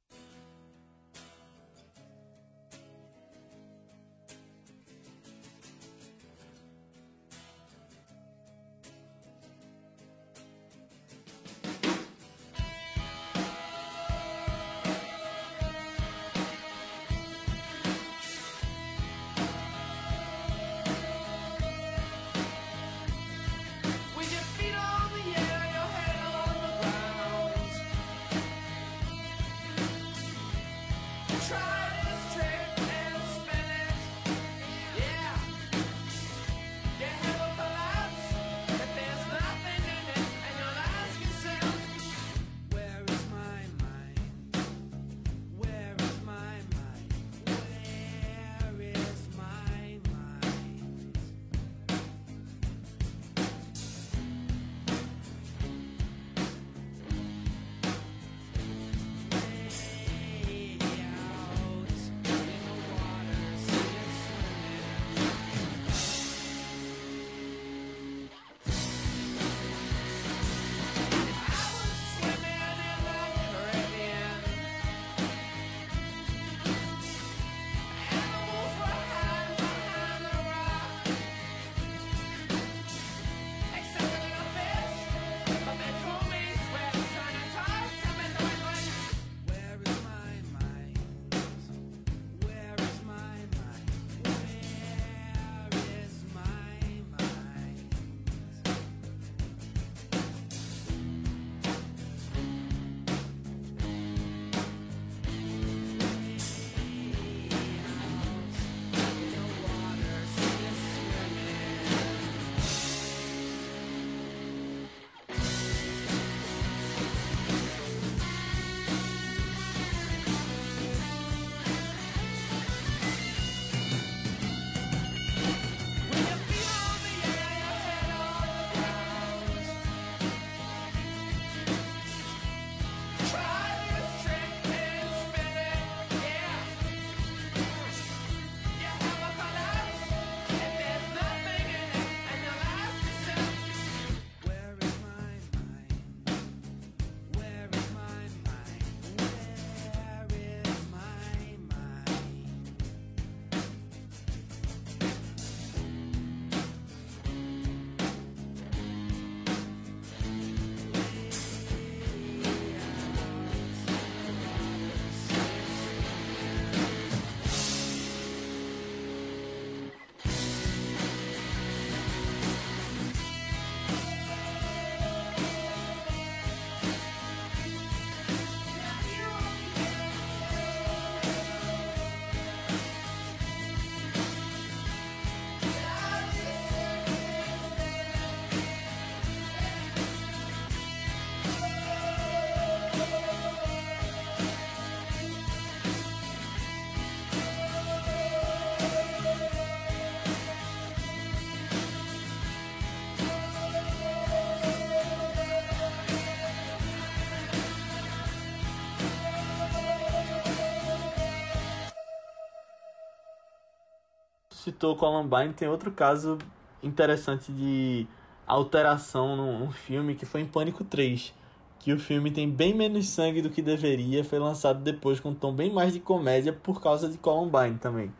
Citou 214.62 214.96
Columbine, 214.96 215.52
tem 215.52 215.68
outro 215.68 215.90
caso 215.90 216.38
interessante 216.82 217.52
de 217.52 218.06
alteração 218.46 219.36
num, 219.36 219.70
filme 219.70 220.14
que 220.14 220.24
foi 220.24 220.42
em 220.42 220.46
Pânico 220.46 220.84
3. 220.84 221.34
Que 221.78 221.92
o 221.92 221.98
filme 221.98 222.30
tem 222.30 222.48
bem 222.48 222.72
menos 222.72 223.08
sangue 223.08 223.42
do 223.42 223.50
que 223.50 223.60
deveria, 223.60 224.22
foi 224.22 224.38
lançado 224.38 224.80
depois 224.80 225.18
com 225.18 225.30
um 225.30 225.34
tom 225.34 225.52
bem 225.52 225.72
mais 225.72 225.92
de 225.92 225.98
comédia 225.98 226.52
por 226.52 226.80
causa 226.80 227.08
de 227.08 227.18
Columbine 227.18 227.76
também. 227.78 228.12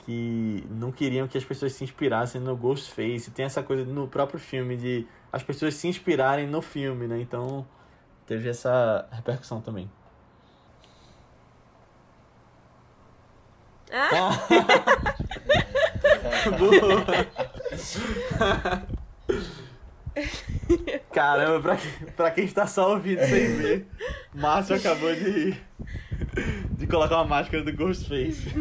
Que 0.00 0.62
não 0.68 0.92
queriam 0.92 1.26
que 1.26 1.38
as 1.38 1.44
pessoas 1.44 1.72
se 1.72 1.84
inspirassem 1.84 2.40
no 2.40 2.54
Ghostface. 2.54 3.30
Tem 3.30 3.46
essa 3.46 3.62
coisa 3.62 3.84
no 3.84 4.08
próprio 4.08 4.38
filme 4.38 4.76
de 4.76 5.06
as 5.32 5.42
pessoas 5.42 5.74
se 5.74 5.88
inspirarem 5.88 6.46
no 6.46 6.60
filme, 6.60 7.06
né? 7.06 7.18
Então 7.20 7.66
teve 8.26 8.48
essa 8.48 9.08
repercussão 9.10 9.60
também. 9.62 9.90
Ah. 13.90 14.32
Boa. 16.58 17.04
Caramba, 21.12 21.60
pra, 21.60 21.78
pra 22.16 22.30
quem 22.30 22.44
está 22.44 22.66
só 22.66 22.90
ouvindo 22.92 23.20
sem 23.20 23.56
ver, 23.56 23.86
Márcio 24.34 24.76
acabou 24.76 25.14
de, 25.14 25.54
de 26.72 26.86
colocar 26.86 27.16
uma 27.16 27.24
máscara 27.24 27.62
do 27.62 27.72
Ghostface. 27.74 28.52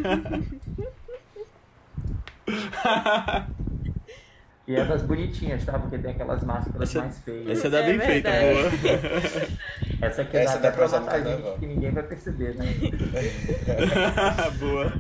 E 4.68 4.76
é 4.76 4.86
das 4.86 5.02
bonitinhas, 5.02 5.66
tá? 5.66 5.78
Porque 5.78 5.98
tem 5.98 6.12
aquelas 6.12 6.44
máscaras 6.44 6.90
Essa- 6.90 7.00
mais 7.02 7.20
feias. 7.20 7.50
Essa 7.50 7.70
dá 7.70 7.80
É 7.80 7.84
bem 7.88 8.00
feita, 8.00 8.30
boa. 8.30 10.08
Essa 10.08 10.22
aqui 10.22 10.38
Essa 10.38 10.54
dá, 10.60 10.60
dá 10.60 10.68
pra 10.70 10.78
pra 10.78 10.86
usar 10.86 11.02
carnaval. 11.02 11.52
gente 11.52 11.60
que 11.60 11.66
ninguém 11.68 11.92
vai 11.92 12.04
perceber, 12.04 12.56
né? 12.56 12.66
boa. 14.60 14.94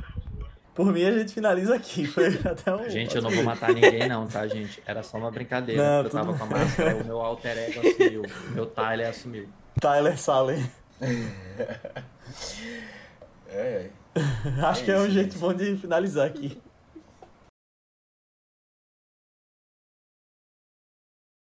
Por 0.74 0.92
mim 0.94 1.04
a 1.04 1.12
gente 1.12 1.34
finaliza 1.34 1.76
aqui. 1.76 2.06
Foi 2.06 2.28
até 2.46 2.74
um. 2.74 2.90
Gente, 2.90 3.16
eu 3.16 3.22
não 3.22 3.30
vou 3.30 3.44
matar 3.44 3.74
ninguém 3.74 4.08
não, 4.08 4.26
tá, 4.28 4.48
gente? 4.48 4.82
Era 4.86 5.04
só 5.04 5.18
uma 5.18 5.30
brincadeira. 5.30 5.82
Não, 5.82 5.98
eu 5.98 6.04
tudo 6.06 6.14
tava 6.14 6.38
com 6.38 6.44
a 6.44 6.48
máscara, 6.48 6.96
o 6.96 7.06
meu 7.06 7.20
alter 7.22 7.58
ego 7.58 7.80
assumiu. 7.80 8.22
O 8.22 8.52
meu 8.54 8.66
Tyler 8.66 9.10
assumiu. 9.10 9.50
Tyler 9.80 10.18
Salem. 10.18 10.72
É, 11.02 11.76
é. 13.50 13.90
Acho 14.64 14.82
É 14.82 14.86
que 14.86 14.92
é 14.92 15.00
um 15.00 15.10
jeito 15.10 15.38
bom 15.38 15.54
de 15.54 15.76
finalizar 15.78 16.28
aqui. 16.28 16.62